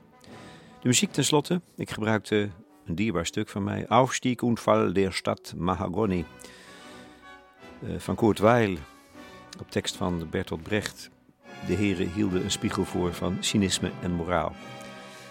De 0.80 0.88
muziek 0.88 1.12
tenslotte. 1.12 1.60
Ik 1.76 1.90
gebruikte 1.90 2.48
een 2.86 2.94
dierbaar 2.94 3.26
stuk 3.26 3.48
van 3.48 3.64
mij. 3.64 3.86
Aufstieg 3.88 4.42
und 4.42 4.60
Fall 4.60 4.92
der 4.92 5.12
Stadt 5.12 5.54
Mahagoni. 5.56 6.24
Uh, 7.82 7.98
van 7.98 8.14
Kurt 8.14 8.38
Weil. 8.38 8.76
Op 9.60 9.70
tekst 9.70 9.96
van 9.96 10.28
Bertolt 10.30 10.62
Brecht. 10.62 11.10
De 11.66 11.74
heren 11.74 12.12
hielden 12.12 12.44
een 12.44 12.50
spiegel 12.50 12.84
voor 12.84 13.14
van 13.14 13.36
cynisme 13.40 13.90
en 14.02 14.12
moraal. 14.12 14.52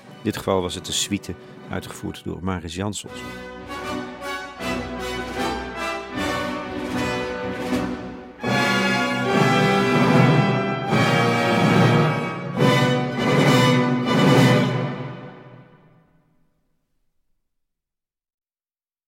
In 0.07 0.23
dit 0.23 0.37
geval 0.37 0.61
was 0.61 0.75
het 0.75 0.85
de 0.85 0.91
suite, 0.91 1.33
uitgevoerd 1.69 2.23
door 2.23 2.43
Maris 2.43 2.75
Jansons. 2.75 3.21